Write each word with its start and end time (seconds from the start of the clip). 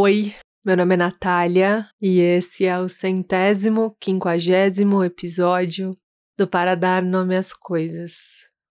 Oi, 0.00 0.32
meu 0.64 0.76
nome 0.76 0.94
é 0.94 0.96
Natália 0.96 1.90
e 2.00 2.20
esse 2.20 2.64
é 2.64 2.78
o 2.78 2.88
centésimo, 2.88 3.96
quinquagésimo 3.98 5.02
episódio 5.02 5.96
do 6.38 6.46
Para 6.46 6.76
Dar 6.76 7.02
Nome 7.02 7.34
às 7.34 7.52
Coisas, 7.52 8.14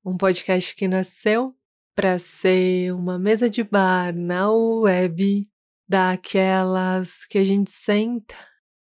um 0.06 0.16
podcast 0.16 0.74
que 0.74 0.88
nasceu 0.88 1.54
para 1.94 2.18
ser 2.18 2.94
uma 2.94 3.20
mesa 3.20 3.50
de 3.50 3.62
bar 3.62 4.16
na 4.16 4.50
web 4.50 5.46
daquelas 5.86 7.26
que 7.26 7.38
a 7.38 7.44
gente 7.44 7.72
senta 7.72 8.36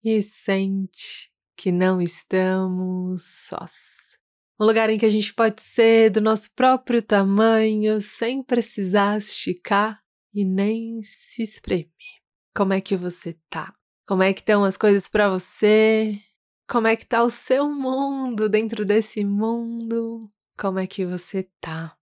e 0.03 0.21
sente 0.21 1.31
que 1.55 1.71
não 1.71 2.01
estamos 2.01 3.23
sós. 3.47 4.17
Um 4.59 4.65
lugar 4.65 4.89
em 4.89 4.97
que 4.97 5.05
a 5.05 5.09
gente 5.09 5.33
pode 5.33 5.61
ser 5.61 6.09
do 6.09 6.19
nosso 6.19 6.53
próprio 6.53 7.01
tamanho 7.01 8.01
sem 8.01 8.43
precisar 8.43 9.17
esticar 9.17 10.03
e 10.33 10.43
nem 10.43 11.01
se 11.03 11.41
espremer. 11.41 12.22
Como 12.55 12.71
é 12.71 12.79
que 12.79 12.95
você 12.95 13.35
tá? 13.49 13.73
Como 14.07 14.21
é 14.21 14.31
que 14.31 14.41
estão 14.41 14.63
as 14.63 14.77
coisas 14.77 15.09
para 15.09 15.27
você? 15.27 16.19
Como 16.69 16.85
é 16.85 16.95
que 16.95 17.03
tá 17.03 17.23
o 17.23 17.29
seu 17.29 17.67
mundo 17.67 18.47
dentro 18.47 18.85
desse 18.85 19.25
mundo? 19.25 20.29
Como 20.55 20.77
é 20.77 20.85
que 20.85 21.03
você 21.03 21.49
tá? 21.59 21.95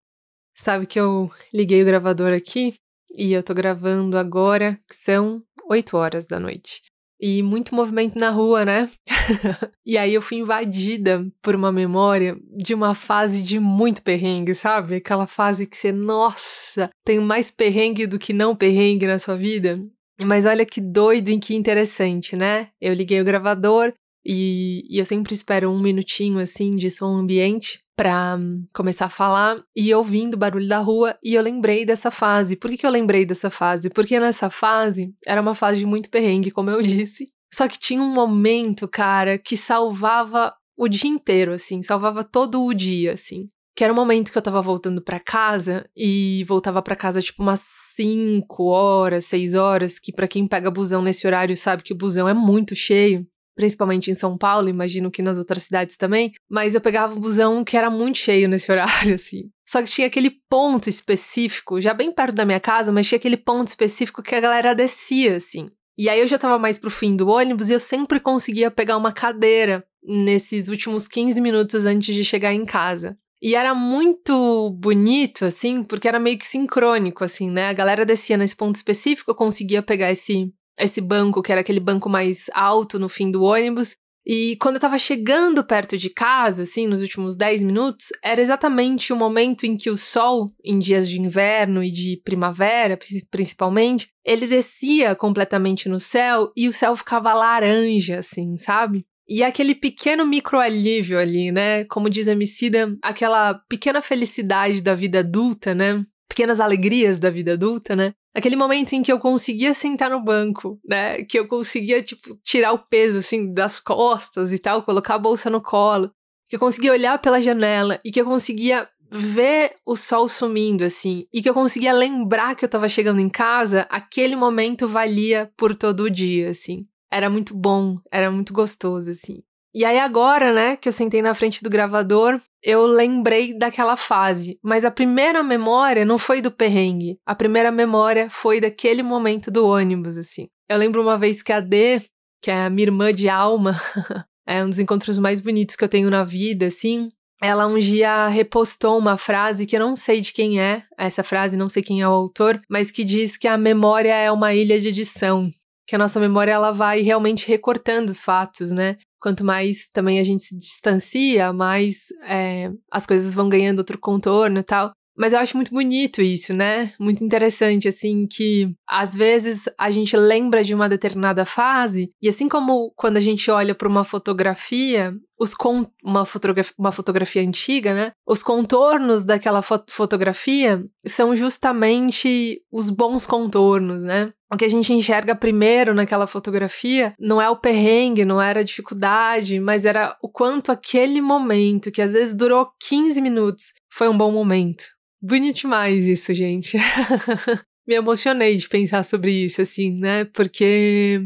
Sabe 0.53 0.85
que 0.85 0.99
eu 0.99 1.31
liguei 1.53 1.81
o 1.81 1.85
gravador 1.85 2.33
aqui 2.33 2.73
e 3.15 3.31
eu 3.31 3.41
tô 3.41 3.53
gravando 3.53 4.17
agora, 4.17 4.77
que 4.89 4.95
são 4.95 5.41
8 5.69 5.95
horas 5.95 6.25
da 6.25 6.37
noite. 6.37 6.81
E 7.17 7.41
muito 7.41 7.73
movimento 7.73 8.19
na 8.19 8.29
rua, 8.29 8.65
né? 8.65 8.91
e 9.85 9.97
aí 9.97 10.13
eu 10.13 10.21
fui 10.21 10.39
invadida 10.39 11.25
por 11.41 11.55
uma 11.55 11.71
memória 11.71 12.37
de 12.51 12.73
uma 12.73 12.93
fase 12.93 13.41
de 13.41 13.57
muito 13.57 14.01
perrengue, 14.01 14.53
sabe? 14.53 14.95
Aquela 14.95 15.27
fase 15.27 15.65
que 15.65 15.77
você, 15.77 15.93
nossa, 15.93 16.89
tem 17.05 17.19
mais 17.21 17.49
perrengue 17.49 18.05
do 18.05 18.19
que 18.19 18.33
não 18.33 18.53
perrengue 18.53 19.07
na 19.07 19.17
sua 19.17 19.37
vida. 19.37 19.79
Mas 20.19 20.45
olha 20.45 20.65
que 20.65 20.81
doido 20.81 21.29
e 21.29 21.39
que 21.39 21.55
interessante, 21.55 22.35
né? 22.35 22.69
Eu 22.79 22.93
liguei 22.93 23.19
o 23.21 23.25
gravador 23.25 23.93
e, 24.25 24.85
e 24.89 24.99
eu 24.99 25.05
sempre 25.05 25.33
espero 25.33 25.69
um 25.71 25.79
minutinho 25.79 26.39
assim 26.39 26.75
de 26.75 26.91
som 26.91 27.17
ambiente 27.17 27.81
para 27.95 28.35
um, 28.35 28.65
começar 28.73 29.05
a 29.05 29.09
falar 29.09 29.63
e 29.75 29.93
ouvindo 29.93 30.35
o 30.35 30.37
barulho 30.37 30.67
da 30.67 30.79
rua 30.79 31.17
e 31.23 31.33
eu 31.33 31.41
lembrei 31.41 31.85
dessa 31.85 32.11
fase. 32.11 32.55
Por 32.55 32.69
que, 32.69 32.77
que 32.77 32.85
eu 32.85 32.91
lembrei 32.91 33.25
dessa 33.25 33.49
fase? 33.49 33.89
Porque 33.89 34.19
nessa 34.19 34.49
fase 34.49 35.13
era 35.25 35.41
uma 35.41 35.55
fase 35.55 35.79
de 35.79 35.85
muito 35.85 36.09
perrengue, 36.09 36.51
como 36.51 36.69
eu 36.69 36.81
disse. 36.83 37.31
Só 37.53 37.67
que 37.67 37.77
tinha 37.77 38.01
um 38.01 38.13
momento, 38.13 38.87
cara, 38.87 39.37
que 39.37 39.57
salvava 39.57 40.53
o 40.77 40.87
dia 40.87 41.09
inteiro, 41.09 41.53
assim, 41.53 41.83
salvava 41.83 42.23
todo 42.23 42.63
o 42.63 42.73
dia, 42.73 43.13
assim. 43.13 43.49
Que 43.75 43.83
era 43.83 43.93
o 43.93 43.95
momento 43.95 44.31
que 44.31 44.37
eu 44.37 44.41
tava 44.41 44.61
voltando 44.61 45.01
para 45.01 45.19
casa 45.19 45.89
e 45.95 46.43
voltava 46.47 46.81
para 46.81 46.95
casa 46.95 47.21
tipo 47.21 47.41
umas 47.41 47.63
5 47.95 48.63
horas, 48.65 49.25
6 49.25 49.53
horas, 49.53 49.99
que 49.99 50.11
para 50.11 50.27
quem 50.27 50.47
pega 50.47 50.71
busão 50.71 51.01
nesse 51.01 51.25
horário 51.25 51.55
sabe 51.55 51.83
que 51.83 51.93
o 51.93 51.97
busão 51.97 52.27
é 52.27 52.33
muito 52.33 52.75
cheio, 52.75 53.25
principalmente 53.55 54.09
em 54.09 54.15
São 54.15 54.37
Paulo, 54.37 54.69
imagino 54.69 55.11
que 55.11 55.21
nas 55.21 55.37
outras 55.37 55.63
cidades 55.63 55.97
também, 55.97 56.31
mas 56.49 56.73
eu 56.73 56.81
pegava 56.81 57.13
um 57.13 57.19
busão 57.19 57.63
que 57.63 57.77
era 57.77 57.89
muito 57.89 58.17
cheio 58.17 58.47
nesse 58.47 58.69
horário, 58.71 59.15
assim. 59.15 59.49
Só 59.67 59.81
que 59.81 59.89
tinha 59.89 60.07
aquele 60.07 60.31
ponto 60.49 60.89
específico, 60.89 61.79
já 61.79 61.93
bem 61.93 62.11
perto 62.11 62.35
da 62.35 62.45
minha 62.45 62.59
casa, 62.59 62.91
mas 62.91 63.07
tinha 63.07 63.17
aquele 63.17 63.37
ponto 63.37 63.67
específico 63.67 64.23
que 64.23 64.35
a 64.35 64.39
galera 64.41 64.75
descia, 64.75 65.37
assim. 65.37 65.69
E 65.97 66.09
aí 66.09 66.19
eu 66.19 66.27
já 66.27 66.37
tava 66.37 66.57
mais 66.57 66.77
pro 66.77 66.89
fim 66.89 67.15
do 67.15 67.27
ônibus 67.27 67.69
e 67.69 67.73
eu 67.73 67.79
sempre 67.79 68.19
conseguia 68.19 68.71
pegar 68.71 68.97
uma 68.97 69.13
cadeira 69.13 69.85
nesses 70.03 70.67
últimos 70.67 71.07
15 71.07 71.39
minutos 71.39 71.85
antes 71.85 72.15
de 72.15 72.25
chegar 72.25 72.53
em 72.53 72.65
casa. 72.65 73.17
E 73.41 73.55
era 73.55 73.73
muito 73.73 74.69
bonito, 74.77 75.45
assim, 75.45 75.81
porque 75.81 76.07
era 76.07 76.19
meio 76.19 76.37
que 76.37 76.45
sincrônico, 76.45 77.23
assim, 77.23 77.49
né? 77.49 77.69
A 77.69 77.73
galera 77.73 78.05
descia 78.05 78.37
nesse 78.37 78.55
ponto 78.55 78.75
específico, 78.75 79.31
eu 79.31 79.35
conseguia 79.35 79.81
pegar 79.81 80.11
esse, 80.11 80.53
esse 80.77 81.01
banco, 81.01 81.41
que 81.41 81.51
era 81.51 81.61
aquele 81.61 81.79
banco 81.79 82.07
mais 82.07 82.45
alto 82.53 82.99
no 82.99 83.09
fim 83.09 83.31
do 83.31 83.41
ônibus. 83.41 83.95
E 84.23 84.55
quando 84.57 84.75
eu 84.75 84.81
tava 84.81 84.99
chegando 84.99 85.63
perto 85.63 85.97
de 85.97 86.09
casa, 86.09 86.61
assim, 86.61 86.85
nos 86.85 87.01
últimos 87.01 87.35
10 87.35 87.63
minutos, 87.63 88.09
era 88.23 88.39
exatamente 88.39 89.11
o 89.11 89.15
momento 89.15 89.65
em 89.65 89.75
que 89.75 89.89
o 89.89 89.97
sol, 89.97 90.51
em 90.63 90.77
dias 90.77 91.09
de 91.09 91.19
inverno 91.19 91.83
e 91.83 91.89
de 91.89 92.21
primavera, 92.23 92.99
principalmente, 93.31 94.09
ele 94.23 94.45
descia 94.45 95.15
completamente 95.15 95.89
no 95.89 95.99
céu 95.99 96.51
e 96.55 96.67
o 96.67 96.73
céu 96.73 96.95
ficava 96.95 97.33
laranja, 97.33 98.19
assim, 98.19 98.55
sabe? 98.57 99.03
E 99.33 99.45
aquele 99.45 99.73
pequeno 99.73 100.25
microalívio 100.25 101.17
ali, 101.17 101.53
né? 101.53 101.85
Como 101.85 102.09
diz 102.09 102.27
a 102.27 102.33
Emicida, 102.33 102.97
aquela 103.01 103.53
pequena 103.53 104.01
felicidade 104.01 104.81
da 104.81 104.93
vida 104.93 105.19
adulta, 105.19 105.73
né? 105.73 106.05
Pequenas 106.27 106.59
alegrias 106.59 107.17
da 107.17 107.29
vida 107.29 107.53
adulta, 107.53 107.95
né? 107.95 108.11
Aquele 108.35 108.57
momento 108.57 108.91
em 108.91 109.01
que 109.01 109.09
eu 109.09 109.19
conseguia 109.19 109.73
sentar 109.73 110.09
no 110.09 110.21
banco, 110.21 110.77
né? 110.85 111.23
Que 111.23 111.39
eu 111.39 111.47
conseguia, 111.47 112.01
tipo, 112.01 112.37
tirar 112.43 112.73
o 112.73 112.79
peso, 112.79 113.19
assim, 113.19 113.53
das 113.53 113.79
costas 113.79 114.51
e 114.51 114.59
tal, 114.59 114.83
colocar 114.83 115.15
a 115.15 115.19
bolsa 115.19 115.49
no 115.49 115.61
colo. 115.61 116.11
Que 116.49 116.57
eu 116.57 116.59
conseguia 116.59 116.91
olhar 116.91 117.17
pela 117.17 117.41
janela 117.41 118.01
e 118.03 118.11
que 118.11 118.19
eu 118.19 118.25
conseguia 118.25 118.85
ver 119.09 119.75
o 119.85 119.95
sol 119.95 120.27
sumindo, 120.27 120.83
assim. 120.83 121.25
E 121.33 121.41
que 121.41 121.49
eu 121.49 121.53
conseguia 121.53 121.93
lembrar 121.93 122.53
que 122.53 122.65
eu 122.65 122.69
tava 122.69 122.89
chegando 122.89 123.21
em 123.21 123.29
casa, 123.29 123.87
aquele 123.89 124.35
momento 124.35 124.89
valia 124.89 125.49
por 125.55 125.73
todo 125.73 126.01
o 126.01 126.09
dia, 126.09 126.49
assim 126.49 126.85
era 127.11 127.29
muito 127.29 127.55
bom, 127.55 127.97
era 128.11 128.31
muito 128.31 128.53
gostoso, 128.53 129.09
assim. 129.09 129.43
E 129.73 129.85
aí 129.85 129.99
agora, 129.99 130.51
né, 130.51 130.75
que 130.75 130.89
eu 130.89 130.93
sentei 130.93 131.21
na 131.21 131.33
frente 131.33 131.63
do 131.63 131.69
gravador, 131.69 132.41
eu 132.61 132.85
lembrei 132.85 133.57
daquela 133.57 133.95
fase. 133.95 134.59
Mas 134.61 134.83
a 134.83 134.91
primeira 134.91 135.41
memória 135.41 136.03
não 136.03 136.17
foi 136.17 136.41
do 136.41 136.51
perrengue. 136.51 137.17
A 137.25 137.33
primeira 137.33 137.71
memória 137.71 138.29
foi 138.29 138.59
daquele 138.59 139.01
momento 139.01 139.49
do 139.49 139.65
ônibus, 139.65 140.17
assim. 140.17 140.47
Eu 140.69 140.77
lembro 140.77 141.01
uma 141.01 141.17
vez 141.17 141.41
que 141.41 141.53
a 141.53 141.61
D, 141.61 142.01
que 142.41 142.51
é 142.51 142.65
a 142.65 142.69
minha 142.69 142.87
irmã 142.87 143.13
de 143.13 143.29
alma, 143.29 143.73
é 144.45 144.63
um 144.63 144.69
dos 144.69 144.79
encontros 144.79 145.17
mais 145.17 145.39
bonitos 145.39 145.77
que 145.77 145.83
eu 145.83 145.89
tenho 145.89 146.09
na 146.09 146.25
vida, 146.25 146.67
assim. 146.67 147.09
Ela 147.41 147.65
um 147.65 147.79
dia 147.79 148.27
repostou 148.27 148.99
uma 148.99 149.17
frase 149.17 149.65
que 149.65 149.75
eu 149.75 149.79
não 149.79 149.95
sei 149.95 150.21
de 150.21 150.31
quem 150.31 150.61
é, 150.61 150.83
essa 150.97 151.23
frase, 151.23 151.57
não 151.57 151.69
sei 151.69 151.81
quem 151.81 152.01
é 152.01 152.07
o 152.07 152.11
autor, 152.11 152.59
mas 152.69 152.91
que 152.91 153.03
diz 153.03 153.35
que 153.35 153.47
a 153.47 153.57
memória 153.57 154.13
é 154.13 154.31
uma 154.31 154.53
ilha 154.53 154.79
de 154.79 154.89
edição 154.89 155.51
que 155.91 155.95
a 155.95 155.99
nossa 155.99 156.21
memória 156.21 156.53
ela 156.53 156.71
vai 156.71 157.01
realmente 157.01 157.45
recortando 157.45 158.11
os 158.11 158.21
fatos, 158.21 158.71
né? 158.71 158.95
Quanto 159.19 159.43
mais 159.43 159.89
também 159.91 160.21
a 160.21 160.23
gente 160.23 160.41
se 160.41 160.57
distancia, 160.57 161.51
mais 161.51 162.05
é, 162.23 162.71
as 162.89 163.05
coisas 163.05 163.33
vão 163.33 163.49
ganhando 163.49 163.79
outro 163.79 163.99
contorno 163.99 164.59
e 164.59 164.63
tal. 164.63 164.93
Mas 165.17 165.33
eu 165.33 165.39
acho 165.39 165.55
muito 165.57 165.71
bonito 165.71 166.21
isso, 166.21 166.53
né? 166.53 166.93
Muito 166.99 167.23
interessante, 167.23 167.87
assim, 167.87 168.25
que 168.27 168.73
às 168.87 169.13
vezes 169.13 169.65
a 169.77 169.91
gente 169.91 170.15
lembra 170.15 170.63
de 170.63 170.73
uma 170.73 170.87
determinada 170.87 171.45
fase, 171.45 172.11
e 172.21 172.29
assim 172.29 172.47
como 172.47 172.91
quando 172.95 173.17
a 173.17 173.21
gente 173.21 173.51
olha 173.51 173.75
para 173.75 173.87
uma 173.87 174.03
fotografia, 174.03 175.13
os 175.39 175.53
con 175.53 175.85
uma, 176.03 176.25
fotografia, 176.25 176.73
uma 176.77 176.91
fotografia 176.91 177.41
antiga, 177.41 177.93
né? 177.93 178.11
Os 178.25 178.41
contornos 178.41 179.25
daquela 179.25 179.61
fo 179.61 179.81
fotografia 179.89 180.83
são 181.05 181.35
justamente 181.35 182.61
os 182.71 182.89
bons 182.89 183.25
contornos, 183.25 184.03
né? 184.03 184.31
O 184.53 184.57
que 184.57 184.65
a 184.65 184.69
gente 184.69 184.93
enxerga 184.93 185.33
primeiro 185.33 185.93
naquela 185.93 186.27
fotografia 186.27 187.13
não 187.17 187.41
é 187.41 187.49
o 187.49 187.55
perrengue, 187.55 188.25
não 188.25 188.41
era 188.41 188.59
a 188.59 188.63
dificuldade, 188.63 189.59
mas 189.59 189.85
era 189.85 190.17
o 190.21 190.27
quanto 190.27 190.71
aquele 190.71 191.21
momento, 191.21 191.91
que 191.91 192.01
às 192.01 192.11
vezes 192.11 192.33
durou 192.33 192.69
15 192.87 193.21
minutos, 193.21 193.73
foi 193.89 194.09
um 194.09 194.17
bom 194.17 194.31
momento. 194.31 194.83
Bonito 195.21 195.57
demais 195.57 196.05
isso, 196.05 196.33
gente. 196.33 196.77
Me 197.87 197.95
emocionei 197.95 198.55
de 198.55 198.67
pensar 198.67 199.03
sobre 199.03 199.31
isso, 199.31 199.61
assim, 199.61 199.95
né? 199.95 200.25
Porque 200.25 201.21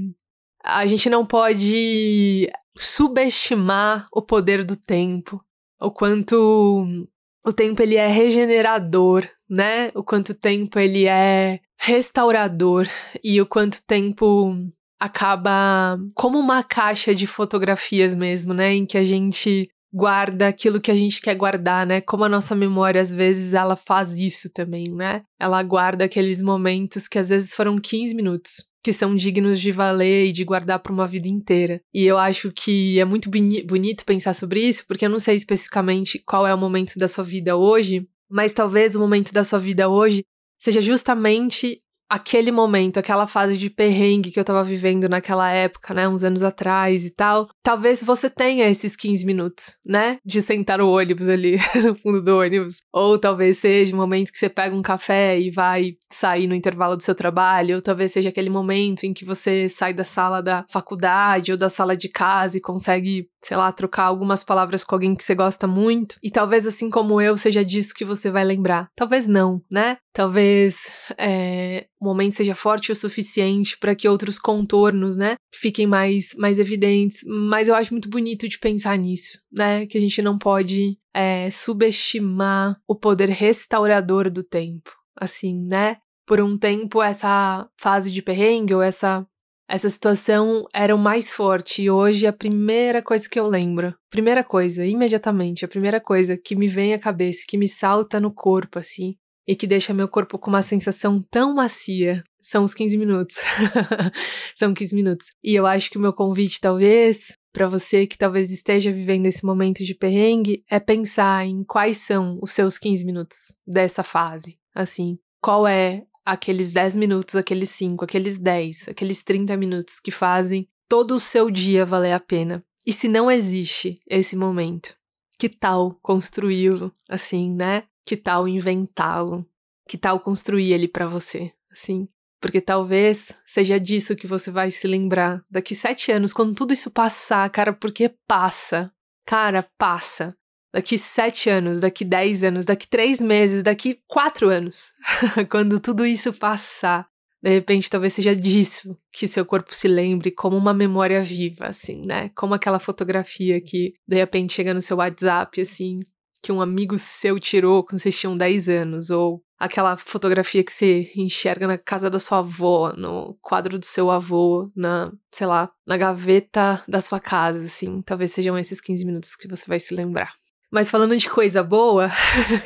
a 0.63 0.85
gente 0.85 1.09
não 1.09 1.25
pode 1.25 2.49
subestimar 2.75 4.07
o 4.11 4.21
poder 4.21 4.63
do 4.63 4.75
tempo, 4.75 5.41
o 5.79 5.91
quanto 5.91 7.07
o 7.45 7.53
tempo 7.53 7.81
ele 7.81 7.95
é 7.95 8.07
regenerador, 8.07 9.27
né? 9.49 9.91
O 9.93 10.03
quanto 10.03 10.31
o 10.31 10.35
tempo 10.35 10.79
ele 10.79 11.05
é 11.05 11.59
restaurador 11.77 12.87
e 13.23 13.39
o 13.39 13.45
quanto 13.45 13.85
tempo 13.85 14.55
acaba 14.99 15.99
como 16.15 16.39
uma 16.39 16.63
caixa 16.63 17.13
de 17.13 17.27
fotografias 17.27 18.15
mesmo, 18.15 18.53
né? 18.53 18.73
Em 18.73 18.85
que 18.85 18.97
a 18.97 19.03
gente 19.03 19.69
guarda 19.95 20.49
aquilo 20.49 20.81
que 20.81 20.91
a 20.91 20.95
gente 20.95 21.21
quer 21.21 21.35
guardar, 21.35 21.87
né? 21.87 22.01
Como 22.01 22.25
a 22.25 22.29
nossa 22.29 22.53
memória 22.53 22.99
às 22.99 23.09
vezes 23.09 23.53
ela 23.53 23.77
faz 23.77 24.17
isso 24.17 24.51
também, 24.51 24.93
né? 24.93 25.23
Ela 25.39 25.63
guarda 25.63 26.03
aqueles 26.03 26.41
momentos 26.41 27.07
que 27.07 27.17
às 27.17 27.29
vezes 27.29 27.55
foram 27.55 27.79
15 27.79 28.13
minutos, 28.13 28.65
que 28.83 28.91
são 28.91 29.15
dignos 29.15 29.57
de 29.57 29.71
valer 29.71 30.25
e 30.27 30.33
de 30.33 30.43
guardar 30.43 30.79
para 30.79 30.91
uma 30.91 31.07
vida 31.07 31.29
inteira. 31.29 31.79
E 31.93 32.03
eu 32.05 32.17
acho 32.17 32.51
que 32.51 32.99
é 32.99 33.05
muito 33.05 33.29
bonito 33.29 34.03
pensar 34.03 34.33
sobre 34.33 34.59
isso, 34.67 34.85
porque 34.85 35.05
eu 35.05 35.09
não 35.09 35.19
sei 35.19 35.37
especificamente 35.37 36.19
qual 36.19 36.45
é 36.45 36.53
o 36.53 36.57
momento 36.57 36.99
da 36.99 37.07
sua 37.07 37.23
vida 37.23 37.55
hoje, 37.55 38.05
mas 38.29 38.51
talvez 38.51 38.97
o 38.97 38.99
momento 38.99 39.31
da 39.31 39.45
sua 39.45 39.59
vida 39.59 39.87
hoje 39.87 40.25
seja 40.59 40.81
justamente 40.81 41.81
aquele 42.09 42.51
momento, 42.51 42.97
aquela 42.97 43.27
fase 43.27 43.57
de 43.57 43.69
perrengue 43.69 44.31
que 44.31 44.39
eu 44.39 44.43
tava 44.43 44.63
vivendo 44.63 45.09
naquela 45.09 45.49
época, 45.49 45.93
né, 45.93 46.07
uns 46.07 46.23
anos 46.23 46.43
atrás 46.43 47.03
e 47.03 47.13
tal, 47.13 47.47
talvez 47.63 48.01
você 48.03 48.29
tenha 48.29 48.69
esses 48.69 48.95
15 48.95 49.25
minutos, 49.25 49.77
né, 49.85 50.17
de 50.25 50.41
sentar 50.41 50.77
no 50.77 50.89
ônibus 50.89 51.27
ali, 51.27 51.57
no 51.83 51.95
fundo 51.95 52.21
do 52.21 52.37
ônibus. 52.37 52.81
Ou 52.93 53.17
talvez 53.17 53.57
seja 53.57 53.93
o 53.93 53.97
momento 53.97 54.31
que 54.31 54.37
você 54.37 54.49
pega 54.49 54.75
um 54.75 54.81
café 54.81 55.39
e 55.39 55.51
vai 55.51 55.93
sair 56.11 56.47
no 56.47 56.55
intervalo 56.55 56.95
do 56.95 57.03
seu 57.03 57.15
trabalho, 57.15 57.75
ou 57.75 57.81
talvez 57.81 58.11
seja 58.11 58.29
aquele 58.29 58.49
momento 58.49 59.03
em 59.03 59.13
que 59.13 59.25
você 59.25 59.67
sai 59.67 59.93
da 59.93 60.03
sala 60.03 60.41
da 60.41 60.65
faculdade 60.69 61.51
ou 61.51 61.57
da 61.57 61.69
sala 61.69 61.97
de 61.97 62.09
casa 62.09 62.57
e 62.57 62.61
consegue, 62.61 63.27
sei 63.45 63.55
lá, 63.55 63.71
trocar 63.71 64.05
algumas 64.05 64.43
palavras 64.43 64.83
com 64.83 64.95
alguém 64.95 65.15
que 65.15 65.23
você 65.23 65.35
gosta 65.35 65.67
muito. 65.67 66.17
E 66.23 66.31
talvez 66.31 66.65
assim 66.65 66.89
como 66.89 67.21
eu, 67.21 67.37
seja 67.37 67.63
disso 67.63 67.93
que 67.93 68.03
você 68.03 68.31
vai 68.31 68.43
lembrar. 68.43 68.89
Talvez 68.95 69.27
não, 69.27 69.61
né? 69.69 69.97
Talvez 70.11 70.79
é, 71.15 71.85
o 72.01 72.05
momento 72.05 72.33
seja 72.33 72.55
forte 72.55 72.91
o 72.91 72.95
suficiente 72.95 73.77
para 73.77 73.93
que 73.93 74.09
outros 74.09 74.39
contornos, 74.39 75.15
né, 75.15 75.35
fiquem 75.53 75.85
mais, 75.85 76.33
mais 76.35 76.57
evidentes. 76.57 77.19
Mas 77.23 77.67
eu 77.67 77.75
acho 77.75 77.93
muito 77.93 78.09
bonito 78.09 78.49
de 78.49 78.57
pensar 78.57 78.97
nisso, 78.97 79.39
né? 79.51 79.85
Que 79.85 79.99
a 79.99 80.01
gente 80.01 80.23
não 80.23 80.39
pode 80.39 80.97
é, 81.13 81.51
subestimar 81.51 82.75
o 82.87 82.95
poder 82.95 83.29
restaurador 83.29 84.27
do 84.31 84.43
tempo. 84.43 84.91
Assim, 85.15 85.61
né? 85.67 85.97
Por 86.25 86.41
um 86.41 86.57
tempo, 86.57 86.99
essa 86.99 87.69
fase 87.79 88.11
de 88.11 88.23
perrengue 88.23 88.73
ou 88.73 88.81
essa 88.81 89.23
essa 89.67 89.89
situação 89.89 90.65
era 90.73 90.95
o 90.95 90.99
mais 90.99 91.31
forte 91.31 91.81
e 91.81 91.89
hoje 91.89 92.25
é 92.25 92.29
a 92.29 92.33
primeira 92.33 93.01
coisa 93.01 93.27
que 93.27 93.39
eu 93.39 93.47
lembro, 93.47 93.95
primeira 94.09 94.43
coisa, 94.43 94.85
imediatamente, 94.85 95.65
a 95.65 95.67
primeira 95.67 95.99
coisa 95.99 96.37
que 96.37 96.55
me 96.55 96.67
vem 96.67 96.93
à 96.93 96.99
cabeça, 96.99 97.45
que 97.47 97.57
me 97.57 97.67
salta 97.67 98.19
no 98.19 98.31
corpo 98.31 98.79
assim, 98.79 99.15
e 99.47 99.55
que 99.55 99.67
deixa 99.67 99.93
meu 99.93 100.07
corpo 100.07 100.39
com 100.39 100.49
uma 100.49 100.61
sensação 100.61 101.23
tão 101.29 101.53
macia, 101.53 102.23
são 102.41 102.63
os 102.63 102.73
15 102.73 102.97
minutos. 102.97 103.35
são 104.55 104.73
15 104.73 104.95
minutos. 104.95 105.27
E 105.43 105.53
eu 105.53 105.65
acho 105.65 105.89
que 105.89 105.97
o 105.97 106.01
meu 106.01 106.13
convite 106.13 106.59
talvez 106.59 107.33
para 107.53 107.69
você 107.69 108.05
que 108.05 108.17
talvez 108.17 108.51
esteja 108.51 108.91
vivendo 108.91 109.27
esse 109.27 109.45
momento 109.45 109.83
de 109.83 109.95
perrengue 109.95 110.63
é 110.69 110.79
pensar 110.79 111.45
em 111.45 111.63
quais 111.63 111.97
são 111.97 112.37
os 112.41 112.51
seus 112.51 112.77
15 112.77 113.05
minutos 113.05 113.37
dessa 113.65 114.03
fase. 114.03 114.57
Assim, 114.73 115.17
qual 115.41 115.65
é 115.65 116.03
aqueles 116.25 116.71
10 116.71 116.95
minutos, 116.95 117.35
aqueles 117.35 117.69
5, 117.69 118.03
aqueles 118.03 118.37
10, 118.37 118.89
aqueles 118.89 119.23
30 119.23 119.55
minutos 119.55 119.99
que 119.99 120.11
fazem 120.11 120.67
todo 120.89 121.15
o 121.15 121.19
seu 121.19 121.51
dia 121.51 121.85
valer 121.85 122.13
a 122.13 122.19
pena. 122.19 122.63
E 122.85 122.91
se 122.91 123.07
não 123.07 123.29
existe 123.29 124.01
esse 124.07 124.35
momento, 124.35 124.95
que 125.37 125.49
tal 125.49 125.97
construí-lo 126.01 126.91
assim, 127.07 127.53
né? 127.53 127.83
Que 128.05 128.17
tal 128.17 128.47
inventá-lo? 128.47 129.45
Que 129.87 129.97
tal 129.97 130.19
construir 130.19 130.73
ele 130.73 130.87
para 130.87 131.07
você, 131.07 131.51
assim? 131.71 132.07
Porque 132.39 132.61
talvez 132.61 133.31
seja 133.45 133.79
disso 133.79 134.15
que 134.15 134.27
você 134.27 134.51
vai 134.51 134.69
se 134.69 134.87
lembrar 134.87 135.43
daqui 135.49 135.73
sete 135.73 136.11
anos, 136.11 136.33
quando 136.33 136.55
tudo 136.55 136.73
isso 136.73 136.91
passar, 136.91 137.49
cara, 137.49 137.73
porque 137.73 138.13
passa. 138.27 138.91
Cara, 139.25 139.67
passa 139.77 140.35
daqui 140.75 140.97
sete 140.97 141.49
anos, 141.49 141.79
daqui 141.79 142.03
dez 142.03 142.43
anos, 142.43 142.65
daqui 142.65 142.85
três 142.85 143.21
meses, 143.21 143.63
daqui 143.63 143.97
quatro 144.09 144.49
anos, 144.49 144.87
quando 145.49 145.79
tudo 145.79 146.05
isso 146.05 146.33
passar, 146.33 147.07
de 147.41 147.49
repente 147.49 147.89
talvez 147.89 148.11
seja 148.11 148.35
disso 148.35 148.97
que 149.09 149.25
seu 149.25 149.45
corpo 149.45 149.73
se 149.73 149.87
lembre 149.87 150.31
como 150.31 150.57
uma 150.57 150.73
memória 150.73 151.23
viva, 151.23 151.67
assim, 151.67 152.01
né? 152.05 152.29
Como 152.35 152.53
aquela 152.53 152.77
fotografia 152.77 153.61
que 153.61 153.93
de 154.05 154.17
repente 154.17 154.51
chega 154.51 154.73
no 154.73 154.81
seu 154.81 154.97
WhatsApp, 154.97 155.61
assim, 155.61 156.01
que 156.43 156.51
um 156.51 156.59
amigo 156.59 156.99
seu 156.99 157.39
tirou 157.39 157.81
quando 157.81 158.01
vocês 158.01 158.19
tinham 158.19 158.35
10 158.35 158.67
anos, 158.67 159.09
ou 159.09 159.41
aquela 159.57 159.95
fotografia 159.95 160.61
que 160.61 160.73
você 160.73 161.09
enxerga 161.15 161.67
na 161.67 161.77
casa 161.77 162.09
da 162.09 162.19
sua 162.19 162.39
avó, 162.39 162.91
no 162.91 163.37
quadro 163.41 163.79
do 163.79 163.85
seu 163.85 164.11
avô, 164.11 164.69
na, 164.75 165.09
sei 165.31 165.47
lá, 165.47 165.71
na 165.87 165.95
gaveta 165.95 166.83
da 166.85 166.99
sua 166.99 167.21
casa, 167.21 167.63
assim. 167.63 168.01
Talvez 168.01 168.33
sejam 168.33 168.57
esses 168.57 168.81
15 168.81 169.05
minutos 169.05 169.37
que 169.37 169.47
você 169.47 169.65
vai 169.67 169.79
se 169.79 169.95
lembrar. 169.95 170.33
Mas 170.75 170.89
falando 170.89 171.15
de 171.15 171.29
coisa 171.29 171.63
boa, 171.63 172.09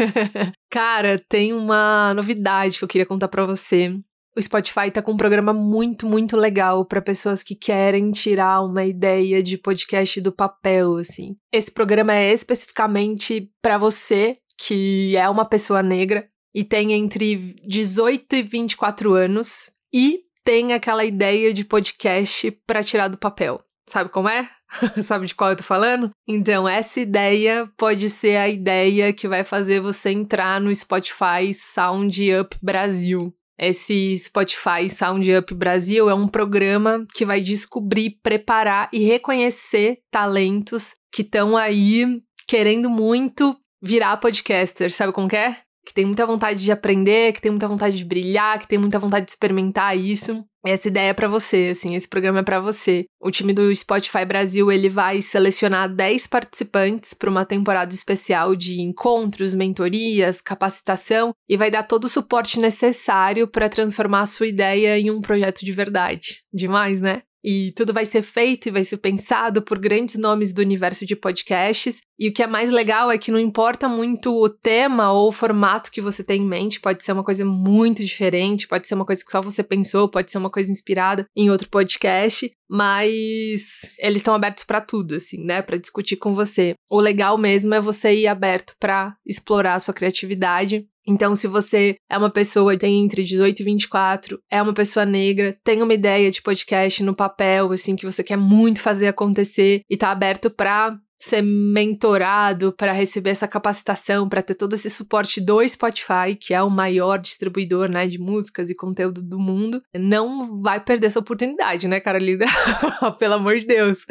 cara, 0.68 1.24
tem 1.30 1.54
uma 1.54 2.12
novidade 2.16 2.80
que 2.80 2.84
eu 2.84 2.88
queria 2.88 3.06
contar 3.06 3.28
para 3.28 3.46
você. 3.46 3.96
O 4.36 4.42
Spotify 4.42 4.90
tá 4.92 5.00
com 5.00 5.12
um 5.12 5.18
programa 5.18 5.54
muito, 5.54 6.08
muito 6.08 6.36
legal 6.36 6.84
para 6.84 7.04
pessoas 7.04 7.44
que 7.44 7.54
querem 7.54 8.10
tirar 8.10 8.64
uma 8.64 8.84
ideia 8.84 9.44
de 9.44 9.60
podcast 9.60 10.20
do 10.22 10.32
papel, 10.32 10.98
assim. 10.98 11.36
Esse 11.54 11.70
programa 11.70 12.16
é 12.16 12.34
especificamente 12.34 13.52
para 13.62 13.78
você 13.78 14.38
que 14.58 15.16
é 15.16 15.30
uma 15.30 15.46
pessoa 15.46 15.84
negra 15.84 16.28
e 16.52 16.64
tem 16.64 16.94
entre 16.94 17.58
18 17.64 18.38
e 18.38 18.42
24 18.42 19.14
anos 19.14 19.70
e 19.94 20.22
tem 20.44 20.74
aquela 20.74 21.06
ideia 21.06 21.54
de 21.54 21.64
podcast 21.64 22.50
para 22.66 22.82
tirar 22.82 23.08
do 23.08 23.20
papel. 23.20 23.64
Sabe 23.88 24.10
como 24.10 24.28
é? 24.28 24.50
Sabe 25.02 25.28
de 25.28 25.36
qual 25.36 25.52
eu 25.52 25.56
tô 25.56 25.64
falando? 25.64 26.12
Então, 26.28 26.68
essa 26.68 27.00
ideia 27.00 27.70
pode 27.78 28.10
ser 28.10 28.38
a 28.38 28.48
ideia 28.48 29.12
que 29.12 29.28
vai 29.28 29.44
fazer 29.44 29.80
você 29.80 30.12
entrar 30.12 30.62
no 30.62 30.74
Spotify 30.74 31.54
Sound 31.54 32.34
Up 32.36 32.56
Brasil. 32.62 33.34
Esse 33.58 34.16
Spotify 34.16 34.90
Sound 34.90 35.30
Up 35.36 35.54
Brasil 35.54 36.10
é 36.10 36.14
um 36.14 36.30
programa 36.30 37.06
que 37.14 37.26
vai 37.26 37.42
descobrir, 37.42 38.18
preparar 38.24 38.88
e 38.94 39.00
reconhecer 39.00 40.00
talentos 40.10 40.94
que 41.12 41.24
estão 41.24 41.58
aí 41.58 42.22
querendo 42.48 42.90
muito 42.90 43.58
virar 43.82 44.16
podcaster. 44.18 44.92
Sabe 44.94 45.12
como 45.12 45.28
é? 45.36 45.58
Que 45.86 45.94
tem 45.94 46.06
muita 46.06 46.26
vontade 46.26 46.64
de 46.64 46.72
aprender, 46.72 47.34
que 47.34 47.42
tem 47.42 47.52
muita 47.52 47.68
vontade 47.68 47.98
de 47.98 48.06
brilhar, 48.06 48.60
que 48.60 48.68
tem 48.68 48.80
muita 48.80 49.00
vontade 49.00 49.26
de 49.26 49.32
experimentar 49.32 49.98
isso. 49.98 50.46
Essa 50.66 50.90
ideia 50.90 51.10
é 51.10 51.14
para 51.14 51.28
você, 51.28 51.70
assim, 51.72 51.96
esse 51.96 52.08
programa 52.08 52.40
é 52.40 52.44
para 52.44 52.60
você. 52.60 53.06
O 53.22 53.32
time 53.32 53.54
do 53.54 53.74
Spotify 53.74 54.26
Brasil, 54.26 54.72
ele 54.72 54.90
vai 54.90 55.22
selecionar 55.22 55.94
10 55.94 56.28
participantes 56.28 57.14
para 57.14 57.30
uma 57.30 57.46
temporada 57.46 57.94
especial 57.94 58.56
de 58.56 58.82
encontros, 58.82 59.54
mentorias, 59.54 60.42
capacitação 60.42 61.34
e 61.48 61.56
vai 61.56 61.72
dar 61.72 61.84
todo 61.84 62.06
o 62.06 62.10
suporte 62.10 62.60
necessário 62.60 63.48
para 63.48 63.70
transformar 63.70 64.22
a 64.22 64.26
sua 64.26 64.48
ideia 64.48 65.00
em 65.00 65.10
um 65.10 65.22
projeto 65.22 65.64
de 65.64 65.72
verdade. 65.72 66.44
Demais, 66.54 67.02
né? 67.02 67.22
E 67.44 67.72
tudo 67.72 67.94
vai 67.94 68.06
ser 68.06 68.22
feito 68.22 68.68
e 68.68 68.72
vai 68.72 68.84
ser 68.84 68.98
pensado 68.98 69.62
por 69.62 69.80
grandes 69.80 70.16
nomes 70.16 70.54
do 70.54 70.62
universo 70.62 71.06
de 71.06 71.16
podcasts. 71.16 72.02
E 72.20 72.28
o 72.28 72.34
que 72.34 72.44
é 72.44 72.48
mais 72.48 72.70
legal 72.70 73.10
é 73.10 73.18
que 73.18 73.32
não 73.32 73.40
importa 73.40 73.88
muito 73.88 74.32
o 74.32 74.50
tema 74.50 75.12
ou 75.14 75.30
o 75.30 75.32
formato 75.32 75.92
que 75.92 76.02
você 76.02 76.22
tem 76.22 76.42
em 76.42 76.46
mente, 76.46 76.82
pode 76.82 77.04
ser 77.04 77.14
uma 77.14 77.24
coisa 77.24 77.46
muito 77.46 78.04
diferente, 78.04 78.68
pode 78.68 78.88
ser 78.88 78.96
uma 78.96 79.06
coisa 79.06 79.24
que 79.24 79.32
só 79.32 79.42
você 79.42 79.64
pensou, 79.64 80.10
pode 80.10 80.30
ser 80.30 80.38
uma 80.38 80.50
coisa 80.50 80.70
inspirada 80.70 81.26
em 81.36 81.50
outro 81.50 81.70
podcast, 81.70 82.52
mas 82.70 83.62
eles 84.00 84.18
estão 84.18 84.34
abertos 84.34 84.64
para 84.64 84.82
tudo, 84.82 85.16
assim, 85.16 85.44
né, 85.44 85.62
para 85.62 85.78
discutir 85.78 86.18
com 86.18 86.34
você. 86.34 86.74
O 86.90 87.00
legal 87.00 87.38
mesmo 87.38 87.74
é 87.74 87.82
você 87.82 88.14
ir 88.14 88.28
aberto 88.28 88.74
para 88.80 89.16
explorar 89.26 89.74
a 89.74 89.80
sua 89.80 89.94
criatividade 89.94 90.86
então, 91.10 91.34
se 91.36 91.48
você 91.48 91.96
é 92.08 92.18
uma 92.20 92.30
pessoa 92.30 92.74
que 92.74 92.82
tem 92.82 93.04
entre 93.04 93.24
18 93.24 93.62
e 93.62 93.64
24, 93.64 94.40
é 94.48 94.62
uma 94.62 94.76
pessoa 94.76 95.08
negra, 95.08 95.58
tem 95.64 95.82
uma 95.82 95.96
ideia 95.96 96.30
de 96.30 96.40
podcast 96.40 97.02
no 97.02 97.16
papel, 97.16 97.72
assim, 97.72 97.96
que 97.96 98.06
você 98.06 98.24
quer 98.24 98.38
muito 98.38 98.80
fazer 98.80 99.08
acontecer 99.08 99.82
e 99.90 99.98
tá 99.98 100.12
aberto 100.12 100.52
para 100.52 100.96
ser 101.20 101.42
mentorado 101.42 102.72
para 102.72 102.94
receber 102.94 103.32
essa 103.32 103.48
capacitação, 103.48 104.28
para 104.28 104.42
ter 104.42 104.56
todo 104.56 104.74
esse 104.74 104.90
suporte 104.90 105.42
do 105.42 105.68
Spotify, 105.68 106.36
que 106.40 106.54
é 106.54 106.64
o 106.64 106.70
maior 106.70 107.18
distribuidor, 107.18 107.90
né, 107.90 108.08
de 108.08 108.18
músicas 108.18 108.70
e 108.70 108.76
conteúdo 108.76 109.22
do 109.22 109.38
mundo, 109.38 109.82
não 109.94 110.62
vai 110.62 110.80
perder 110.80 111.08
essa 111.08 111.20
oportunidade, 111.20 111.88
né, 111.88 112.00
Carolina? 112.00 112.46
Pelo 113.20 113.34
amor 113.36 113.60
de 113.60 113.68
Deus. 113.68 114.06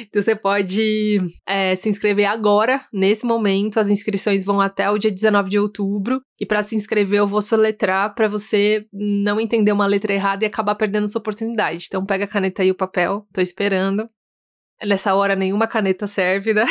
Então 0.00 0.22
você 0.22 0.36
pode 0.36 1.18
é, 1.46 1.74
se 1.74 1.88
inscrever 1.88 2.26
agora, 2.26 2.84
nesse 2.92 3.24
momento. 3.24 3.80
As 3.80 3.88
inscrições 3.88 4.44
vão 4.44 4.60
até 4.60 4.88
o 4.90 4.98
dia 4.98 5.10
19 5.10 5.50
de 5.50 5.58
outubro. 5.58 6.20
E 6.38 6.46
para 6.46 6.62
se 6.62 6.76
inscrever, 6.76 7.18
eu 7.20 7.26
vou 7.26 7.40
soletrar 7.40 8.14
para 8.14 8.28
você 8.28 8.86
não 8.92 9.40
entender 9.40 9.72
uma 9.72 9.86
letra 9.86 10.12
errada 10.12 10.44
e 10.44 10.46
acabar 10.46 10.74
perdendo 10.74 11.06
essa 11.06 11.18
oportunidade. 11.18 11.86
Então 11.86 12.04
pega 12.04 12.24
a 12.24 12.28
caneta 12.28 12.62
e 12.62 12.70
o 12.70 12.74
papel, 12.74 13.26
tô 13.32 13.40
esperando. 13.40 14.08
Nessa 14.84 15.14
hora 15.14 15.34
nenhuma 15.34 15.66
caneta 15.66 16.06
serve, 16.06 16.52
né? 16.52 16.64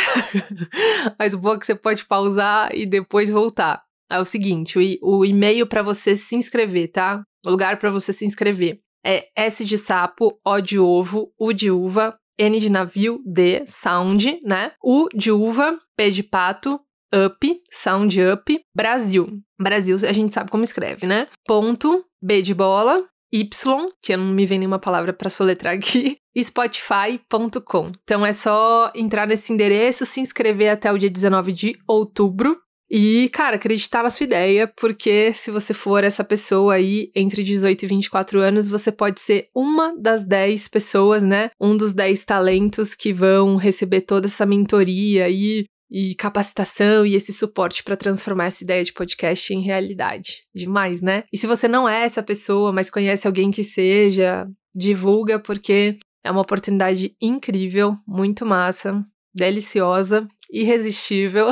Mas 1.17 1.33
o 1.33 1.39
bom 1.39 1.55
é 1.55 1.59
que 1.59 1.65
você 1.65 1.75
pode 1.75 2.05
pausar 2.05 2.69
e 2.75 2.85
depois 2.85 3.29
voltar. 3.29 3.83
É 4.11 4.19
o 4.19 4.25
seguinte, 4.25 4.77
o, 5.01 5.25
e-mail 5.25 5.65
para 5.65 5.81
você 5.81 6.15
se 6.15 6.35
inscrever, 6.35 6.91
tá? 6.91 7.23
O 7.45 7.49
lugar 7.49 7.79
para 7.79 7.89
você 7.89 8.13
se 8.13 8.25
inscrever 8.25 8.79
é 9.03 9.27
S 9.35 9.65
de 9.65 9.77
sapo, 9.77 10.35
O 10.45 10.61
de 10.61 10.77
ovo, 10.77 11.31
U 11.39 11.51
de 11.51 11.71
uva, 11.71 12.15
N 12.37 12.59
de 12.59 12.69
navio, 12.69 13.21
D, 13.25 13.65
sound, 13.65 14.39
né? 14.43 14.73
U 14.83 15.07
de 15.13 15.31
uva, 15.31 15.77
P 15.95 16.11
de 16.11 16.21
pato, 16.21 16.79
up, 17.13 17.63
sound 17.71 18.19
up, 18.21 18.61
Brasil. 18.75 19.39
Brasil 19.59 19.95
a 20.07 20.13
gente 20.13 20.33
sabe 20.33 20.51
como 20.51 20.63
escreve, 20.63 21.07
né? 21.07 21.27
Ponto, 21.45 22.03
B 22.21 22.41
de 22.41 22.53
bola, 22.53 23.07
Y, 23.35 23.89
que 24.01 24.15
não 24.15 24.25
me 24.25 24.45
vem 24.45 24.59
nenhuma 24.59 24.79
palavra 24.79 25.11
para 25.11 25.29
soletrar 25.29 25.75
aqui, 25.75 26.17
spotify.com. 26.37 27.91
Então 28.03 28.25
é 28.25 28.31
só 28.31 28.91
entrar 28.95 29.27
nesse 29.27 29.51
endereço, 29.51 30.05
se 30.05 30.19
inscrever 30.19 30.69
até 30.69 30.91
o 30.91 30.97
dia 30.97 31.09
19 31.09 31.51
de 31.51 31.77
outubro 31.87 32.57
E, 32.89 33.29
cara, 33.29 33.55
acreditar 33.55 34.03
na 34.03 34.09
sua 34.11 34.25
ideia, 34.25 34.71
porque 34.79 35.33
se 35.33 35.49
você 35.49 35.73
for 35.73 36.03
essa 36.03 36.23
pessoa 36.23 36.75
aí 36.75 37.09
entre 37.15 37.43
18 37.43 37.83
e 37.83 37.87
24 37.87 38.39
anos, 38.39 38.69
você 38.69 38.91
pode 38.91 39.19
ser 39.19 39.47
uma 39.55 39.95
das 39.99 40.23
10 40.23 40.67
pessoas, 40.67 41.23
né? 41.23 41.49
Um 41.59 41.75
dos 41.75 41.93
10 41.93 42.23
talentos 42.23 42.93
que 42.93 43.11
vão 43.11 43.55
receber 43.55 44.01
toda 44.01 44.27
essa 44.27 44.45
mentoria 44.45 45.27
e, 45.29 45.65
e 45.97 46.13
capacitação 46.13 47.05
e 47.05 47.15
esse 47.15 47.31
suporte 47.31 47.81
para 47.81 47.95
transformar 47.95 48.47
essa 48.47 48.61
ideia 48.65 48.83
de 48.83 48.91
podcast 48.91 49.53
em 49.53 49.61
realidade. 49.61 50.43
Demais, 50.53 50.99
né? 50.99 51.23
E 51.31 51.37
se 51.37 51.47
você 51.47 51.69
não 51.69 51.87
é 51.87 52.03
essa 52.03 52.21
pessoa, 52.21 52.73
mas 52.73 52.89
conhece 52.89 53.25
alguém 53.25 53.49
que 53.49 53.63
seja, 53.63 54.45
divulga, 54.75 55.39
porque 55.39 55.97
é 56.21 56.29
uma 56.29 56.41
oportunidade 56.41 57.15
incrível, 57.21 57.97
muito 58.05 58.45
massa, 58.45 59.05
deliciosa, 59.33 60.27
irresistível 60.51 61.47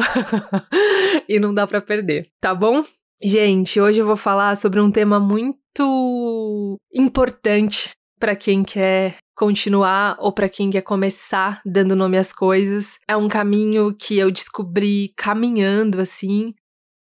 e 1.30 1.40
não 1.40 1.54
dá 1.54 1.66
para 1.66 1.80
perder, 1.80 2.28
tá 2.42 2.54
bom? 2.54 2.84
Gente, 3.24 3.80
hoje 3.80 4.00
eu 4.00 4.06
vou 4.06 4.18
falar 4.18 4.58
sobre 4.58 4.82
um 4.82 4.92
tema 4.92 5.22
muito 5.22 6.78
importante 6.94 7.92
para 8.20 8.36
quem 8.36 8.62
quer 8.62 9.16
continuar 9.36 10.18
ou 10.20 10.32
para 10.32 10.50
quem 10.50 10.70
quer 10.70 10.82
começar 10.82 11.62
dando 11.66 11.96
nome 11.96 12.18
às 12.18 12.32
coisas. 12.32 12.98
É 13.08 13.16
um 13.16 13.28
caminho 13.28 13.94
que 13.96 14.18
eu 14.18 14.32
descobri 14.32 15.13
caminhando 15.16 16.00
assim 16.00 16.54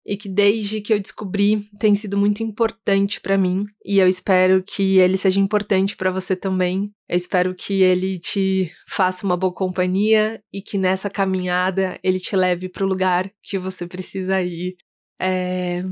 e 0.05 0.17
que 0.17 0.27
desde 0.27 0.81
que 0.81 0.93
eu 0.93 0.99
descobri 0.99 1.69
tem 1.79 1.95
sido 1.95 2.17
muito 2.17 2.43
importante 2.43 3.21
para 3.21 3.37
mim 3.37 3.65
e 3.85 3.99
eu 3.99 4.07
espero 4.07 4.61
que 4.61 4.97
ele 4.97 5.15
seja 5.15 5.39
importante 5.39 5.95
para 5.95 6.11
você 6.11 6.35
também. 6.35 6.91
Eu 7.07 7.15
espero 7.15 7.55
que 7.55 7.81
ele 7.81 8.19
te 8.19 8.71
faça 8.87 9.25
uma 9.25 9.37
boa 9.37 9.53
companhia 9.53 10.41
e 10.51 10.61
que 10.61 10.77
nessa 10.77 11.09
caminhada 11.09 11.97
ele 12.03 12.19
te 12.19 12.35
leve 12.35 12.67
para 12.67 12.83
o 12.83 12.87
lugar 12.87 13.31
que 13.41 13.57
você 13.57 13.87
precisa 13.87 14.41
ir. 14.41 14.75
É... 15.19 15.83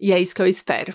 E 0.00 0.12
é 0.12 0.20
isso 0.20 0.34
que 0.34 0.42
eu 0.42 0.46
espero. 0.46 0.94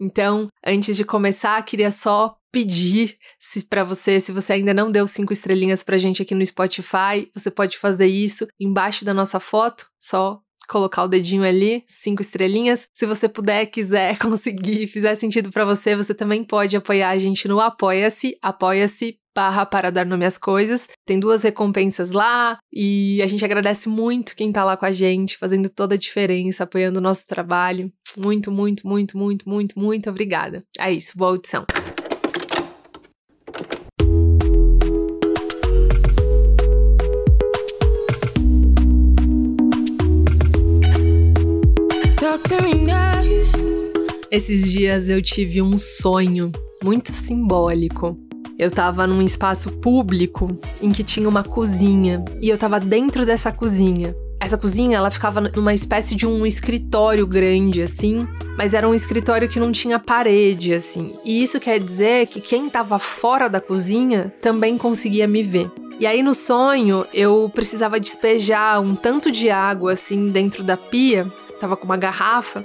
Então, 0.00 0.48
antes 0.64 0.96
de 0.96 1.04
começar, 1.04 1.62
queria 1.62 1.90
só 1.90 2.34
pedir 2.52 3.16
se 3.38 3.64
para 3.64 3.84
você, 3.84 4.20
se 4.20 4.32
você 4.32 4.54
ainda 4.54 4.74
não 4.74 4.90
deu 4.90 5.06
cinco 5.06 5.32
estrelinhas 5.32 5.82
pra 5.82 5.98
gente 5.98 6.22
aqui 6.22 6.34
no 6.34 6.44
Spotify, 6.44 7.30
você 7.34 7.50
pode 7.50 7.78
fazer 7.78 8.06
isso 8.06 8.46
embaixo 8.58 9.04
da 9.04 9.14
nossa 9.14 9.40
foto, 9.40 9.86
só 9.98 10.40
colocar 10.68 11.02
o 11.02 11.08
dedinho 11.08 11.42
ali, 11.42 11.82
cinco 11.86 12.22
estrelinhas. 12.22 12.86
Se 12.94 13.04
você 13.04 13.28
puder, 13.28 13.66
quiser, 13.66 14.16
conseguir, 14.20 14.86
fizer 14.86 15.14
sentido 15.16 15.50
para 15.50 15.64
você, 15.64 15.96
você 15.96 16.14
também 16.14 16.44
pode 16.44 16.76
apoiar 16.76 17.10
a 17.10 17.18
gente 17.18 17.48
no 17.48 17.58
Apoia-se, 17.60 18.38
apoia-se 18.40 19.18
barra 19.34 19.64
para 19.64 19.90
dar 19.90 20.06
nome 20.06 20.24
às 20.24 20.38
coisas. 20.38 20.88
Tem 21.04 21.18
duas 21.18 21.42
recompensas 21.42 22.10
lá 22.10 22.58
e 22.72 23.20
a 23.22 23.26
gente 23.26 23.44
agradece 23.44 23.88
muito 23.88 24.36
quem 24.36 24.52
tá 24.52 24.64
lá 24.64 24.76
com 24.76 24.86
a 24.86 24.92
gente, 24.92 25.36
fazendo 25.36 25.68
toda 25.68 25.94
a 25.94 25.98
diferença, 25.98 26.64
apoiando 26.64 26.98
o 26.98 27.02
nosso 27.02 27.26
trabalho. 27.26 27.92
Muito, 28.16 28.50
muito, 28.50 28.86
muito, 28.86 29.16
muito, 29.16 29.48
muito, 29.48 29.78
muito 29.78 30.10
obrigada. 30.10 30.62
É 30.78 30.92
isso, 30.92 31.16
boa 31.16 31.32
audição. 31.32 31.64
Esses 44.30 44.62
dias 44.62 45.08
eu 45.08 45.20
tive 45.20 45.60
um 45.60 45.76
sonho 45.76 46.52
muito 46.84 47.12
simbólico. 47.12 48.16
Eu 48.56 48.70
tava 48.70 49.04
num 49.04 49.20
espaço 49.20 49.72
público 49.72 50.56
em 50.80 50.92
que 50.92 51.02
tinha 51.02 51.28
uma 51.28 51.42
cozinha 51.42 52.24
e 52.40 52.48
eu 52.48 52.56
tava 52.56 52.78
dentro 52.78 53.26
dessa 53.26 53.50
cozinha. 53.50 54.14
Essa 54.38 54.56
cozinha, 54.56 54.98
ela 54.98 55.10
ficava 55.10 55.40
numa 55.40 55.74
espécie 55.74 56.14
de 56.14 56.28
um 56.28 56.46
escritório 56.46 57.26
grande 57.26 57.82
assim, 57.82 58.24
mas 58.56 58.72
era 58.72 58.88
um 58.88 58.94
escritório 58.94 59.48
que 59.48 59.58
não 59.58 59.72
tinha 59.72 59.98
parede 59.98 60.74
assim. 60.74 61.12
E 61.24 61.42
isso 61.42 61.58
quer 61.58 61.80
dizer 61.80 62.28
que 62.28 62.40
quem 62.40 62.70
tava 62.70 63.00
fora 63.00 63.48
da 63.48 63.60
cozinha 63.60 64.32
também 64.40 64.78
conseguia 64.78 65.26
me 65.26 65.42
ver. 65.42 65.68
E 65.98 66.06
aí 66.06 66.22
no 66.22 66.34
sonho 66.34 67.04
eu 67.12 67.50
precisava 67.52 67.98
despejar 67.98 68.80
um 68.80 68.94
tanto 68.94 69.28
de 69.32 69.50
água 69.50 69.94
assim 69.94 70.30
dentro 70.30 70.62
da 70.62 70.76
pia, 70.76 71.26
tava 71.58 71.76
com 71.76 71.84
uma 71.84 71.96
garrafa, 71.96 72.64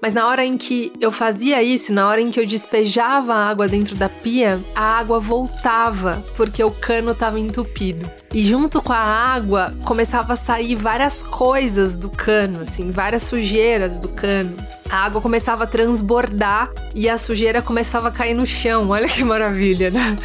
mas 0.00 0.14
na 0.14 0.26
hora 0.26 0.44
em 0.44 0.56
que 0.56 0.92
eu 1.00 1.10
fazia 1.10 1.62
isso, 1.62 1.92
na 1.92 2.08
hora 2.08 2.20
em 2.20 2.30
que 2.30 2.38
eu 2.38 2.46
despejava 2.46 3.34
a 3.34 3.48
água 3.48 3.66
dentro 3.66 3.96
da 3.96 4.08
pia, 4.08 4.60
a 4.74 4.98
água 4.98 5.18
voltava 5.18 6.24
porque 6.36 6.62
o 6.62 6.70
cano 6.70 7.12
estava 7.12 7.40
entupido. 7.40 8.08
E 8.32 8.44
junto 8.44 8.82
com 8.82 8.92
a 8.92 8.98
água 8.98 9.74
começava 9.84 10.34
a 10.34 10.36
sair 10.36 10.74
várias 10.74 11.22
coisas 11.22 11.94
do 11.94 12.10
cano, 12.10 12.60
assim, 12.60 12.90
várias 12.90 13.22
sujeiras 13.22 13.98
do 13.98 14.08
cano. 14.08 14.54
A 14.90 14.98
água 15.04 15.20
começava 15.20 15.64
a 15.64 15.66
transbordar 15.66 16.70
e 16.94 17.08
a 17.08 17.18
sujeira 17.18 17.62
começava 17.62 18.08
a 18.08 18.12
cair 18.12 18.34
no 18.34 18.46
chão. 18.46 18.90
Olha 18.90 19.08
que 19.08 19.24
maravilha, 19.24 19.90
né? 19.90 20.16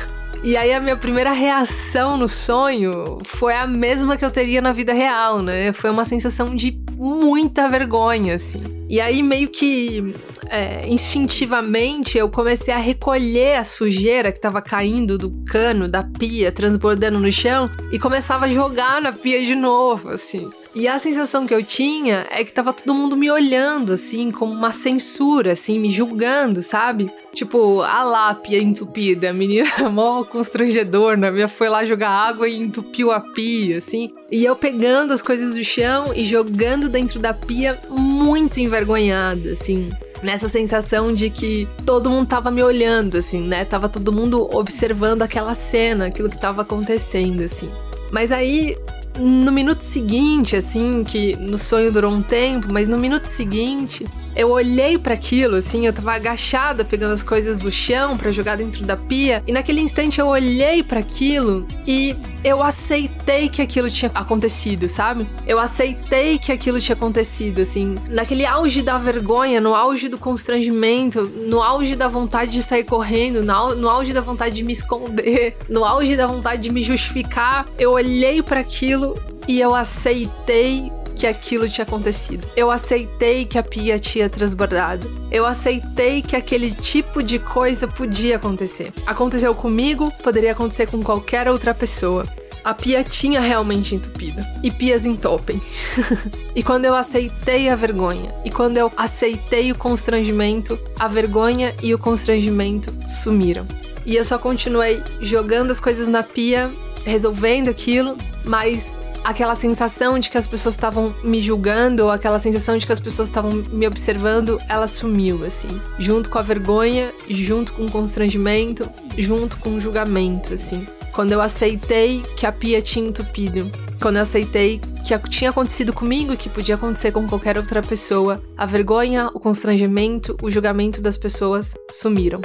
E 0.44 0.58
aí 0.58 0.74
a 0.74 0.80
minha 0.80 0.98
primeira 0.98 1.32
reação 1.32 2.18
no 2.18 2.28
sonho 2.28 3.20
foi 3.26 3.54
a 3.54 3.68
mesma 3.68 4.18
que 4.18 4.26
eu 4.26 4.32
teria 4.32 4.60
na 4.60 4.74
vida 4.74 4.92
real, 4.92 5.40
né? 5.42 5.72
Foi 5.72 5.90
uma 5.90 6.04
sensação 6.04 6.56
de 6.56 6.76
muita 6.98 7.70
vergonha, 7.70 8.34
assim. 8.34 8.81
E 8.92 9.00
aí 9.00 9.24
meio 9.24 9.48
que 9.48 10.14
é, 10.50 10.86
instintivamente 10.86 12.18
eu 12.18 12.30
comecei 12.30 12.74
a 12.74 12.78
recolher 12.78 13.56
a 13.56 13.64
sujeira 13.64 14.34
que 14.34 14.38
estava 14.38 14.62
caindo 14.62 15.18
do 15.18 15.32
cano, 15.46 15.88
da 15.88 16.04
pia, 16.04 16.52
transbordando 16.52 17.18
no 17.18 17.32
chão 17.32 17.72
e 17.90 17.98
começava 17.98 18.48
a 18.48 18.50
jogar 18.50 19.02
na 19.02 19.14
pia 19.14 19.42
de 19.46 19.56
novo, 19.56 20.10
assim. 20.10 20.50
E 20.76 20.90
a 20.90 21.00
sensação 21.00 21.48
que 21.48 21.54
eu 21.54 21.64
tinha 21.64 22.28
é 22.30 22.44
que 22.44 22.52
tava 22.52 22.74
todo 22.74 22.94
mundo 22.94 23.16
me 23.16 23.32
olhando, 23.32 23.94
assim, 23.94 24.30
como 24.30 24.52
uma 24.52 24.74
censura, 24.74 25.54
assim, 25.54 25.80
me 25.80 25.90
julgando, 25.90 26.62
sabe? 26.62 27.10
Tipo, 27.34 27.82
a 27.82 28.04
lápia 28.04 28.62
entupida, 28.62 29.30
a 29.30 29.34
menina 29.34 29.70
mó 29.90 30.26
constrangedor, 30.26 31.16
né? 31.16 31.32
Minha 31.32 31.48
foi 31.48 31.70
lá 31.70 31.86
jogar 31.86 32.10
água 32.10 32.48
e 32.48 32.58
entupiu 32.58 33.10
a 33.10 33.22
pia, 33.22 33.78
assim. 33.78 34.14
E 34.32 34.46
eu 34.46 34.56
pegando 34.56 35.12
as 35.14 35.22
coisas 35.22 35.56
do 35.56 35.64
chão 35.64 36.14
e 36.16 36.26
jogando 36.26 36.88
dentro 36.88 37.20
da 37.20 37.34
pia, 37.34 37.78
muito 37.90 38.60
envergonhada, 38.60 39.52
assim 39.52 39.90
nessa 40.24 40.48
sensação 40.48 41.14
de 41.14 41.30
que 41.30 41.68
todo 41.86 42.10
mundo 42.10 42.28
tava 42.28 42.52
me 42.52 42.62
olhando, 42.62 43.18
assim, 43.18 43.42
né? 43.42 43.66
Tava 43.66 43.90
todo 43.90 44.12
mundo 44.12 44.48
observando 44.54 45.24
aquela 45.24 45.56
cena, 45.56 46.06
aquilo 46.06 46.30
que 46.30 46.38
tava 46.38 46.62
acontecendo, 46.62 47.44
assim. 47.44 47.70
Mas 48.12 48.32
aí 48.32 48.78
no 49.18 49.52
minuto 49.52 49.82
seguinte, 49.82 50.56
assim, 50.56 51.04
que 51.04 51.36
no 51.36 51.58
sonho 51.58 51.92
durou 51.92 52.12
um 52.12 52.22
tempo, 52.22 52.68
mas 52.72 52.88
no 52.88 52.98
minuto 52.98 53.26
seguinte, 53.26 54.06
eu 54.36 54.50
olhei 54.50 54.98
para 54.98 55.14
aquilo, 55.14 55.56
assim, 55.58 55.86
eu 55.86 55.94
tava 55.94 56.14
agachada 56.14 56.86
pegando 56.86 57.12
as 57.12 57.24
coisas 57.24 57.58
do 57.58 57.72
chão 57.72 58.18
para 58.18 58.32
jogar 58.32 58.58
dentro 58.58 58.86
da 58.86 58.96
pia, 58.96 59.44
e 59.46 59.52
naquele 59.52 59.82
instante 59.82 60.20
eu 60.20 60.28
olhei 60.28 60.84
para 60.84 61.00
aquilo 61.00 61.68
e 61.86 62.16
eu 62.44 62.62
aceitei 62.62 63.50
que 63.50 63.62
aquilo 63.62 63.90
tinha 63.90 64.12
acontecido, 64.14 64.88
sabe? 64.88 65.28
Eu 65.46 65.60
aceitei 65.60 66.40
que 66.40 66.52
aquilo 66.52 66.80
tinha 66.80 66.96
acontecido, 66.96 67.62
assim, 67.62 67.96
naquele 68.10 68.46
auge 68.46 68.82
da 68.82 68.98
vergonha, 68.98 69.62
no 69.62 69.76
auge 69.76 70.10
do 70.10 70.18
constrangimento, 70.18 71.22
no 71.22 71.62
auge 71.62 71.96
da 71.96 72.08
vontade 72.08 72.52
de 72.52 72.64
sair 72.64 72.84
correndo, 72.84 73.44
no, 73.44 73.90
auge 73.90 74.14
da 74.14 74.22
vontade 74.22 74.56
de 74.56 74.64
me 74.64 74.74
esconder, 74.74 75.58
no 75.70 75.86
auge 75.86 76.16
da 76.16 76.26
vontade 76.26 76.62
de 76.64 76.72
me 76.72 76.82
justificar, 76.82 77.68
eu 77.78 77.92
olhei 77.92 78.42
para 78.42 78.60
aquilo 78.60 79.16
e 79.48 79.60
eu 79.60 79.76
aceitei 79.76 80.92
que 81.22 81.28
aquilo 81.28 81.70
tinha 81.70 81.86
acontecido. 81.86 82.48
Eu 82.56 82.72
aceitei 82.72 83.46
que 83.46 83.56
a 83.56 83.62
pia 83.62 84.00
tinha 84.00 84.28
transbordado. 84.28 85.08
Eu 85.30 85.46
aceitei 85.46 86.20
que 86.20 86.36
aquele 86.36 86.72
tipo 86.72 87.22
de 87.22 87.38
coisa 87.38 87.88
podia 87.88 88.38
acontecer. 88.38 88.92
Aconteceu 89.06 89.54
comigo, 89.54 90.12
poderia 90.24 90.54
acontecer 90.54 90.88
com 90.88 91.04
qualquer 91.04 91.48
outra 91.48 91.76
pessoa. 91.76 92.28
A 92.64 92.74
pia 92.74 93.04
tinha 93.04 93.40
realmente 93.40 93.94
entupida. 93.94 94.44
E 94.64 94.72
pias 94.72 95.06
entopem. 95.06 95.62
e 96.56 96.64
quando 96.64 96.86
eu 96.86 96.96
aceitei 96.96 97.70
a 97.70 97.76
vergonha, 97.76 98.34
e 98.44 98.50
quando 98.50 98.78
eu 98.78 98.92
aceitei 98.98 99.72
o 99.72 99.78
constrangimento, 99.78 100.80
a 100.98 101.08
vergonha 101.08 101.76
e 101.84 101.94
o 101.94 102.00
constrangimento 102.00 102.92
sumiram. 103.08 103.68
E 104.08 104.16
eu 104.16 104.26
só 104.26 104.40
continuei 104.40 105.04
jogando 105.22 105.70
as 105.70 105.80
coisas 105.80 106.08
na 106.08 106.24
pia, 106.24 106.72
resolvendo 107.06 107.70
aquilo, 107.70 108.18
mas 108.44 108.88
aquela 109.24 109.56
sensação 109.56 110.20
de 110.20 110.30
que 110.30 110.38
as 110.38 110.48
pessoas 110.48 110.76
estavam 110.76 111.14
me 111.24 111.42
julgando, 111.42 112.04
ou 112.04 112.12
aquela 112.12 112.40
sensação 112.40 112.78
de 112.78 112.86
que 112.86 112.94
as 112.94 113.00
pessoas 113.00 113.30
estavam 113.30 113.52
me 113.52 113.88
observando, 113.88 114.60
ela 114.68 114.88
sumiu, 114.88 115.46
assim. 115.46 115.82
Junto 116.00 116.30
com 116.30 116.38
a 116.38 116.42
vergonha, 116.42 117.14
junto 117.30 117.74
com 117.74 117.86
o 117.86 117.92
constrangimento, 117.92 118.90
junto 119.18 119.58
com 119.58 119.76
o 119.76 119.82
julgamento, 119.82 120.54
assim. 120.54 120.88
Quando 121.14 121.34
eu 121.34 121.42
aceitei 121.42 122.22
que 122.38 122.46
a 122.46 122.52
pia 122.52 122.82
tinha 122.82 123.08
entupido, 123.08 123.70
quando 124.02 124.16
eu 124.16 124.22
aceitei 124.22 124.80
que 125.04 125.30
tinha 125.30 125.50
acontecido 125.50 125.92
comigo 125.92 126.34
e 126.34 126.38
que 126.38 126.50
podia 126.50 126.76
acontecer 126.76 127.12
com 127.12 127.28
qualquer 127.28 127.58
outra 127.58 127.82
pessoa, 127.82 128.42
a 128.58 128.66
vergonha, 128.66 129.30
o 129.34 129.40
constrangimento, 129.40 130.38
o 130.42 130.50
julgamento 130.50 131.02
das 131.02 131.18
pessoas 131.18 131.76
sumiram. 131.90 132.40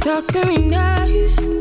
Talk 0.00 0.26
to 0.32 0.46
me 0.46 0.58
nice 0.58 1.59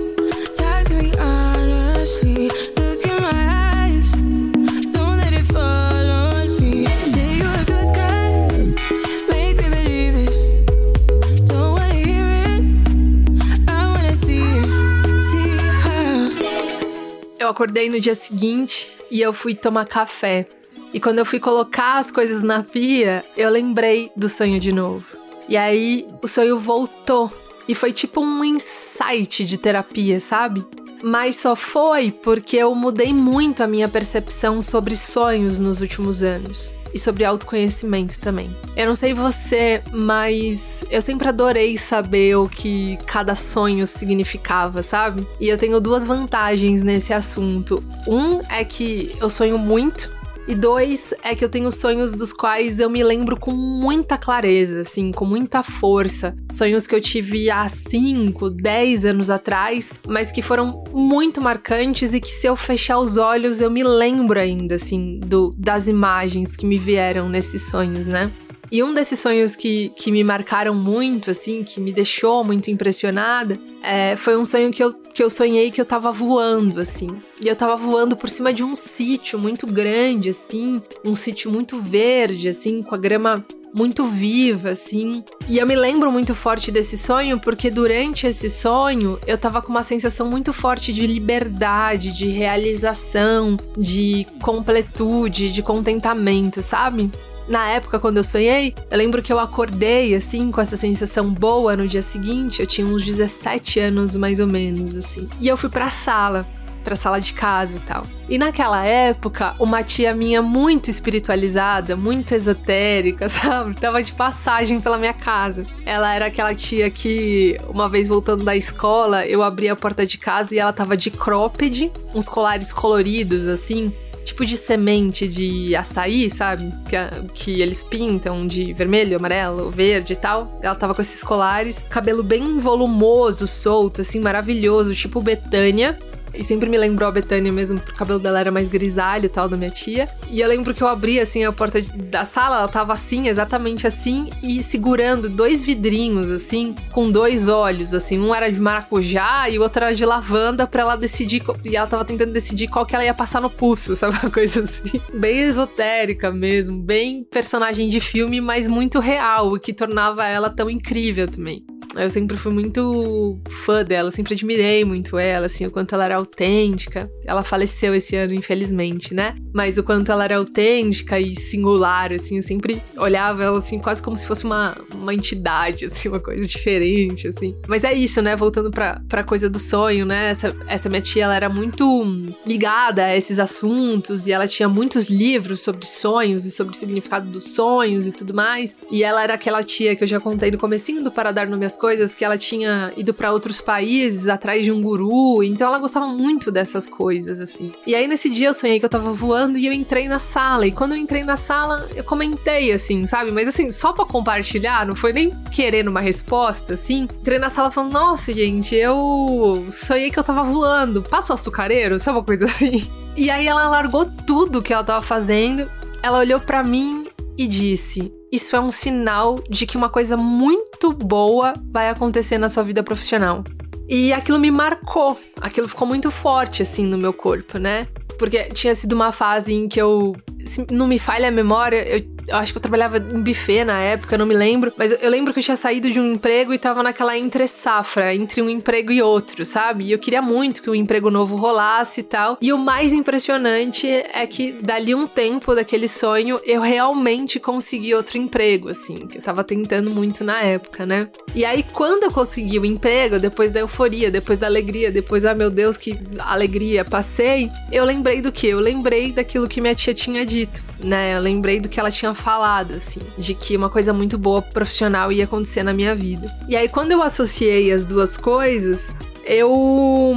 acordei 17.59 17.89
no 17.89 17.99
dia 17.99 18.15
seguinte 18.15 18.89
e 19.11 19.19
eu 19.19 19.33
fui 19.33 19.53
tomar 19.53 19.85
café. 19.85 20.47
E 20.93 20.99
quando 20.99 21.19
eu 21.19 21.25
fui 21.25 21.41
colocar 21.41 21.97
as 21.97 22.09
coisas 22.09 22.41
na 22.41 22.63
pia, 22.63 23.21
eu 23.35 23.49
lembrei 23.49 24.09
do 24.15 24.29
sonho 24.29 24.61
de 24.61 24.71
novo. 24.71 25.05
E 25.47 25.57
aí 25.57 26.07
o 26.21 26.27
sonho 26.27 26.57
voltou. 26.57 27.29
E 27.67 27.75
foi 27.75 27.91
tipo 27.91 28.21
um 28.21 28.45
insight 28.45 29.45
de 29.45 29.57
terapia, 29.57 30.21
sabe? 30.21 30.65
Mas 31.03 31.37
só 31.37 31.55
foi 31.55 32.11
porque 32.11 32.57
eu 32.57 32.73
mudei 32.75 33.13
muito 33.13 33.63
a 33.63 33.67
minha 33.67 33.87
percepção 33.87 34.61
sobre 34.61 34.95
sonhos 34.95 35.59
nos 35.59 35.81
últimos 35.81 36.21
anos 36.21 36.73
e 36.93 36.99
sobre 36.99 37.23
autoconhecimento 37.23 38.19
também. 38.19 38.55
Eu 38.75 38.87
não 38.87 38.95
sei 38.95 39.13
você, 39.13 39.81
mas 39.91 40.83
eu 40.89 41.01
sempre 41.01 41.27
adorei 41.27 41.77
saber 41.77 42.35
o 42.35 42.49
que 42.49 42.97
cada 43.05 43.35
sonho 43.35 43.85
significava, 43.85 44.81
sabe? 44.81 45.25
E 45.39 45.47
eu 45.47 45.57
tenho 45.57 45.79
duas 45.79 46.05
vantagens 46.05 46.81
nesse 46.81 47.13
assunto. 47.13 47.83
Um 48.07 48.39
é 48.49 48.63
que 48.63 49.15
eu 49.21 49.29
sonho 49.29 49.57
muito 49.57 50.18
e 50.47 50.55
dois, 50.55 51.13
é 51.23 51.35
que 51.35 51.43
eu 51.43 51.49
tenho 51.49 51.71
sonhos 51.71 52.13
dos 52.13 52.33
quais 52.33 52.79
eu 52.79 52.89
me 52.89 53.03
lembro 53.03 53.39
com 53.39 53.51
muita 53.51 54.17
clareza, 54.17 54.81
assim, 54.81 55.11
com 55.11 55.25
muita 55.25 55.61
força. 55.61 56.35
Sonhos 56.51 56.87
que 56.87 56.95
eu 56.95 57.01
tive 57.01 57.51
há 57.51 57.67
5, 57.69 58.49
10 58.49 59.05
anos 59.05 59.29
atrás, 59.29 59.91
mas 60.07 60.31
que 60.31 60.41
foram 60.41 60.83
muito 60.91 61.39
marcantes 61.39 62.13
e 62.13 62.19
que 62.19 62.31
se 62.31 62.47
eu 62.47 62.55
fechar 62.55 62.99
os 62.99 63.17
olhos 63.17 63.61
eu 63.61 63.69
me 63.69 63.83
lembro 63.83 64.39
ainda, 64.39 64.75
assim, 64.75 65.19
do, 65.19 65.51
das 65.57 65.87
imagens 65.87 66.55
que 66.55 66.65
me 66.65 66.77
vieram 66.77 67.29
nesses 67.29 67.69
sonhos, 67.69 68.07
né? 68.07 68.31
E 68.71 68.83
um 68.83 68.93
desses 68.93 69.19
sonhos 69.19 69.55
que, 69.55 69.89
que 69.95 70.11
me 70.11 70.23
marcaram 70.23 70.75
muito, 70.75 71.31
assim, 71.31 71.63
que 71.63 71.79
me 71.79 71.91
deixou 71.91 72.43
muito 72.43 72.69
impressionada, 72.69 73.59
é, 73.81 74.15
foi 74.15 74.37
um 74.37 74.45
sonho 74.45 74.71
que 74.71 74.83
eu, 74.83 74.93
que 74.93 75.23
eu 75.23 75.29
sonhei 75.29 75.71
que 75.71 75.81
eu 75.81 75.85
tava 75.85 76.11
voando, 76.11 76.79
assim. 76.79 77.09
E 77.43 77.47
eu 77.47 77.55
tava 77.55 77.75
voando 77.75 78.15
por 78.15 78.29
cima 78.29 78.53
de 78.53 78.63
um 78.63 78.75
sítio 78.75 79.39
muito 79.39 79.65
grande, 79.65 80.29
assim, 80.29 80.81
um 81.03 81.15
sítio 81.15 81.51
muito 81.51 81.79
verde, 81.81 82.47
assim, 82.47 82.83
com 82.83 82.93
a 82.93 82.97
grama 82.97 83.43
muito 83.73 84.05
viva, 84.05 84.71
assim. 84.71 85.23
E 85.47 85.57
eu 85.57 85.67
me 85.67 85.75
lembro 85.75 86.11
muito 86.11 86.33
forte 86.33 86.71
desse 86.71 86.97
sonho 86.97 87.39
porque 87.39 87.69
durante 87.69 88.25
esse 88.25 88.49
sonho 88.49 89.19
eu 89.27 89.37
tava 89.37 89.61
com 89.61 89.69
uma 89.69 89.83
sensação 89.83 90.27
muito 90.27 90.51
forte 90.51 90.91
de 90.91 91.05
liberdade, 91.05 92.11
de 92.11 92.27
realização, 92.27 93.57
de 93.77 94.25
completude, 94.41 95.51
de 95.51 95.61
contentamento, 95.61 96.61
sabe? 96.61 97.11
Na 97.49 97.67
época, 97.69 97.99
quando 97.99 98.17
eu 98.17 98.23
sonhei, 98.23 98.75
eu 98.89 98.97
lembro 98.97 99.21
que 99.21 99.33
eu 99.33 99.39
acordei, 99.39 100.13
assim, 100.13 100.51
com 100.51 100.61
essa 100.61 100.77
sensação 100.77 101.33
boa 101.33 101.75
no 101.75 101.87
dia 101.87 102.03
seguinte. 102.03 102.61
Eu 102.61 102.67
tinha 102.67 102.85
uns 102.85 103.03
17 103.03 103.79
anos, 103.79 104.15
mais 104.15 104.39
ou 104.39 104.47
menos, 104.47 104.95
assim. 104.95 105.27
E 105.41 105.47
eu 105.47 105.57
fui 105.57 105.69
pra 105.69 105.89
sala 105.89 106.45
pra 106.83 106.95
sala 106.95 107.19
de 107.19 107.33
casa 107.33 107.75
e 107.75 107.79
tal. 107.81 108.05
E 108.27 108.37
naquela 108.37 108.85
época, 108.85 109.53
uma 109.59 109.83
tia 109.83 110.13
minha 110.15 110.41
muito 110.41 110.89
espiritualizada, 110.89 111.95
muito 111.95 112.33
esotérica, 112.33 113.27
sabe? 113.29 113.75
Tava 113.75 114.01
de 114.01 114.13
passagem 114.13 114.79
pela 114.79 114.97
minha 114.97 115.13
casa. 115.13 115.65
Ela 115.85 116.13
era 116.13 116.27
aquela 116.27 116.55
tia 116.55 116.89
que, 116.89 117.57
uma 117.67 117.89
vez 117.89 118.07
voltando 118.07 118.43
da 118.43 118.55
escola, 118.55 119.25
eu 119.25 119.43
abri 119.43 119.69
a 119.69 119.75
porta 119.75 120.05
de 120.05 120.17
casa 120.17 120.55
e 120.55 120.59
ela 120.59 120.73
tava 120.73 120.95
de 120.95 121.11
cropped, 121.11 121.91
uns 122.15 122.27
colares 122.27 122.71
coloridos 122.71 123.47
assim, 123.47 123.93
tipo 124.29 124.45
de 124.45 124.57
semente 124.57 125.27
de 125.27 125.75
açaí, 125.75 126.29
sabe? 126.29 126.71
Que, 126.87 127.27
que 127.33 127.61
eles 127.61 127.83
pintam 127.83 128.47
de 128.47 128.73
vermelho, 128.73 129.17
amarelo, 129.17 129.69
verde 129.69 130.13
e 130.13 130.15
tal. 130.15 130.59
Ela 130.61 130.75
tava 130.75 130.95
com 130.95 131.01
esses 131.01 131.23
colares, 131.23 131.83
cabelo 131.89 132.23
bem 132.23 132.59
volumoso, 132.59 133.47
solto, 133.47 134.01
assim, 134.01 134.19
maravilhoso, 134.19 134.95
tipo 134.95 135.21
Betânia. 135.21 135.97
E 136.33 136.43
sempre 136.43 136.69
me 136.69 136.77
lembrou 136.77 137.07
a 137.07 137.11
Betânia 137.11 137.51
mesmo, 137.51 137.79
porque 137.79 137.91
o 137.91 137.95
cabelo 137.95 138.19
dela 138.19 138.39
era 138.39 138.51
mais 138.51 138.67
grisalho 138.67 139.25
e 139.25 139.29
tal, 139.29 139.49
da 139.49 139.57
minha 139.57 139.69
tia. 139.69 140.07
E 140.29 140.41
eu 140.41 140.47
lembro 140.47 140.73
que 140.73 140.81
eu 140.81 140.87
abri, 140.87 141.19
assim, 141.19 141.43
a 141.43 141.51
porta 141.51 141.81
da 141.81 142.25
sala, 142.25 142.57
ela 142.57 142.67
tava 142.67 142.93
assim, 142.93 143.27
exatamente 143.27 143.87
assim, 143.87 144.29
e 144.41 144.61
segurando 144.63 145.29
dois 145.29 145.61
vidrinhos, 145.61 146.29
assim, 146.29 146.75
com 146.91 147.09
dois 147.09 147.47
olhos, 147.47 147.93
assim. 147.93 148.19
Um 148.19 148.33
era 148.33 148.51
de 148.51 148.59
maracujá 148.59 149.49
e 149.49 149.57
o 149.57 149.61
outro 149.61 149.83
era 149.83 149.95
de 149.95 150.05
lavanda, 150.05 150.67
pra 150.67 150.81
ela 150.81 150.95
decidir. 150.95 151.43
E 151.63 151.75
ela 151.75 151.87
tava 151.87 152.05
tentando 152.05 152.31
decidir 152.31 152.67
qual 152.67 152.85
que 152.85 152.95
ela 152.95 153.05
ia 153.05 153.13
passar 153.13 153.41
no 153.41 153.49
pulso, 153.49 153.95
sabe? 153.97 154.17
Uma 154.21 154.31
coisa 154.31 154.63
assim. 154.63 155.01
Bem 155.13 155.39
esotérica 155.39 156.31
mesmo, 156.31 156.81
bem 156.81 157.23
personagem 157.23 157.89
de 157.89 157.99
filme, 157.99 158.41
mas 158.41 158.67
muito 158.67 158.99
real, 158.99 159.53
o 159.53 159.59
que 159.59 159.73
tornava 159.73 160.25
ela 160.25 160.49
tão 160.49 160.69
incrível 160.69 161.27
também. 161.27 161.65
Eu 161.95 162.09
sempre 162.09 162.37
fui 162.37 162.53
muito 162.53 163.39
fã 163.49 163.83
dela, 163.83 164.11
sempre 164.11 164.33
admirei 164.33 164.85
muito 164.85 165.17
ela, 165.17 165.47
assim, 165.47 165.65
o 165.65 165.71
quanto 165.71 165.95
ela 165.95 166.05
era 166.05 166.15
autêntica. 166.15 167.09
Ela 167.25 167.43
faleceu 167.43 167.95
esse 167.95 168.15
ano, 168.15 168.33
infelizmente, 168.33 169.13
né? 169.13 169.35
Mas 169.53 169.77
o 169.77 169.83
quanto 169.83 170.11
ela 170.11 170.23
era 170.23 170.37
autêntica 170.37 171.19
e 171.19 171.35
singular, 171.35 172.13
assim, 172.13 172.37
eu 172.37 172.43
sempre 172.43 172.81
olhava 172.97 173.43
ela, 173.43 173.57
assim, 173.57 173.79
quase 173.79 174.01
como 174.01 174.15
se 174.15 174.25
fosse 174.25 174.43
uma, 174.43 174.77
uma 174.93 175.13
entidade, 175.13 175.85
assim, 175.85 176.09
uma 176.09 176.19
coisa 176.19 176.47
diferente, 176.47 177.27
assim. 177.27 177.55
Mas 177.67 177.83
é 177.83 177.93
isso, 177.93 178.21
né? 178.21 178.35
Voltando 178.35 178.69
pra, 178.69 179.01
pra 179.07 179.23
coisa 179.23 179.49
do 179.49 179.59
sonho, 179.59 180.05
né? 180.05 180.29
Essa, 180.29 180.55
essa 180.67 180.89
minha 180.89 181.01
tia, 181.01 181.23
ela 181.23 181.35
era 181.35 181.49
muito 181.49 182.05
ligada 182.45 183.05
a 183.05 183.15
esses 183.15 183.39
assuntos 183.39 184.27
e 184.27 184.31
ela 184.31 184.47
tinha 184.47 184.69
muitos 184.69 185.09
livros 185.09 185.61
sobre 185.61 185.85
sonhos 185.85 186.45
e 186.45 186.51
sobre 186.51 186.75
o 186.75 186.77
significado 186.77 187.29
dos 187.29 187.45
sonhos 187.45 188.05
e 188.05 188.11
tudo 188.11 188.33
mais. 188.33 188.75
E 188.91 189.03
ela 189.03 189.23
era 189.23 189.33
aquela 189.33 189.63
tia 189.63 189.95
que 189.95 190.03
eu 190.03 190.07
já 190.07 190.19
contei 190.19 190.51
no 190.51 190.57
comecinho 190.57 191.03
do 191.03 191.11
Para 191.11 191.31
Dar 191.31 191.47
Nome 191.47 191.65
às 191.65 191.78
coisas 191.79 192.13
que 192.13 192.25
ela 192.25 192.37
tinha 192.37 192.91
ido 192.97 193.13
para 193.13 193.31
outros 193.31 193.61
países 193.61 194.27
atrás 194.27 194.63
de 194.63 194.71
um 194.71 194.81
guru, 194.81 195.41
então 195.41 195.67
ela 195.67 195.79
gostava 195.79 196.07
muito 196.07 196.51
dessas 196.51 196.85
coisas 196.85 197.39
assim. 197.39 197.73
E 197.87 197.95
aí 197.95 198.07
nesse 198.07 198.29
dia 198.29 198.49
eu 198.49 198.53
sonhei 198.53 198.79
que 198.79 198.85
eu 198.85 198.89
tava 198.89 199.11
voando 199.13 199.57
e 199.57 199.65
eu 199.65 199.71
entrei 199.73 200.07
na 200.07 200.19
sala, 200.19 200.67
e 200.67 200.71
quando 200.71 200.91
eu 200.91 200.97
entrei 200.97 201.23
na 201.23 201.37
sala, 201.37 201.89
eu 201.95 202.03
comentei 202.03 202.71
assim, 202.71 203.05
sabe? 203.05 203.31
Mas 203.31 203.47
assim, 203.47 203.71
só 203.71 203.93
para 203.93 204.05
compartilhar, 204.05 204.85
não 204.85 204.95
foi 204.95 205.13
nem 205.13 205.31
querendo 205.51 205.87
uma 205.87 206.01
resposta 206.01 206.73
assim. 206.73 207.03
Entrei 207.03 207.39
na 207.39 207.49
sala 207.49 207.71
falando: 207.71 207.93
"Nossa, 207.93 208.33
gente, 208.33 208.75
eu 208.75 209.65
sonhei 209.71 210.11
que 210.11 210.19
eu 210.19 210.23
tava 210.23 210.43
voando. 210.43 211.01
Passa 211.01 211.31
o 211.31 211.35
açucareiro?", 211.35 211.99
sabe 211.99 212.17
uma 212.17 212.23
coisa 212.23 212.45
assim. 212.45 212.87
E 213.15 213.29
aí 213.29 213.47
ela 213.47 213.67
largou 213.69 214.05
tudo 214.05 214.61
que 214.61 214.73
ela 214.73 214.83
tava 214.83 215.01
fazendo. 215.01 215.69
Ela 216.03 216.19
olhou 216.19 216.39
para 216.39 216.63
mim 216.63 217.07
e 217.37 217.47
disse: 217.47 218.13
isso 218.31 218.55
é 218.55 218.59
um 218.59 218.69
sinal 218.69 219.39
de 219.49 219.65
que 219.65 219.75
uma 219.75 219.89
coisa 219.89 220.15
muito 220.15 220.68
boa 220.93 221.53
vai 221.71 221.89
acontecer 221.89 222.37
na 222.37 222.49
sua 222.49 222.63
vida 222.63 222.81
profissional. 222.83 223.43
E 223.87 224.13
aquilo 224.13 224.37
me 224.37 224.51
marcou, 224.51 225.17
aquilo 225.41 225.67
ficou 225.67 225.87
muito 225.87 226.11
forte 226.11 226.61
assim 226.61 226.85
no 226.85 226.97
meu 226.97 227.11
corpo, 227.11 227.57
né? 227.57 227.87
Porque 228.19 228.43
tinha 228.49 228.75
sido 228.75 228.93
uma 228.93 229.11
fase 229.11 229.53
em 229.53 229.67
que 229.67 229.81
eu, 229.81 230.15
se 230.45 230.67
não 230.69 230.87
me 230.87 230.99
falha 230.99 231.29
a 231.29 231.31
memória, 231.31 231.87
eu 231.87 232.05
eu 232.29 232.37
acho 232.37 232.53
que 232.53 232.57
eu 232.57 232.61
trabalhava 232.61 232.97
em 232.97 233.21
buffet 233.21 233.63
na 233.65 233.81
época, 233.81 234.17
não 234.17 234.25
me 234.25 234.35
lembro. 234.35 234.71
Mas 234.77 234.91
eu 235.01 235.09
lembro 235.09 235.33
que 235.33 235.39
eu 235.39 235.43
tinha 235.43 235.57
saído 235.57 235.91
de 235.91 235.99
um 235.99 236.13
emprego 236.13 236.53
e 236.53 236.57
tava 236.57 236.83
naquela 236.83 237.17
entre 237.17 237.47
safra, 237.47 238.13
entre 238.13 238.41
um 238.41 238.49
emprego 238.49 238.91
e 238.91 239.01
outro, 239.01 239.45
sabe? 239.45 239.85
E 239.85 239.91
eu 239.91 239.99
queria 239.99 240.21
muito 240.21 240.61
que 240.61 240.69
o 240.69 240.73
um 240.73 240.75
emprego 240.75 241.09
novo 241.09 241.35
rolasse 241.35 242.01
e 242.01 242.03
tal. 242.03 242.37
E 242.41 242.53
o 242.53 242.57
mais 242.57 242.93
impressionante 242.93 243.87
é 243.87 244.25
que 244.27 244.51
dali 244.51 244.93
um 244.93 245.07
tempo 245.07 245.55
daquele 245.55 245.87
sonho, 245.87 246.39
eu 246.45 246.61
realmente 246.61 247.39
consegui 247.39 247.93
outro 247.93 248.17
emprego, 248.17 248.69
assim, 248.69 249.07
que 249.07 249.17
eu 249.17 249.21
tava 249.21 249.43
tentando 249.43 249.89
muito 249.89 250.23
na 250.23 250.41
época, 250.41 250.85
né? 250.85 251.07
E 251.33 251.45
aí, 251.45 251.63
quando 251.73 252.03
eu 252.03 252.11
consegui 252.11 252.59
o 252.59 252.65
emprego, 252.65 253.19
depois 253.19 253.51
da 253.51 253.59
euforia, 253.59 254.11
depois 254.11 254.37
da 254.37 254.47
alegria, 254.47 254.91
depois, 254.91 255.25
ah, 255.25 255.35
meu 255.35 255.49
Deus, 255.49 255.77
que 255.77 255.97
alegria, 256.19 256.85
passei, 256.85 257.49
eu 257.71 257.85
lembrei 257.85 258.21
do 258.21 258.31
que? 258.31 258.47
Eu 258.47 258.59
lembrei 258.59 259.11
daquilo 259.11 259.47
que 259.47 259.61
minha 259.61 259.75
tia 259.75 259.93
tinha 259.93 260.25
dito, 260.25 260.63
né? 260.79 261.15
Eu 261.15 261.21
lembrei 261.21 261.59
do 261.59 261.69
que 261.69 261.79
ela 261.79 261.91
tinha 261.91 262.13
falado, 262.19 262.73
assim, 262.73 263.01
de 263.17 263.33
que 263.33 263.55
uma 263.55 263.69
coisa 263.69 263.91
muito 263.93 264.17
boa 264.17 264.41
profissional 264.41 265.11
ia 265.11 265.23
acontecer 265.23 265.63
na 265.63 265.73
minha 265.73 265.95
vida. 265.95 266.33
E 266.47 266.55
aí, 266.55 266.69
quando 266.69 266.91
eu 266.91 267.01
associei 267.01 267.71
as 267.71 267.85
duas 267.85 268.17
coisas, 268.17 268.91
eu. 269.25 270.15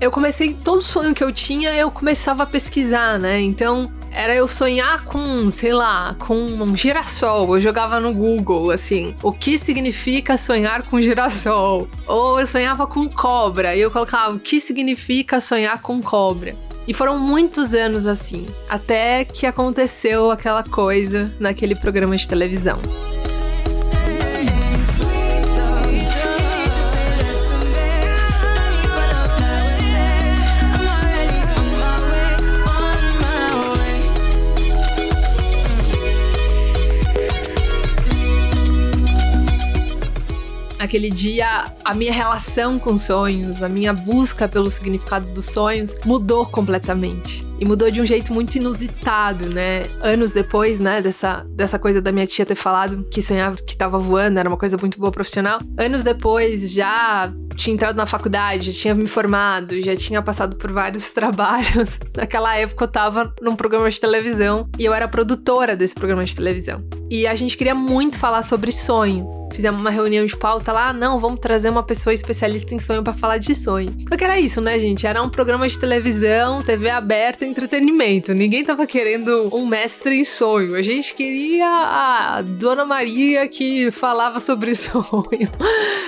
Eu 0.00 0.12
comecei, 0.12 0.54
todo 0.54 0.80
sonho 0.80 1.12
que 1.12 1.24
eu 1.24 1.32
tinha, 1.32 1.74
eu 1.74 1.90
começava 1.90 2.44
a 2.44 2.46
pesquisar, 2.46 3.18
né? 3.18 3.40
Então, 3.40 3.90
era 4.12 4.34
eu 4.34 4.46
sonhar 4.46 5.04
com, 5.04 5.50
sei 5.50 5.72
lá, 5.72 6.14
com 6.18 6.34
um 6.34 6.76
girassol. 6.76 7.54
Eu 7.54 7.60
jogava 7.60 7.98
no 7.98 8.12
Google, 8.12 8.70
assim, 8.70 9.14
o 9.22 9.32
que 9.32 9.58
significa 9.58 10.38
sonhar 10.38 10.82
com 10.82 11.00
girassol? 11.00 11.88
Ou 12.06 12.38
eu 12.38 12.46
sonhava 12.46 12.86
com 12.86 13.08
cobra, 13.08 13.74
e 13.74 13.80
eu 13.80 13.90
colocava 13.90 14.34
o 14.34 14.38
que 14.38 14.60
significa 14.60 15.40
sonhar 15.40 15.82
com 15.82 16.00
cobra. 16.00 16.54
E 16.88 16.94
foram 16.94 17.18
muitos 17.18 17.74
anos 17.74 18.06
assim, 18.06 18.46
até 18.66 19.22
que 19.22 19.44
aconteceu 19.44 20.30
aquela 20.30 20.64
coisa 20.64 21.30
naquele 21.38 21.76
programa 21.76 22.16
de 22.16 22.26
televisão. 22.26 22.80
Naquele 40.88 41.10
dia, 41.10 41.66
a 41.84 41.92
minha 41.92 42.10
relação 42.10 42.78
com 42.78 42.96
sonhos, 42.96 43.62
a 43.62 43.68
minha 43.68 43.92
busca 43.92 44.48
pelo 44.48 44.70
significado 44.70 45.30
dos 45.32 45.44
sonhos 45.44 45.94
mudou 46.02 46.46
completamente. 46.46 47.46
E 47.60 47.64
mudou 47.66 47.90
de 47.90 48.00
um 48.00 48.06
jeito 48.06 48.32
muito 48.32 48.56
inusitado, 48.56 49.50
né? 49.50 49.82
Anos 50.00 50.32
depois, 50.32 50.80
né, 50.80 51.02
dessa, 51.02 51.44
dessa 51.50 51.78
coisa 51.78 52.00
da 52.00 52.10
minha 52.10 52.26
tia 52.26 52.46
ter 52.46 52.54
falado 52.54 53.06
que 53.10 53.20
sonhava 53.20 53.56
que 53.56 53.76
tava 53.76 53.98
voando, 53.98 54.38
era 54.38 54.48
uma 54.48 54.56
coisa 54.56 54.78
muito 54.78 54.98
boa 54.98 55.12
profissional. 55.12 55.60
Anos 55.76 56.02
depois, 56.02 56.72
já 56.72 57.30
tinha 57.54 57.74
entrado 57.74 57.96
na 57.96 58.06
faculdade, 58.06 58.70
já 58.70 58.80
tinha 58.80 58.94
me 58.94 59.06
formado, 59.06 59.78
já 59.82 59.94
tinha 59.94 60.22
passado 60.22 60.56
por 60.56 60.72
vários 60.72 61.10
trabalhos. 61.12 61.98
Naquela 62.16 62.56
época 62.56 62.84
eu 62.84 62.88
tava 62.88 63.34
num 63.42 63.54
programa 63.54 63.90
de 63.90 64.00
televisão 64.00 64.66
e 64.78 64.86
eu 64.86 64.94
era 64.94 65.06
produtora 65.06 65.76
desse 65.76 65.94
programa 65.94 66.24
de 66.24 66.34
televisão. 66.34 66.82
E 67.10 67.26
a 67.26 67.34
gente 67.34 67.58
queria 67.58 67.74
muito 67.74 68.16
falar 68.16 68.42
sobre 68.42 68.72
sonho 68.72 69.37
fizemos 69.52 69.80
uma 69.80 69.90
reunião 69.90 70.24
de 70.24 70.36
pauta 70.36 70.72
lá, 70.72 70.92
não, 70.92 71.18
vamos 71.18 71.40
trazer 71.40 71.70
uma 71.70 71.82
pessoa 71.82 72.14
especialista 72.14 72.74
em 72.74 72.78
sonho 72.78 73.02
para 73.02 73.12
falar 73.12 73.38
de 73.38 73.54
sonho. 73.54 73.88
Só 74.08 74.16
que 74.16 74.24
era 74.24 74.38
isso, 74.38 74.60
né, 74.60 74.78
gente? 74.78 75.06
Era 75.06 75.22
um 75.22 75.28
programa 75.28 75.68
de 75.68 75.78
televisão, 75.78 76.62
TV 76.62 76.90
aberta, 76.90 77.44
entretenimento. 77.44 78.32
Ninguém 78.34 78.64
tava 78.64 78.86
querendo 78.86 79.48
um 79.54 79.66
mestre 79.66 80.18
em 80.18 80.24
sonho. 80.24 80.74
A 80.74 80.82
gente 80.82 81.14
queria 81.14 81.66
a 81.66 82.42
Dona 82.42 82.84
Maria 82.84 83.48
que 83.48 83.90
falava 83.90 84.40
sobre 84.40 84.74
sonho 84.76 85.50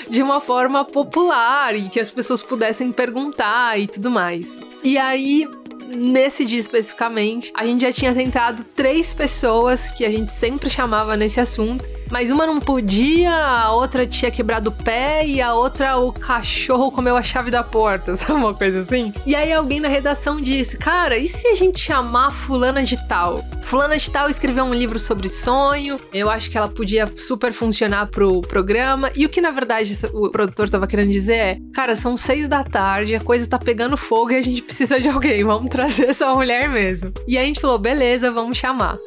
de 0.08 0.22
uma 0.22 0.40
forma 0.40 0.84
popular 0.84 1.74
e 1.74 1.88
que 1.88 2.00
as 2.00 2.10
pessoas 2.10 2.42
pudessem 2.42 2.92
perguntar 2.92 3.78
e 3.78 3.86
tudo 3.86 4.10
mais. 4.10 4.58
E 4.82 4.96
aí, 4.96 5.46
nesse 5.88 6.44
dia 6.44 6.58
especificamente, 6.58 7.52
a 7.54 7.64
gente 7.66 7.82
já 7.82 7.92
tinha 7.92 8.14
tentado 8.14 8.64
três 8.64 9.12
pessoas 9.12 9.90
que 9.90 10.04
a 10.04 10.10
gente 10.10 10.32
sempre 10.32 10.70
chamava 10.70 11.16
nesse 11.16 11.40
assunto 11.40 11.99
mas 12.10 12.30
uma 12.30 12.46
não 12.46 12.58
podia, 12.58 13.32
a 13.32 13.72
outra 13.72 14.06
tinha 14.06 14.30
quebrado 14.30 14.70
o 14.70 14.72
pé 14.72 15.26
e 15.26 15.40
a 15.40 15.54
outra 15.54 15.96
o 15.98 16.12
cachorro 16.12 16.90
comeu 16.90 17.16
a 17.16 17.22
chave 17.22 17.50
da 17.50 17.62
porta, 17.62 18.14
sabe 18.16 18.32
uma 18.32 18.54
coisa 18.54 18.80
assim? 18.80 19.12
E 19.24 19.34
aí 19.34 19.52
alguém 19.52 19.80
na 19.80 19.88
redação 19.88 20.40
disse: 20.40 20.76
Cara, 20.76 21.16
e 21.16 21.26
se 21.26 21.46
a 21.48 21.54
gente 21.54 21.78
chamar 21.78 22.30
Fulana 22.30 22.82
de 22.82 22.96
Tal? 23.06 23.44
Fulana 23.62 23.96
de 23.96 24.10
Tal 24.10 24.28
escreveu 24.28 24.64
um 24.64 24.74
livro 24.74 24.98
sobre 24.98 25.28
sonho, 25.28 25.96
eu 26.12 26.28
acho 26.28 26.50
que 26.50 26.58
ela 26.58 26.68
podia 26.68 27.06
super 27.16 27.52
funcionar 27.52 28.06
pro 28.06 28.40
programa. 28.40 29.10
E 29.14 29.24
o 29.24 29.28
que 29.28 29.40
na 29.40 29.50
verdade 29.50 29.96
o 30.12 30.30
produtor 30.30 30.68
tava 30.68 30.86
querendo 30.86 31.10
dizer 31.10 31.34
é: 31.34 31.58
Cara, 31.72 31.94
são 31.94 32.16
seis 32.16 32.48
da 32.48 32.64
tarde, 32.64 33.14
a 33.14 33.20
coisa 33.20 33.46
tá 33.46 33.58
pegando 33.58 33.96
fogo 33.96 34.32
e 34.32 34.36
a 34.36 34.40
gente 34.40 34.62
precisa 34.62 35.00
de 35.00 35.08
alguém, 35.08 35.44
vamos 35.44 35.70
trazer 35.70 36.08
essa 36.08 36.32
mulher 36.34 36.68
mesmo. 36.68 37.12
E 37.26 37.38
a 37.38 37.42
gente 37.42 37.60
falou: 37.60 37.78
Beleza, 37.78 38.30
vamos 38.30 38.56
chamar. 38.56 38.98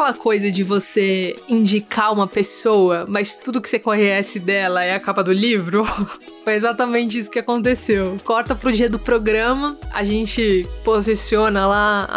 Aquela 0.00 0.14
coisa 0.14 0.50
de 0.50 0.64
você 0.64 1.36
indicar 1.46 2.10
uma 2.12 2.26
pessoa, 2.26 3.04
mas 3.06 3.36
tudo 3.36 3.60
que 3.60 3.68
você 3.68 3.78
conhece 3.78 4.38
dela 4.38 4.82
é 4.82 4.94
a 4.94 5.00
capa 5.00 5.22
do 5.22 5.30
livro? 5.30 5.84
Foi 6.42 6.54
exatamente 6.54 7.18
isso 7.18 7.30
que 7.30 7.38
aconteceu. 7.38 8.16
Corta 8.24 8.54
pro 8.54 8.72
dia 8.72 8.88
do 8.88 8.98
programa, 8.98 9.76
a 9.92 10.02
gente 10.02 10.66
posiciona 10.82 11.66
lá 11.66 12.08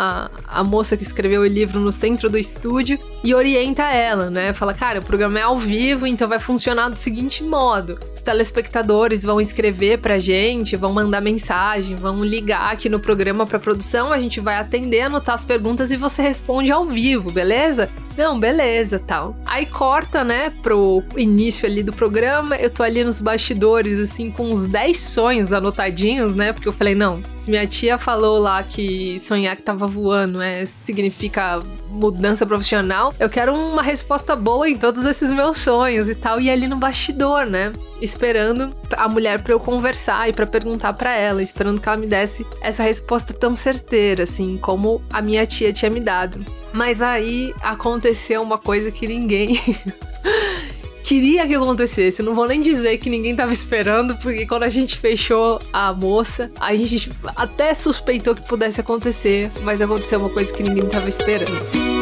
a, 0.47 0.59
a 0.61 0.63
moça 0.63 0.95
que 0.95 1.03
escreveu 1.03 1.41
o 1.41 1.45
livro 1.45 1.77
no 1.77 1.91
centro 1.91 2.29
do 2.29 2.37
estúdio 2.37 2.97
e 3.23 3.33
orienta 3.33 3.83
ela, 3.83 4.29
né? 4.29 4.53
Fala, 4.53 4.73
cara, 4.73 4.99
o 4.99 5.03
programa 5.03 5.39
é 5.39 5.43
ao 5.43 5.57
vivo, 5.57 6.05
então 6.05 6.27
vai 6.27 6.39
funcionar 6.39 6.89
do 6.89 6.97
seguinte 6.97 7.43
modo: 7.43 7.97
os 8.13 8.21
telespectadores 8.21 9.23
vão 9.23 9.39
escrever 9.39 9.99
pra 9.99 10.19
gente, 10.19 10.75
vão 10.75 10.91
mandar 10.91 11.21
mensagem, 11.21 11.95
vão 11.95 12.23
ligar 12.23 12.73
aqui 12.73 12.89
no 12.89 12.99
programa 12.99 13.45
pra 13.45 13.59
produção, 13.59 14.11
a 14.11 14.19
gente 14.19 14.39
vai 14.39 14.55
atender, 14.55 15.01
anotar 15.01 15.35
as 15.35 15.45
perguntas 15.45 15.89
e 15.91 15.97
você 15.97 16.21
responde 16.21 16.71
ao 16.71 16.85
vivo, 16.85 17.31
beleza? 17.31 17.89
Não, 18.17 18.39
beleza, 18.39 18.99
tal. 18.99 19.35
Aí 19.45 19.65
corta, 19.65 20.23
né, 20.23 20.51
pro 20.61 21.03
início 21.17 21.65
ali 21.65 21.81
do 21.81 21.91
programa. 21.91 22.55
Eu 22.55 22.69
tô 22.69 22.83
ali 22.83 23.03
nos 23.03 23.19
bastidores, 23.19 23.99
assim, 23.99 24.29
com 24.31 24.51
uns 24.51 24.65
10 24.65 24.97
sonhos 24.97 25.51
anotadinhos, 25.51 26.35
né? 26.35 26.53
Porque 26.53 26.67
eu 26.67 26.73
falei, 26.73 26.93
não, 26.95 27.21
se 27.37 27.49
minha 27.49 27.65
tia 27.65 27.97
falou 27.97 28.37
lá 28.37 28.61
que 28.63 29.19
sonhar 29.19 29.55
que 29.55 29.63
tava 29.63 29.87
voando, 29.87 30.37
né, 30.37 30.65
significa 30.65 31.61
mudança 31.89 32.45
profissional, 32.45 33.13
eu 33.19 33.29
quero 33.29 33.53
uma 33.53 33.83
resposta 33.83 34.35
boa 34.35 34.67
em 34.67 34.75
todos 34.75 35.05
esses 35.05 35.29
meus 35.29 35.59
sonhos 35.59 36.09
e 36.09 36.15
tal. 36.15 36.39
E 36.39 36.49
ali 36.49 36.67
no 36.67 36.75
bastidor, 36.75 37.45
né? 37.45 37.73
Esperando 38.01 38.75
a 38.91 39.07
mulher 39.07 39.41
para 39.41 39.53
eu 39.53 39.59
conversar 39.59 40.29
e 40.29 40.33
para 40.33 40.45
perguntar 40.45 40.93
para 40.93 41.15
ela, 41.15 41.41
esperando 41.41 41.79
que 41.79 41.87
ela 41.87 41.97
me 41.97 42.07
desse 42.07 42.45
essa 42.61 42.83
resposta 42.83 43.33
tão 43.33 43.55
certeira, 43.55 44.23
assim, 44.23 44.57
como 44.57 45.01
a 45.11 45.21
minha 45.21 45.45
tia 45.45 45.71
tinha 45.71 45.89
me 45.89 45.99
dado. 45.99 46.43
Mas 46.73 47.01
aí 47.01 47.53
aconteceu 47.61 48.41
uma 48.41 48.57
coisa 48.57 48.91
que 48.91 49.07
ninguém 49.07 49.59
queria 51.03 51.45
que 51.47 51.53
acontecesse. 51.53 52.23
Não 52.23 52.33
vou 52.33 52.47
nem 52.47 52.61
dizer 52.61 52.97
que 52.97 53.09
ninguém 53.09 53.35
tava 53.35 53.53
esperando, 53.53 54.15
porque 54.17 54.47
quando 54.47 54.63
a 54.63 54.69
gente 54.69 54.97
fechou 54.97 55.59
a 55.71 55.93
moça, 55.93 56.51
a 56.59 56.75
gente 56.75 57.11
até 57.35 57.73
suspeitou 57.73 58.35
que 58.35 58.41
pudesse 58.47 58.81
acontecer, 58.81 59.51
mas 59.61 59.81
aconteceu 59.81 60.19
uma 60.19 60.29
coisa 60.29 60.51
que 60.51 60.63
ninguém 60.63 60.87
tava 60.89 61.07
esperando. 61.07 61.92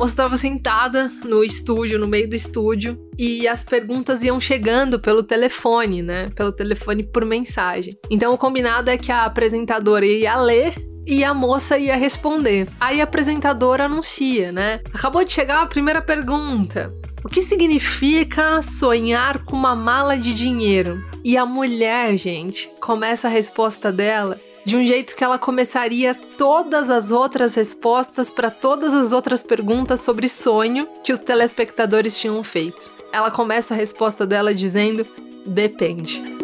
Moça 0.00 0.12
estava 0.12 0.38
sentada 0.38 1.12
no 1.26 1.44
estúdio, 1.44 1.98
no 1.98 2.08
meio 2.08 2.26
do 2.26 2.34
estúdio, 2.34 2.98
e 3.18 3.46
as 3.46 3.62
perguntas 3.62 4.22
iam 4.22 4.40
chegando 4.40 4.98
pelo 4.98 5.22
telefone, 5.22 6.00
né? 6.00 6.30
Pelo 6.34 6.52
telefone 6.52 7.02
por 7.02 7.22
mensagem. 7.26 7.92
Então 8.10 8.32
o 8.32 8.38
combinado 8.38 8.88
é 8.88 8.96
que 8.96 9.12
a 9.12 9.26
apresentadora 9.26 10.06
ia 10.06 10.40
ler 10.40 10.72
e 11.06 11.22
a 11.22 11.34
moça 11.34 11.76
ia 11.76 11.96
responder. 11.96 12.66
Aí 12.80 12.98
a 12.98 13.04
apresentadora 13.04 13.84
anuncia, 13.84 14.50
né? 14.50 14.80
Acabou 14.94 15.22
de 15.22 15.32
chegar 15.32 15.60
a 15.60 15.66
primeira 15.66 16.00
pergunta. 16.00 16.90
O 17.22 17.28
que 17.28 17.42
significa 17.42 18.62
sonhar 18.62 19.44
com 19.44 19.54
uma 19.54 19.76
mala 19.76 20.16
de 20.16 20.32
dinheiro? 20.32 21.04
E 21.22 21.36
a 21.36 21.44
mulher, 21.44 22.16
gente, 22.16 22.70
começa 22.80 23.28
a 23.28 23.30
resposta 23.30 23.92
dela 23.92 24.40
de 24.64 24.76
um 24.76 24.84
jeito 24.84 25.16
que 25.16 25.24
ela 25.24 25.38
começaria 25.38 26.14
todas 26.14 26.90
as 26.90 27.10
outras 27.10 27.54
respostas 27.54 28.30
para 28.30 28.50
todas 28.50 28.92
as 28.94 29.12
outras 29.12 29.42
perguntas 29.42 30.00
sobre 30.00 30.28
sonho 30.28 30.88
que 31.02 31.12
os 31.12 31.20
telespectadores 31.20 32.18
tinham 32.18 32.42
feito. 32.42 32.90
Ela 33.12 33.30
começa 33.30 33.74
a 33.74 33.76
resposta 33.76 34.26
dela 34.26 34.54
dizendo: 34.54 35.06
depende. 35.46 36.39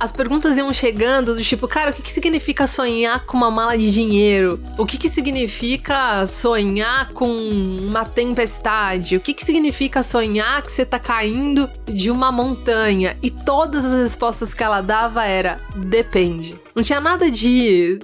As 0.00 0.10
perguntas 0.10 0.56
iam 0.56 0.72
chegando 0.72 1.34
do 1.34 1.44
tipo, 1.44 1.68
cara, 1.68 1.90
o 1.90 1.92
que, 1.92 2.00
que 2.00 2.10
significa 2.10 2.66
sonhar 2.66 3.26
com 3.26 3.36
uma 3.36 3.50
mala 3.50 3.76
de 3.76 3.92
dinheiro? 3.92 4.58
O 4.78 4.86
que, 4.86 4.96
que 4.96 5.10
significa 5.10 6.26
sonhar 6.26 7.12
com 7.12 7.28
uma 7.28 8.06
tempestade? 8.06 9.16
O 9.16 9.20
que, 9.20 9.34
que 9.34 9.44
significa 9.44 10.02
sonhar 10.02 10.62
que 10.62 10.72
você 10.72 10.86
tá 10.86 10.98
caindo 10.98 11.68
de 11.84 12.10
uma 12.10 12.32
montanha? 12.32 13.14
E 13.22 13.30
todas 13.30 13.84
as 13.84 14.02
respostas 14.02 14.54
que 14.54 14.62
ela 14.62 14.80
dava 14.80 15.26
era 15.26 15.60
depende. 15.76 16.56
Não 16.74 16.82
tinha 16.82 17.00
nada 17.00 17.30
de 17.30 18.00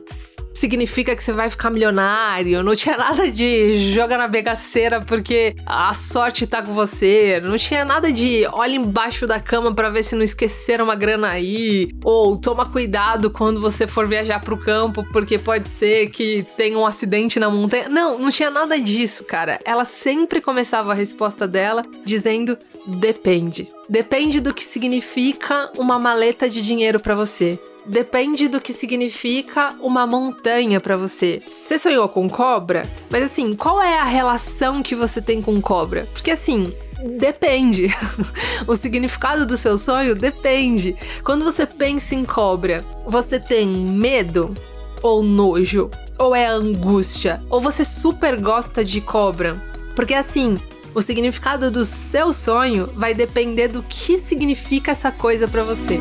significa 0.56 1.14
que 1.14 1.22
você 1.22 1.32
vai 1.32 1.50
ficar 1.50 1.70
milionário. 1.70 2.62
Não 2.62 2.74
tinha 2.74 2.96
nada 2.96 3.30
de 3.30 3.92
joga 3.92 4.16
na 4.16 4.28
begaceira 4.28 5.00
porque 5.00 5.54
a 5.64 5.92
sorte 5.94 6.46
tá 6.46 6.62
com 6.62 6.72
você. 6.72 7.40
Não 7.42 7.56
tinha 7.56 7.84
nada 7.84 8.12
de 8.12 8.46
olha 8.52 8.74
embaixo 8.74 9.26
da 9.26 9.40
cama 9.40 9.74
para 9.74 9.90
ver 9.90 10.02
se 10.02 10.14
não 10.14 10.22
esqueceram 10.22 10.84
uma 10.84 10.94
grana 10.94 11.28
aí. 11.28 11.90
Ou 12.04 12.36
toma 12.36 12.66
cuidado 12.66 13.30
quando 13.30 13.60
você 13.60 13.86
for 13.86 14.06
viajar 14.06 14.40
pro 14.40 14.58
campo 14.58 15.04
porque 15.12 15.38
pode 15.38 15.68
ser 15.68 16.10
que 16.10 16.44
tenha 16.56 16.78
um 16.78 16.86
acidente 16.86 17.38
na 17.38 17.50
montanha. 17.50 17.88
Não, 17.88 18.18
não 18.18 18.30
tinha 18.30 18.50
nada 18.50 18.78
disso, 18.78 19.24
cara. 19.24 19.58
Ela 19.64 19.84
sempre 19.84 20.40
começava 20.40 20.92
a 20.92 20.94
resposta 20.94 21.46
dela 21.46 21.84
dizendo 22.04 22.58
depende. 22.86 23.68
Depende 23.88 24.40
do 24.40 24.54
que 24.54 24.64
significa 24.64 25.70
uma 25.76 25.98
maleta 25.98 26.48
de 26.48 26.60
dinheiro 26.62 26.98
para 26.98 27.14
você 27.14 27.58
depende 27.88 28.48
do 28.48 28.60
que 28.60 28.72
significa 28.72 29.74
uma 29.80 30.06
montanha 30.06 30.80
para 30.80 30.96
você. 30.96 31.42
Você 31.46 31.78
sonhou 31.78 32.08
com 32.08 32.28
cobra? 32.28 32.82
Mas 33.10 33.22
assim, 33.22 33.54
qual 33.54 33.82
é 33.82 33.98
a 33.98 34.04
relação 34.04 34.82
que 34.82 34.94
você 34.94 35.20
tem 35.20 35.40
com 35.40 35.60
cobra? 35.60 36.08
Porque 36.12 36.30
assim, 36.30 36.72
Depende. 37.18 37.88
o 38.66 38.74
significado 38.74 39.44
do 39.44 39.56
seu 39.56 39.76
sonho 39.76 40.14
depende. 40.14 40.96
Quando 41.22 41.44
você 41.44 41.66
pensa 41.66 42.14
em 42.14 42.24
cobra, 42.24 42.82
você 43.06 43.38
tem 43.38 43.68
medo 43.68 44.54
ou 45.02 45.22
nojo? 45.22 45.90
Ou 46.18 46.34
é 46.34 46.46
angústia? 46.46 47.42
Ou 47.50 47.60
você 47.60 47.84
super 47.84 48.40
gosta 48.40 48.82
de 48.82 49.00
cobra? 49.00 49.62
Porque 49.94 50.14
assim, 50.14 50.56
o 50.94 51.02
significado 51.02 51.70
do 51.70 51.84
seu 51.84 52.32
sonho 52.32 52.88
vai 52.94 53.14
depender 53.14 53.68
do 53.68 53.82
que 53.82 54.16
significa 54.16 54.92
essa 54.92 55.12
coisa 55.12 55.46
para 55.46 55.62
você. 55.62 56.00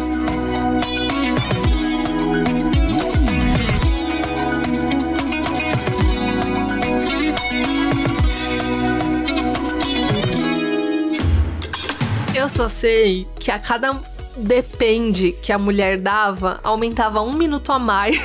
Só 12.55 12.69
sei 12.69 13.27
que 13.37 13.51
a 13.51 13.59
cada 13.59 13.99
depende 14.37 15.33
que 15.41 15.51
a 15.51 15.57
mulher 15.57 15.97
dava, 15.97 16.59
aumentava 16.63 17.21
um 17.21 17.33
minuto 17.33 17.71
a 17.71 17.79
mais 17.79 18.17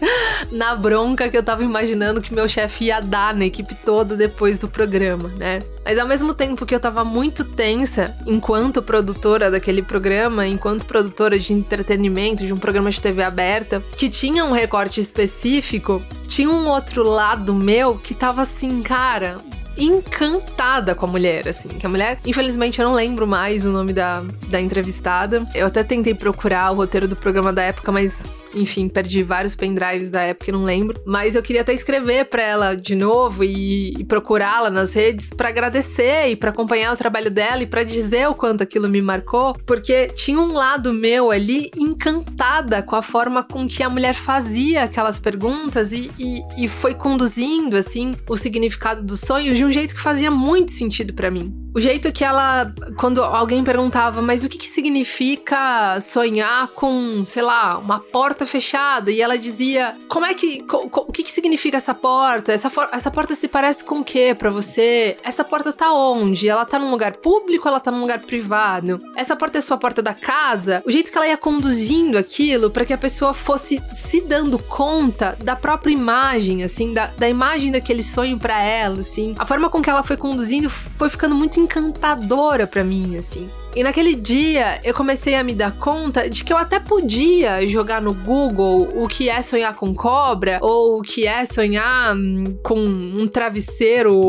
na 0.52 0.74
bronca 0.74 1.28
que 1.28 1.36
eu 1.36 1.42
tava 1.42 1.62
imaginando 1.62 2.20
que 2.20 2.34
meu 2.34 2.48
chefe 2.48 2.86
ia 2.86 3.00
dar 3.00 3.34
na 3.34 3.46
equipe 3.46 3.74
toda 3.74 4.14
depois 4.16 4.58
do 4.58 4.68
programa, 4.68 5.28
né? 5.36 5.60
Mas 5.84 5.98
ao 5.98 6.06
mesmo 6.06 6.34
tempo 6.34 6.66
que 6.66 6.74
eu 6.74 6.80
tava 6.80 7.02
muito 7.02 7.44
tensa 7.44 8.14
enquanto 8.26 8.82
produtora 8.82 9.50
daquele 9.50 9.82
programa, 9.82 10.46
enquanto 10.46 10.86
produtora 10.86 11.38
de 11.38 11.52
entretenimento 11.52 12.46
de 12.46 12.52
um 12.52 12.58
programa 12.58 12.90
de 12.90 13.00
TV 13.00 13.22
aberta, 13.22 13.82
que 13.96 14.10
tinha 14.10 14.44
um 14.44 14.52
recorte 14.52 15.00
específico, 15.00 16.02
tinha 16.26 16.50
um 16.50 16.68
outro 16.68 17.02
lado 17.02 17.54
meu 17.54 17.98
que 17.98 18.14
tava 18.14 18.42
assim, 18.42 18.82
cara, 18.82 19.38
encantada 19.78 20.94
com 20.94 21.06
a 21.06 21.08
mulher, 21.08 21.48
assim. 21.48 21.68
Que 21.68 21.86
a 21.86 21.88
mulher, 21.88 22.20
infelizmente, 22.26 22.80
eu 22.80 22.88
não 22.88 22.94
lembro 22.94 23.26
mais 23.26 23.64
o 23.64 23.68
nome 23.68 23.92
da, 23.92 24.22
da 24.48 24.60
entrevistada. 24.60 25.46
Eu 25.54 25.66
até 25.66 25.82
tentei 25.84 26.14
procurar 26.14 26.72
o 26.72 26.76
roteiro 26.76 27.06
do 27.06 27.16
programa 27.16 27.52
da 27.52 27.62
época, 27.62 27.92
mas 27.92 28.22
enfim, 28.54 28.88
perdi 28.88 29.22
vários 29.22 29.54
pendrives 29.54 30.10
da 30.10 30.22
época, 30.22 30.52
não 30.52 30.64
lembro. 30.64 31.00
Mas 31.06 31.34
eu 31.34 31.42
queria 31.42 31.62
até 31.62 31.72
escrever 31.72 32.26
para 32.26 32.42
ela 32.42 32.74
de 32.74 32.94
novo 32.94 33.44
e, 33.44 33.94
e 33.98 34.04
procurá-la 34.04 34.70
nas 34.70 34.92
redes 34.92 35.28
para 35.28 35.48
agradecer 35.48 36.28
e 36.28 36.36
para 36.36 36.50
acompanhar 36.50 36.92
o 36.92 36.96
trabalho 36.96 37.30
dela 37.30 37.62
e 37.62 37.66
para 37.66 37.84
dizer 37.84 38.28
o 38.28 38.34
quanto 38.34 38.62
aquilo 38.62 38.88
me 38.88 39.00
marcou, 39.00 39.54
porque 39.66 40.08
tinha 40.08 40.38
um 40.38 40.52
lado 40.52 40.92
meu 40.92 41.30
ali 41.30 41.70
encantada 41.76 42.82
com 42.82 42.96
a 42.96 43.02
forma 43.02 43.42
com 43.42 43.66
que 43.66 43.82
a 43.82 43.90
mulher 43.90 44.14
fazia 44.14 44.82
aquelas 44.84 45.18
perguntas 45.18 45.92
e, 45.92 46.10
e, 46.18 46.42
e 46.56 46.68
foi 46.68 46.94
conduzindo, 46.94 47.76
assim, 47.76 48.16
o 48.28 48.36
significado 48.36 49.02
dos 49.02 49.20
sonhos 49.20 49.56
de 49.56 49.64
um 49.64 49.72
jeito 49.72 49.94
que 49.94 50.00
fazia 50.00 50.30
muito 50.30 50.72
sentido 50.72 51.12
para 51.12 51.30
mim. 51.30 51.67
O 51.78 51.80
jeito 51.80 52.10
que 52.10 52.24
ela, 52.24 52.74
quando 52.96 53.22
alguém 53.22 53.62
perguntava, 53.62 54.20
mas 54.20 54.42
o 54.42 54.48
que, 54.48 54.58
que 54.58 54.68
significa 54.68 56.00
sonhar 56.00 56.66
com, 56.74 57.24
sei 57.24 57.40
lá, 57.40 57.78
uma 57.78 58.00
porta 58.00 58.44
fechada? 58.44 59.12
E 59.12 59.22
ela 59.22 59.38
dizia, 59.38 59.96
como 60.08 60.26
é 60.26 60.34
que, 60.34 60.60
co, 60.64 60.90
co, 60.90 61.02
o 61.02 61.12
que, 61.12 61.22
que 61.22 61.30
significa 61.30 61.76
essa 61.76 61.94
porta? 61.94 62.52
Essa, 62.52 62.68
essa 62.90 63.12
porta 63.12 63.32
se 63.32 63.46
parece 63.46 63.84
com 63.84 64.00
o 64.00 64.04
que 64.04 64.34
para 64.34 64.50
você? 64.50 65.18
Essa 65.22 65.44
porta 65.44 65.72
tá 65.72 65.92
onde? 65.92 66.48
Ela 66.48 66.64
tá 66.64 66.80
num 66.80 66.90
lugar 66.90 67.12
público 67.18 67.68
ela 67.68 67.78
tá 67.78 67.92
num 67.92 68.00
lugar 68.00 68.18
privado? 68.22 69.00
Essa 69.14 69.36
porta 69.36 69.58
é 69.58 69.60
sua 69.60 69.78
porta 69.78 70.02
da 70.02 70.14
casa? 70.14 70.82
O 70.84 70.90
jeito 70.90 71.12
que 71.12 71.16
ela 71.16 71.28
ia 71.28 71.36
conduzindo 71.36 72.18
aquilo 72.18 72.70
para 72.72 72.84
que 72.84 72.92
a 72.92 72.98
pessoa 72.98 73.32
fosse 73.32 73.80
se 73.92 74.20
dando 74.20 74.58
conta 74.58 75.38
da 75.44 75.54
própria 75.54 75.92
imagem, 75.92 76.64
assim, 76.64 76.92
da, 76.92 77.06
da 77.16 77.28
imagem 77.28 77.70
daquele 77.70 78.02
sonho 78.02 78.36
para 78.36 78.60
ela, 78.60 79.02
assim. 79.02 79.36
A 79.38 79.46
forma 79.46 79.70
com 79.70 79.80
que 79.80 79.88
ela 79.88 80.02
foi 80.02 80.16
conduzindo 80.16 80.68
foi 80.68 81.08
ficando 81.08 81.36
muito 81.36 81.67
encantadora 81.68 82.66
para 82.66 82.82
mim, 82.82 83.18
assim. 83.18 83.50
E 83.78 83.82
naquele 83.84 84.16
dia 84.16 84.80
eu 84.82 84.92
comecei 84.92 85.36
a 85.36 85.44
me 85.44 85.54
dar 85.54 85.70
conta 85.70 86.28
de 86.28 86.42
que 86.42 86.52
eu 86.52 86.56
até 86.56 86.80
podia 86.80 87.64
jogar 87.64 88.02
no 88.02 88.12
Google 88.12 88.88
o 89.00 89.06
que 89.06 89.28
é 89.28 89.40
sonhar 89.40 89.72
com 89.76 89.94
cobra 89.94 90.58
ou 90.60 90.98
o 90.98 91.02
que 91.02 91.28
é 91.28 91.44
sonhar 91.44 92.12
hum, 92.16 92.58
com 92.60 92.74
um 92.76 93.28
travesseiro 93.28 94.20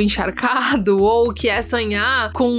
encharcado 0.00 0.98
ou 1.00 1.28
o 1.28 1.32
que 1.32 1.48
é 1.48 1.62
sonhar 1.62 2.32
com 2.32 2.50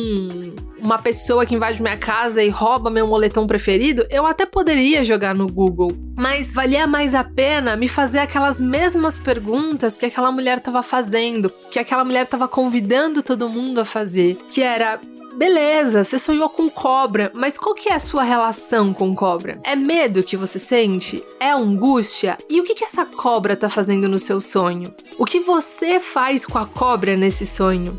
uma 0.79 0.97
pessoa 0.97 1.45
que 1.45 1.53
invade 1.53 1.81
minha 1.81 1.97
casa 1.97 2.41
e 2.41 2.47
rouba 2.47 2.89
meu 2.89 3.05
moletom 3.05 3.45
preferido, 3.45 4.07
eu 4.09 4.25
até 4.25 4.45
poderia 4.45 5.03
jogar 5.03 5.35
no 5.35 5.47
Google. 5.47 5.91
Mas 6.17 6.51
valia 6.51 6.87
mais 6.87 7.13
a 7.13 7.25
pena 7.25 7.75
me 7.75 7.89
fazer 7.89 8.19
aquelas 8.19 8.59
mesmas 8.59 9.19
perguntas 9.19 9.97
que 9.97 10.05
aquela 10.05 10.31
mulher 10.31 10.59
estava 10.59 10.81
fazendo, 10.81 11.51
que 11.69 11.77
aquela 11.77 12.05
mulher 12.05 12.23
estava 12.23 12.47
convidando 12.47 13.21
todo 13.21 13.49
mundo 13.49 13.81
a 13.81 13.85
fazer, 13.85 14.37
que 14.49 14.61
era 14.61 14.99
Beleza, 15.33 16.03
você 16.03 16.19
sonhou 16.19 16.49
com 16.49 16.69
cobra, 16.69 17.31
mas 17.33 17.57
qual 17.57 17.73
que 17.73 17.89
é 17.89 17.93
a 17.93 17.99
sua 17.99 18.23
relação 18.23 18.93
com 18.93 19.15
cobra? 19.15 19.59
É 19.63 19.75
medo 19.75 20.23
que 20.23 20.35
você 20.35 20.59
sente? 20.59 21.23
É 21.39 21.51
angústia? 21.51 22.37
E 22.49 22.59
o 22.59 22.63
que, 22.63 22.75
que 22.75 22.83
essa 22.83 23.05
cobra 23.05 23.55
tá 23.55 23.69
fazendo 23.69 24.09
no 24.09 24.19
seu 24.19 24.41
sonho? 24.41 24.93
O 25.17 25.25
que 25.25 25.39
você 25.39 25.99
faz 25.99 26.45
com 26.45 26.57
a 26.57 26.65
cobra 26.65 27.15
nesse 27.15 27.45
sonho? 27.45 27.97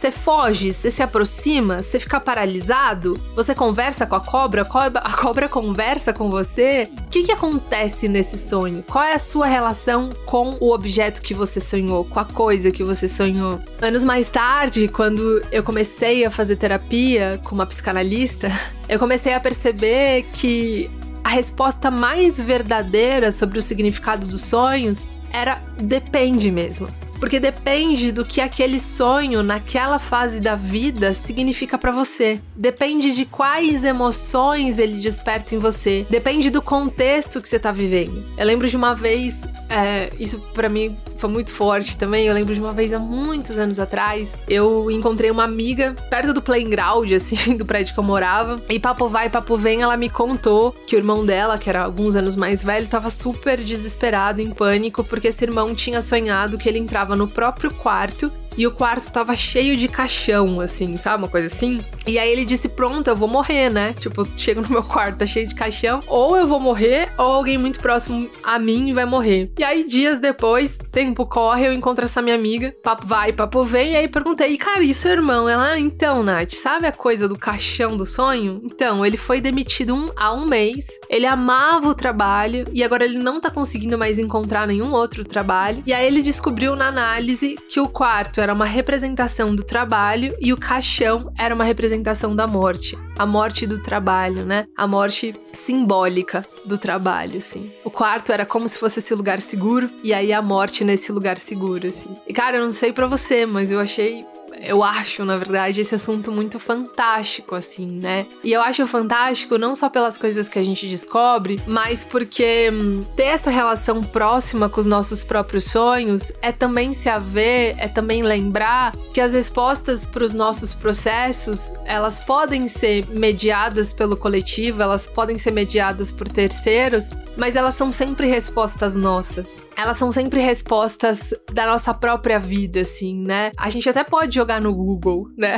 Você 0.00 0.10
foge, 0.10 0.72
você 0.72 0.90
se 0.90 1.02
aproxima, 1.02 1.82
você 1.82 2.00
fica 2.00 2.18
paralisado, 2.18 3.20
você 3.36 3.54
conversa 3.54 4.06
com 4.06 4.14
a 4.14 4.20
cobra, 4.20 4.62
a 4.62 5.12
cobra 5.12 5.44
conversa 5.46 6.10
com 6.10 6.30
você. 6.30 6.88
O 7.00 7.10
que, 7.10 7.24
que 7.24 7.30
acontece 7.30 8.08
nesse 8.08 8.38
sonho? 8.38 8.82
Qual 8.90 9.04
é 9.04 9.12
a 9.12 9.18
sua 9.18 9.44
relação 9.44 10.08
com 10.24 10.56
o 10.58 10.72
objeto 10.72 11.20
que 11.20 11.34
você 11.34 11.60
sonhou, 11.60 12.06
com 12.06 12.18
a 12.18 12.24
coisa 12.24 12.70
que 12.70 12.82
você 12.82 13.06
sonhou? 13.06 13.60
Anos 13.82 14.02
mais 14.02 14.30
tarde, 14.30 14.88
quando 14.88 15.42
eu 15.52 15.62
comecei 15.62 16.24
a 16.24 16.30
fazer 16.30 16.56
terapia 16.56 17.38
com 17.44 17.54
uma 17.54 17.66
psicanalista, 17.66 18.50
eu 18.88 18.98
comecei 18.98 19.34
a 19.34 19.38
perceber 19.38 20.28
que 20.32 20.88
a 21.22 21.28
resposta 21.28 21.90
mais 21.90 22.40
verdadeira 22.40 23.30
sobre 23.30 23.58
o 23.58 23.62
significado 23.62 24.26
dos 24.26 24.40
sonhos 24.40 25.06
era 25.30 25.60
depende 25.76 26.50
mesmo. 26.50 26.88
Porque 27.20 27.38
depende 27.38 28.10
do 28.10 28.24
que 28.24 28.40
aquele 28.40 28.78
sonho 28.78 29.42
naquela 29.42 29.98
fase 29.98 30.40
da 30.40 30.56
vida 30.56 31.12
significa 31.12 31.76
para 31.76 31.92
você. 31.92 32.40
Depende 32.56 33.14
de 33.14 33.26
quais 33.26 33.84
emoções 33.84 34.78
ele 34.78 35.00
desperta 35.00 35.54
em 35.54 35.58
você. 35.58 36.06
Depende 36.08 36.50
do 36.50 36.62
contexto 36.62 37.40
que 37.40 37.48
você 37.48 37.58
tá 37.58 37.70
vivendo. 37.70 38.24
Eu 38.36 38.46
lembro 38.46 38.68
de 38.68 38.76
uma 38.76 38.94
vez 38.94 39.38
é, 39.70 40.10
isso 40.18 40.40
para 40.52 40.68
mim 40.68 40.96
foi 41.16 41.30
muito 41.30 41.50
forte 41.50 41.96
também. 41.96 42.26
Eu 42.26 42.34
lembro 42.34 42.52
de 42.52 42.60
uma 42.60 42.72
vez 42.72 42.92
há 42.92 42.98
muitos 42.98 43.56
anos 43.56 43.78
atrás, 43.78 44.34
eu 44.48 44.90
encontrei 44.90 45.30
uma 45.30 45.44
amiga 45.44 45.94
perto 46.10 46.34
do 46.34 46.42
playground, 46.42 47.10
assim, 47.14 47.56
do 47.56 47.64
prédio 47.64 47.94
que 47.94 48.00
eu 48.00 48.04
morava. 48.04 48.60
E 48.68 48.78
papo 48.78 49.08
vai, 49.08 49.30
papo 49.30 49.56
vem, 49.56 49.82
ela 49.82 49.96
me 49.96 50.10
contou 50.10 50.72
que 50.86 50.96
o 50.96 50.98
irmão 50.98 51.24
dela, 51.24 51.56
que 51.56 51.70
era 51.70 51.84
alguns 51.84 52.16
anos 52.16 52.34
mais 52.34 52.62
velho, 52.62 52.88
tava 52.88 53.10
super 53.10 53.62
desesperado, 53.62 54.40
em 54.42 54.50
pânico, 54.50 55.04
porque 55.04 55.28
esse 55.28 55.44
irmão 55.44 55.74
tinha 55.74 56.02
sonhado 56.02 56.58
que 56.58 56.68
ele 56.68 56.78
entrava 56.78 57.09
no 57.16 57.28
próprio 57.28 57.70
quarto 57.74 58.32
e 58.56 58.66
o 58.66 58.72
quarto 58.72 59.10
tava 59.10 59.34
cheio 59.34 59.76
de 59.76 59.88
caixão, 59.88 60.60
assim, 60.60 60.96
sabe? 60.96 61.24
Uma 61.24 61.28
coisa 61.28 61.46
assim. 61.46 61.80
E 62.06 62.18
aí 62.18 62.30
ele 62.30 62.44
disse: 62.44 62.68
Pronto, 62.68 63.08
eu 63.08 63.16
vou 63.16 63.28
morrer, 63.28 63.70
né? 63.70 63.94
Tipo, 63.94 64.22
eu 64.22 64.28
chego 64.36 64.60
no 64.60 64.68
meu 64.68 64.82
quarto, 64.84 65.18
tá 65.18 65.26
cheio 65.26 65.46
de 65.46 65.54
caixão. 65.54 66.02
Ou 66.06 66.36
eu 66.36 66.46
vou 66.46 66.60
morrer, 66.60 67.12
ou 67.16 67.26
alguém 67.26 67.58
muito 67.58 67.80
próximo 67.80 68.30
a 68.42 68.58
mim 68.58 68.92
vai 68.92 69.04
morrer. 69.04 69.50
E 69.58 69.64
aí, 69.64 69.84
dias 69.84 70.20
depois, 70.20 70.78
tempo 70.90 71.26
corre, 71.26 71.66
eu 71.66 71.72
encontro 71.72 72.04
essa 72.04 72.22
minha 72.22 72.34
amiga. 72.34 72.74
Papo 72.82 73.06
vai, 73.06 73.32
papo 73.32 73.64
vem. 73.64 73.92
E 73.92 73.96
aí 73.96 74.08
perguntei: 74.08 74.56
Cara, 74.56 74.82
e 74.82 74.92
seu 74.94 75.12
irmão? 75.12 75.48
Ela, 75.48 75.72
ah, 75.72 75.78
então, 75.78 76.22
Nath, 76.22 76.52
sabe 76.54 76.86
a 76.86 76.92
coisa 76.92 77.28
do 77.28 77.38
caixão 77.38 77.96
do 77.96 78.06
sonho? 78.06 78.60
Então, 78.64 79.04
ele 79.04 79.16
foi 79.16 79.40
demitido 79.40 79.94
um, 79.94 80.10
há 80.16 80.32
um 80.32 80.46
mês. 80.46 80.86
Ele 81.08 81.26
amava 81.26 81.88
o 81.88 81.94
trabalho 81.94 82.64
e 82.72 82.82
agora 82.82 83.04
ele 83.04 83.18
não 83.18 83.40
tá 83.40 83.50
conseguindo 83.50 83.96
mais 83.96 84.18
encontrar 84.18 84.66
nenhum 84.66 84.92
outro 84.92 85.24
trabalho. 85.24 85.82
E 85.86 85.92
aí 85.92 86.06
ele 86.06 86.22
descobriu 86.22 86.74
na 86.74 86.88
análise 86.88 87.56
que 87.68 87.80
o 87.80 87.88
quarto 87.88 88.39
era 88.40 88.52
uma 88.52 88.64
representação 88.64 89.54
do 89.54 89.62
trabalho 89.62 90.34
e 90.40 90.52
o 90.52 90.56
caixão 90.56 91.32
era 91.38 91.54
uma 91.54 91.64
representação 91.64 92.34
da 92.34 92.46
morte. 92.46 92.98
A 93.18 93.26
morte 93.26 93.66
do 93.66 93.80
trabalho, 93.80 94.44
né? 94.44 94.66
A 94.76 94.86
morte 94.86 95.34
simbólica 95.52 96.46
do 96.64 96.78
trabalho, 96.78 97.38
assim. 97.38 97.70
O 97.84 97.90
quarto 97.90 98.32
era 98.32 98.46
como 98.46 98.68
se 98.68 98.78
fosse 98.78 98.98
esse 98.98 99.14
lugar 99.14 99.40
seguro 99.40 99.90
e 100.02 100.12
aí 100.12 100.32
a 100.32 100.40
morte 100.42 100.84
nesse 100.84 101.12
lugar 101.12 101.38
seguro, 101.38 101.86
assim. 101.86 102.16
E 102.26 102.32
cara, 102.32 102.56
eu 102.58 102.62
não 102.62 102.70
sei 102.70 102.92
para 102.92 103.06
você, 103.06 103.44
mas 103.46 103.70
eu 103.70 103.78
achei 103.78 104.24
eu 104.60 104.82
acho, 104.82 105.24
na 105.24 105.36
verdade, 105.36 105.80
esse 105.80 105.94
assunto 105.94 106.30
muito 106.30 106.58
fantástico, 106.58 107.54
assim, 107.54 107.86
né? 107.86 108.26
E 108.44 108.52
eu 108.52 108.60
acho 108.60 108.86
fantástico 108.86 109.56
não 109.56 109.74
só 109.74 109.88
pelas 109.88 110.18
coisas 110.18 110.48
que 110.48 110.58
a 110.58 110.64
gente 110.64 110.88
descobre, 110.88 111.58
mas 111.66 112.04
porque 112.04 112.70
hum, 112.72 113.04
ter 113.16 113.24
essa 113.24 113.50
relação 113.50 114.02
próxima 114.02 114.68
com 114.68 114.80
os 114.80 114.86
nossos 114.86 115.24
próprios 115.24 115.64
sonhos 115.64 116.30
é 116.42 116.52
também 116.52 116.92
se 116.92 117.08
haver, 117.08 117.74
é 117.78 117.88
também 117.88 118.22
lembrar 118.22 118.94
que 119.14 119.20
as 119.20 119.32
respostas 119.32 120.04
para 120.04 120.24
os 120.24 120.34
nossos 120.34 120.74
processos, 120.74 121.72
elas 121.84 122.20
podem 122.20 122.68
ser 122.68 123.06
mediadas 123.08 123.92
pelo 123.92 124.16
coletivo, 124.16 124.82
elas 124.82 125.06
podem 125.06 125.38
ser 125.38 125.52
mediadas 125.52 126.10
por 126.12 126.28
terceiros, 126.28 127.10
mas 127.36 127.56
elas 127.56 127.74
são 127.74 127.90
sempre 127.90 128.26
respostas 128.26 128.94
nossas. 128.94 129.66
Elas 129.76 129.96
são 129.96 130.12
sempre 130.12 130.40
respostas 130.40 131.32
da 131.52 131.66
nossa 131.66 131.94
própria 131.94 132.38
vida, 132.38 132.80
assim, 132.80 133.18
né? 133.18 133.50
A 133.56 133.70
gente 133.70 133.88
até 133.88 134.04
pode 134.04 134.34
jogar 134.34 134.49
jogar 134.50 134.60
no 134.60 134.74
Google, 134.74 135.30
né? 135.36 135.54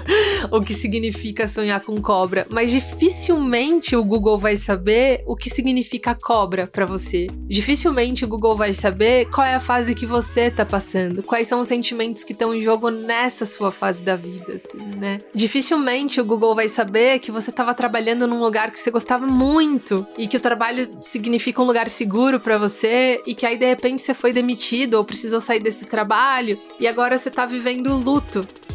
o 0.52 0.60
que 0.60 0.74
significa 0.74 1.48
sonhar 1.48 1.80
com 1.80 1.96
cobra, 1.96 2.46
mas 2.50 2.70
dificilmente 2.70 3.96
o 3.96 4.04
Google 4.04 4.38
vai 4.38 4.56
saber 4.56 5.22
o 5.26 5.34
que 5.34 5.48
significa 5.48 6.14
cobra 6.14 6.66
para 6.66 6.84
você. 6.84 7.26
Dificilmente 7.48 8.24
o 8.24 8.28
Google 8.28 8.54
vai 8.54 8.74
saber 8.74 9.30
qual 9.30 9.46
é 9.46 9.54
a 9.54 9.60
fase 9.60 9.94
que 9.94 10.04
você 10.04 10.50
tá 10.50 10.66
passando, 10.66 11.22
quais 11.22 11.48
são 11.48 11.60
os 11.60 11.68
sentimentos 11.68 12.22
que 12.22 12.32
estão 12.32 12.54
em 12.54 12.60
jogo 12.60 12.90
nessa 12.90 13.46
sua 13.46 13.70
fase 13.70 14.02
da 14.02 14.16
vida, 14.16 14.56
assim, 14.56 14.84
né? 14.98 15.20
Dificilmente 15.34 16.20
o 16.20 16.24
Google 16.24 16.54
vai 16.54 16.68
saber 16.68 17.20
que 17.20 17.30
você 17.30 17.48
estava 17.48 17.72
trabalhando 17.72 18.26
num 18.26 18.40
lugar 18.40 18.70
que 18.70 18.78
você 18.78 18.90
gostava 18.90 19.26
muito 19.26 20.06
e 20.18 20.28
que 20.28 20.36
o 20.36 20.40
trabalho 20.40 20.86
significa 21.00 21.62
um 21.62 21.64
lugar 21.64 21.88
seguro 21.88 22.38
para 22.38 22.58
você 22.58 23.22
e 23.26 23.34
que 23.34 23.46
aí 23.46 23.56
de 23.56 23.66
repente 23.66 24.02
você 24.02 24.12
foi 24.12 24.32
demitido 24.32 24.94
ou 24.94 25.04
precisou 25.04 25.40
sair 25.40 25.60
desse 25.60 25.86
trabalho 25.86 26.58
e 26.78 26.86
agora 26.86 27.16
você 27.16 27.30
tá 27.30 27.46
vivendo 27.46 27.96
luto 27.96 28.33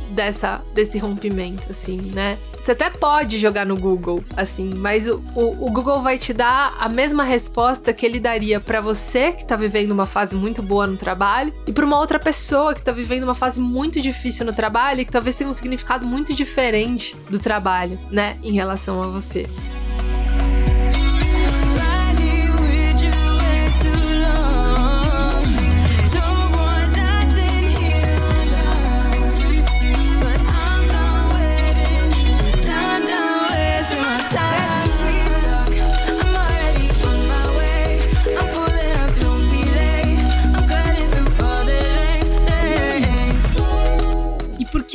dessa 0.10 0.62
desse 0.74 0.98
rompimento, 0.98 1.68
assim, 1.70 1.98
né? 2.14 2.38
Você 2.64 2.74
até 2.74 2.90
pode 2.90 3.40
jogar 3.40 3.66
no 3.66 3.78
Google, 3.78 4.24
assim, 4.36 4.70
mas 4.76 5.08
o, 5.08 5.24
o, 5.36 5.66
o 5.66 5.72
Google 5.72 6.02
vai 6.02 6.18
te 6.18 6.34
dar 6.34 6.76
a 6.78 6.90
mesma 6.90 7.24
resposta 7.24 7.94
que 7.94 8.06
ele 8.06 8.20
daria 8.20 8.60
para 8.60 8.82
você 8.82 9.32
que 9.32 9.46
tá 9.46 9.56
vivendo 9.56 9.92
uma 9.92 10.06
fase 10.06 10.36
muito 10.36 10.62
boa 10.62 10.86
no 10.86 10.98
trabalho 10.98 11.54
e 11.66 11.72
para 11.72 11.86
uma 11.86 11.98
outra 11.98 12.20
pessoa 12.20 12.76
que 12.76 12.84
tá 12.84 12.92
vivendo 12.92 13.24
uma 13.24 13.36
fase 13.36 13.60
muito 13.60 14.02
difícil 14.02 14.46
no 14.46 14.54
trabalho 14.54 15.02
e 15.02 15.06
que 15.06 15.12
talvez 15.12 15.36
tenha 15.36 15.50
um 15.50 15.54
significado 15.54 16.06
muito 16.06 16.34
diferente 16.34 17.16
do 17.30 17.40
trabalho, 17.40 17.98
né, 18.12 18.38
em 18.44 18.52
relação 18.52 19.02
a 19.02 19.08
você. 19.08 19.48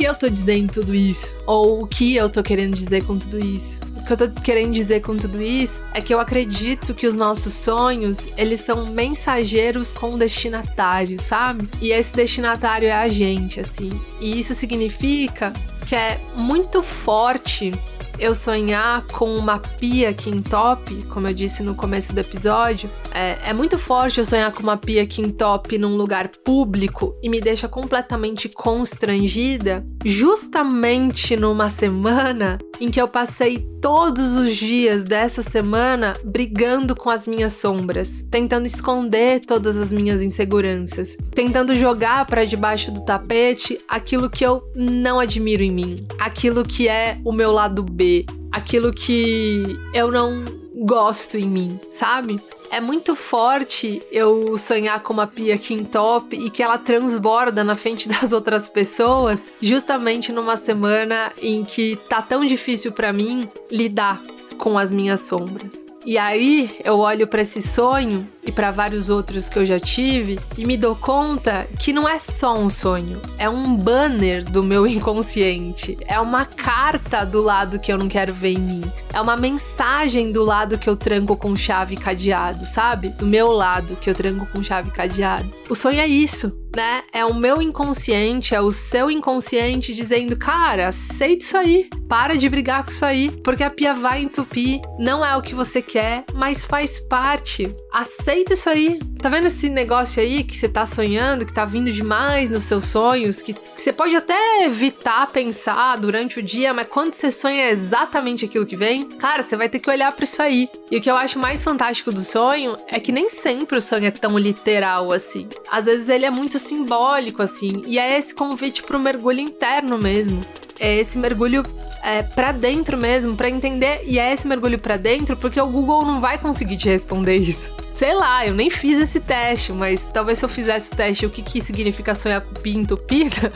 Eu 0.03 0.15
tô 0.15 0.29
dizendo 0.29 0.73
tudo 0.73 0.93
isso? 0.93 1.33
Ou 1.45 1.83
o 1.83 1.87
que 1.87 2.15
eu 2.15 2.29
tô 2.29 2.43
querendo 2.43 2.75
dizer 2.75 3.03
com 3.03 3.17
tudo 3.17 3.39
isso? 3.39 3.79
O 3.97 4.03
que 4.05 4.13
eu 4.13 4.17
tô 4.17 4.41
querendo 4.41 4.71
dizer 4.71 5.01
com 5.01 5.17
tudo 5.17 5.41
isso 5.41 5.83
é 5.93 5.99
que 5.99 6.13
eu 6.13 6.19
acredito 6.19 6.93
que 6.93 7.07
os 7.07 7.15
nossos 7.15 7.53
sonhos, 7.53 8.27
eles 8.37 8.59
são 8.59 8.85
mensageiros 8.85 9.91
com 9.91 10.17
destinatário, 10.17 11.19
sabe? 11.19 11.67
E 11.81 11.91
esse 11.91 12.13
destinatário 12.13 12.87
é 12.87 12.93
a 12.93 13.07
gente, 13.07 13.59
assim. 13.59 13.99
E 14.21 14.39
isso 14.39 14.53
significa 14.53 15.51
que 15.87 15.95
é 15.95 16.21
muito 16.35 16.83
forte 16.83 17.71
eu 18.19 18.33
sonhar 18.33 19.05
com 19.07 19.35
uma 19.37 19.59
pia 19.59 20.13
que 20.13 20.29
entope, 20.29 21.03
como 21.09 21.27
eu 21.27 21.33
disse 21.33 21.63
no 21.63 21.75
começo 21.75 22.13
do 22.13 22.19
episódio, 22.19 22.89
é, 23.15 23.49
é, 23.49 23.53
muito 23.53 23.77
forte 23.77 24.19
eu 24.19 24.25
sonhar 24.25 24.51
com 24.51 24.61
uma 24.61 24.75
pia 24.75 25.07
que 25.07 25.21
entope 25.21 25.77
num 25.77 25.95
lugar 25.95 26.27
público 26.27 27.15
e 27.23 27.29
me 27.29 27.39
deixa 27.39 27.65
completamente 27.65 28.49
constrangida, 28.49 29.85
justamente 30.03 31.37
numa 31.37 31.69
semana 31.69 32.59
em 32.77 32.91
que 32.91 32.99
eu 32.99 33.07
passei 33.07 33.59
todos 33.81 34.33
os 34.33 34.57
dias 34.57 35.05
dessa 35.05 35.41
semana 35.41 36.13
brigando 36.25 36.93
com 36.93 37.09
as 37.09 37.25
minhas 37.25 37.53
sombras, 37.53 38.21
tentando 38.29 38.65
esconder 38.65 39.39
todas 39.39 39.77
as 39.77 39.93
minhas 39.93 40.21
inseguranças, 40.21 41.15
tentando 41.33 41.73
jogar 41.73 42.25
para 42.25 42.43
debaixo 42.43 42.91
do 42.91 43.05
tapete 43.05 43.77
aquilo 43.87 44.29
que 44.29 44.45
eu 44.45 44.61
não 44.75 45.21
admiro 45.21 45.63
em 45.63 45.71
mim, 45.71 45.95
aquilo 46.19 46.65
que 46.65 46.89
é 46.89 47.17
o 47.23 47.31
meu 47.31 47.53
lado 47.53 47.81
B, 47.81 48.25
aquilo 48.51 48.91
que 48.91 49.63
eu 49.93 50.11
não 50.11 50.43
gosto 50.83 51.37
em 51.37 51.47
mim, 51.47 51.79
sabe? 51.89 52.41
É 52.71 52.81
muito 52.81 53.15
forte 53.15 54.01
eu 54.11 54.57
sonhar 54.57 55.01
com 55.01 55.13
uma 55.13 55.27
pia 55.27 55.59
top 55.91 56.35
e 56.35 56.49
que 56.49 56.63
ela 56.63 56.77
transborda 56.77 57.63
na 57.63 57.75
frente 57.75 58.07
das 58.09 58.31
outras 58.31 58.67
pessoas, 58.67 59.45
justamente 59.61 60.31
numa 60.31 60.57
semana 60.57 61.31
em 61.41 61.63
que 61.63 61.95
tá 62.09 62.21
tão 62.21 62.45
difícil 62.45 62.91
para 62.91 63.13
mim 63.13 63.47
lidar 63.71 64.21
com 64.57 64.77
as 64.77 64.91
minhas 64.91 65.21
sombras. 65.21 65.84
E 66.05 66.19
aí 66.19 66.77
eu 66.83 66.99
olho 66.99 67.25
para 67.25 67.41
esse 67.41 67.63
sonho 67.63 68.27
e 68.45 68.51
para 68.51 68.69
vários 68.69 69.09
outros 69.09 69.49
que 69.49 69.57
eu 69.57 69.65
já 69.65 69.79
tive 69.79 70.39
e 70.55 70.63
me 70.63 70.77
dou 70.77 70.95
conta 70.95 71.67
que 71.79 71.91
não 71.91 72.07
é 72.07 72.19
só 72.19 72.55
um 72.55 72.69
sonho, 72.69 73.19
é 73.39 73.49
um 73.49 73.75
banner 73.75 74.43
do 74.43 74.61
meu 74.61 74.85
inconsciente, 74.87 75.97
é 76.05 76.19
uma 76.19 76.45
carta 76.45 77.25
do 77.25 77.41
lado 77.41 77.79
que 77.79 77.91
eu 77.91 77.97
não 77.97 78.07
quero 78.07 78.31
ver 78.31 78.53
em 78.53 78.59
mim, 78.59 78.81
é 79.11 79.19
uma 79.19 79.35
mensagem 79.35 80.31
do 80.31 80.43
lado 80.43 80.77
que 80.77 80.87
eu 80.87 80.95
tranco 80.95 81.35
com 81.35 81.55
chave 81.55 81.95
e 81.95 81.97
cadeado, 81.97 82.67
sabe? 82.67 83.09
Do 83.09 83.25
meu 83.25 83.51
lado 83.51 83.95
que 83.95 84.07
eu 84.07 84.13
tranco 84.13 84.47
com 84.53 84.63
chave 84.63 84.89
e 84.89 84.93
cadeado. 84.93 85.51
O 85.67 85.73
sonho 85.73 85.99
é 85.99 86.07
isso 86.07 86.65
né? 86.75 87.03
É 87.13 87.25
o 87.25 87.33
meu 87.33 87.61
inconsciente, 87.61 88.53
é 88.53 88.61
o 88.61 88.69
seu 88.69 89.09
inconsciente 89.09 89.95
dizendo, 89.95 90.37
cara, 90.37 90.89
aceita 90.89 91.43
isso 91.43 91.57
aí, 91.57 91.89
para 92.07 92.35
de 92.35 92.49
brigar 92.49 92.83
com 92.83 92.91
isso 92.91 93.05
aí, 93.05 93.31
porque 93.43 93.63
a 93.63 93.69
pia 93.69 93.93
vai 93.93 94.21
entupir, 94.21 94.81
não 94.99 95.25
é 95.25 95.35
o 95.37 95.41
que 95.41 95.55
você 95.55 95.81
quer, 95.81 95.94
mas 96.33 96.63
faz 96.63 96.99
parte. 96.99 97.75
Aceita 97.91 98.53
isso 98.53 98.69
aí. 98.69 98.99
Tá 99.19 99.29
vendo 99.29 99.47
esse 99.47 99.69
negócio 99.69 100.21
aí 100.21 100.43
que 100.43 100.55
você 100.55 100.67
tá 100.67 100.85
sonhando, 100.85 101.45
que 101.45 101.53
tá 101.53 101.65
vindo 101.65 101.91
demais 101.91 102.49
nos 102.49 102.63
seus 102.65 102.85
sonhos, 102.85 103.41
que, 103.41 103.53
que 103.53 103.81
você 103.81 103.91
pode 103.93 104.15
até 104.15 104.63
evitar 104.63 105.27
pensar 105.27 105.97
durante 105.97 106.39
o 106.39 106.43
dia, 106.43 106.73
mas 106.73 106.87
quando 106.87 107.13
você 107.13 107.31
sonha 107.31 107.63
é 107.63 107.71
exatamente 107.71 108.45
aquilo 108.45 108.65
que 108.65 108.75
vem, 108.75 109.05
cara, 109.05 109.41
você 109.41 109.55
vai 109.55 109.69
ter 109.69 109.79
que 109.79 109.89
olhar 109.89 110.11
para 110.11 110.23
isso 110.23 110.41
aí. 110.41 110.69
E 110.91 110.97
o 110.97 111.01
que 111.01 111.09
eu 111.09 111.15
acho 111.15 111.39
mais 111.39 111.63
fantástico 111.63 112.11
do 112.11 112.21
sonho 112.21 112.77
é 112.87 112.99
que 112.99 113.11
nem 113.11 113.29
sempre 113.29 113.77
o 113.77 113.81
sonho 113.81 114.05
é 114.05 114.11
tão 114.11 114.37
literal 114.37 115.11
assim. 115.11 115.47
Às 115.71 115.85
vezes 115.85 116.09
ele 116.09 116.25
é 116.25 116.29
muito 116.29 116.59
simbólico 116.59 117.41
assim, 117.41 117.81
e 117.87 117.97
é 117.97 118.17
esse 118.17 118.35
convite 118.35 118.83
pro 118.83 118.99
mergulho 118.99 119.39
interno 119.39 119.97
mesmo. 119.97 120.41
É 120.79 120.97
esse 120.97 121.17
mergulho 121.17 121.63
é, 122.05 122.21
para 122.21 122.51
dentro 122.51 122.95
mesmo, 122.95 123.35
para 123.35 123.49
entender, 123.49 124.01
e 124.05 124.19
é 124.19 124.31
esse 124.31 124.47
mergulho 124.47 124.77
para 124.77 124.95
dentro, 124.95 125.35
porque 125.35 125.59
o 125.59 125.65
Google 125.65 126.05
não 126.05 126.21
vai 126.21 126.37
conseguir 126.37 126.77
te 126.77 126.87
responder 126.87 127.37
isso. 127.37 127.73
Sei 127.95 128.13
lá, 128.13 128.45
eu 128.45 128.53
nem 128.53 128.69
fiz 128.69 128.99
esse 128.99 129.19
teste, 129.19 129.71
mas 129.71 130.03
talvez 130.13 130.37
se 130.37 130.45
eu 130.45 130.49
fizesse 130.49 130.91
o 130.91 130.95
teste, 130.95 131.25
o 131.25 131.29
que, 131.29 131.41
que 131.41 131.59
significa 131.59 132.13
sonhar 132.13 132.41
com 132.41 132.53
pia 132.61 132.77
entupida, 132.77 133.51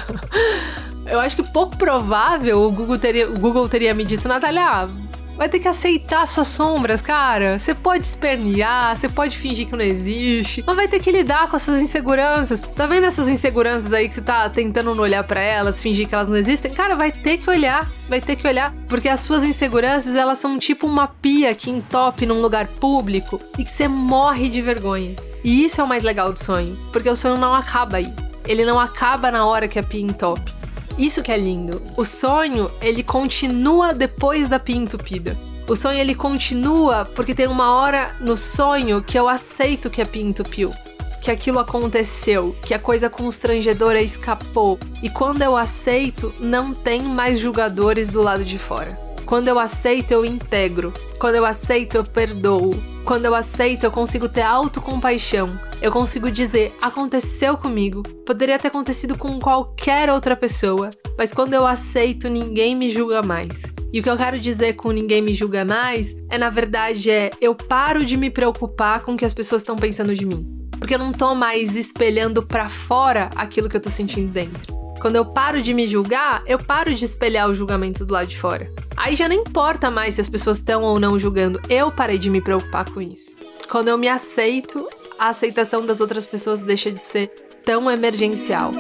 eu 1.06 1.20
acho 1.20 1.36
que 1.36 1.44
pouco 1.44 1.78
provável 1.78 2.62
o 2.64 2.72
Google 2.72 2.98
teria, 2.98 3.30
o 3.30 3.34
Google 3.34 3.70
teria 3.70 3.94
me 3.94 4.04
dito, 4.04 4.28
Natália, 4.28 4.90
vai 5.40 5.48
ter 5.48 5.60
que 5.60 5.70
aceitar 5.70 6.28
suas 6.28 6.50
sombras, 6.50 7.02
cara. 7.02 7.58
Você 7.58 7.74
pode 7.74 8.06
espernear, 8.06 8.98
você 8.98 9.08
pode 9.08 9.38
fingir 9.38 9.66
que 9.68 9.76
não 9.76 9.86
existe, 9.86 10.62
mas 10.68 10.76
vai 10.76 10.86
ter 10.86 11.00
que 11.00 11.10
lidar 11.10 11.48
com 11.48 11.56
essas 11.56 11.82
inseguranças. 11.82 12.60
Tá 12.60 12.86
vendo 12.86 13.06
essas 13.06 13.30
inseguranças 13.30 13.94
aí 13.94 14.10
que 14.10 14.16
você 14.16 14.22
tá 14.22 14.50
tentando 14.50 14.94
não 14.94 15.02
olhar 15.02 15.24
para 15.24 15.40
elas, 15.40 15.82
fingir 15.82 16.10
que 16.10 16.14
elas 16.14 16.28
não 16.28 16.36
existem? 16.36 16.74
Cara, 16.74 16.98
vai 16.98 17.10
ter 17.10 17.38
que 17.38 17.50
olhar, 17.50 17.90
vai 18.10 18.20
ter 18.20 18.36
que 18.36 18.46
olhar, 18.46 18.76
porque 18.90 19.08
as 19.08 19.22
suas 19.22 19.42
inseguranças, 19.46 20.14
elas 20.14 20.40
são 20.40 20.60
tipo 20.60 20.86
uma 20.86 21.08
pia 21.08 21.56
que 21.56 21.72
entope 21.72 22.26
num 22.26 22.42
lugar 22.42 22.68
público 22.68 23.40
e 23.58 23.64
que 23.64 23.72
você 23.72 23.88
morre 23.88 24.50
de 24.50 24.62
vergonha. 24.62 25.16
E 25.42 25.64
isso 25.64 25.80
é 25.80 25.84
o 25.86 25.88
mais 25.88 26.04
legal 26.04 26.34
do 26.34 26.40
sonho, 26.40 26.78
porque 26.92 27.10
o 27.10 27.16
sonho 27.16 27.38
não 27.38 27.54
acaba 27.54 27.96
aí. 27.96 28.14
Ele 28.46 28.66
não 28.66 28.78
acaba 28.78 29.32
na 29.32 29.46
hora 29.46 29.70
que 29.70 29.80
a 29.80 29.84
pia 29.84 30.02
entope. 30.02 30.59
Isso 31.00 31.24
que 31.24 31.32
é 31.32 31.38
lindo. 31.38 31.82
O 31.96 32.04
sonho, 32.04 32.70
ele 32.82 33.02
continua 33.04 33.94
depois 33.94 34.50
da 34.50 34.60
pia 34.60 34.76
entupida. 34.76 35.38
O 35.66 35.74
sonho 35.74 35.98
ele 35.98 36.14
continua 36.14 37.06
porque 37.16 37.34
tem 37.34 37.48
uma 37.48 37.72
hora 37.72 38.14
no 38.20 38.36
sonho 38.36 39.02
que 39.02 39.18
eu 39.18 39.30
aceito 39.30 39.90
que 39.90 40.02
a 40.02 40.06
pia 40.06 40.22
entupiu, 40.22 40.74
que 41.22 41.32
aquilo 41.32 41.58
aconteceu, 41.58 42.54
que 42.66 42.74
a 42.74 42.80
coisa 42.80 43.10
constrangedora 43.10 44.02
escapou. 44.02 44.78
E 45.02 45.10
quando 45.10 45.42
eu 45.42 45.56
aceito, 45.56 46.34
não 46.38 46.74
tem 46.74 47.02
mais 47.02 47.40
julgadores 47.40 48.10
do 48.10 48.22
lado 48.22 48.44
de 48.44 48.60
fora. 48.60 49.00
Quando 49.26 49.48
eu 49.48 49.58
aceito, 49.58 50.12
eu 50.12 50.26
integro. 50.26 50.92
Quando 51.18 51.36
eu 51.36 51.46
aceito, 51.46 51.96
eu 51.96 52.04
perdoo. 52.04 52.78
Quando 53.06 53.24
eu 53.24 53.34
aceito, 53.34 53.86
eu 53.86 53.92
consigo 53.92 54.28
ter 54.28 54.42
autocompaixão 54.42 55.58
eu 55.82 55.92
consigo 55.92 56.30
dizer: 56.30 56.76
aconteceu 56.82 57.58
comigo, 57.58 58.04
poderia 58.26 58.60
ter 58.60 58.68
acontecido 58.68 59.18
com 59.18 59.40
qualquer 59.40 60.10
outra 60.10 60.36
pessoa, 60.36 60.90
mas 61.18 61.34
quando 61.34 61.54
eu 61.54 61.66
aceito, 61.66 62.28
ninguém 62.28 62.76
me 62.76 62.90
julga 62.90 63.22
mais. 63.22 63.64
E 63.92 64.00
o 64.00 64.04
que 64.04 64.10
eu 64.10 64.18
quero 64.18 64.40
dizer 64.40 64.74
com 64.74 64.92
ninguém 64.92 65.22
me 65.22 65.34
julga 65.34 65.66
mais 65.66 66.16
é, 66.30 66.38
na 66.38 66.50
verdade, 66.50 67.10
é 67.10 67.30
eu 67.42 67.56
paro 67.56 68.06
de 68.06 68.16
me 68.16 68.30
preocupar 68.30 69.02
com 69.02 69.14
o 69.14 69.18
que 69.18 69.26
as 69.26 69.34
pessoas 69.34 69.62
estão 69.62 69.76
pensando 69.76 70.14
de 70.14 70.26
mim. 70.26 70.46
Porque 70.78 70.96
eu 70.96 71.00
não 71.00 71.12
tô 71.12 71.34
mais 71.34 71.76
espelhando 71.76 72.46
para 72.46 72.70
fora 72.70 73.30
aquilo 73.36 73.68
que 73.68 73.76
eu 73.76 73.82
tô 73.82 73.90
sentindo 73.90 74.32
dentro. 74.32 74.80
Quando 75.02 75.16
eu 75.16 75.26
paro 75.26 75.62
de 75.62 75.74
me 75.74 75.88
julgar, 75.88 76.44
eu 76.46 76.60
paro 76.60 76.94
de 76.94 77.06
espelhar 77.06 77.50
o 77.50 77.56
julgamento 77.56 78.06
do 78.06 78.14
lado 78.14 78.28
de 78.28 78.38
fora. 78.38 78.70
Aí 78.98 79.16
já 79.16 79.30
não 79.30 79.36
importa 79.36 79.90
mais 79.90 80.16
se 80.16 80.22
as 80.22 80.28
pessoas 80.28 80.58
estão 80.58 80.82
ou 80.82 81.00
não 81.00 81.18
julgando, 81.18 81.60
eu 81.70 81.90
parei 81.90 82.18
de 82.18 82.30
me 82.30 82.42
preocupar 82.42 82.90
com 82.90 83.02
isso. 83.02 83.34
Quando 83.70 83.88
eu 83.88 83.98
me 83.98 84.10
aceito, 84.10 84.86
a 85.20 85.30
aceitação 85.30 85.86
das 85.86 86.00
outras 86.00 86.26
pessoas 86.26 86.64
deixa 86.64 86.90
de 86.90 87.04
ser 87.04 87.28
tão 87.66 87.92
emergencial. 87.92 88.72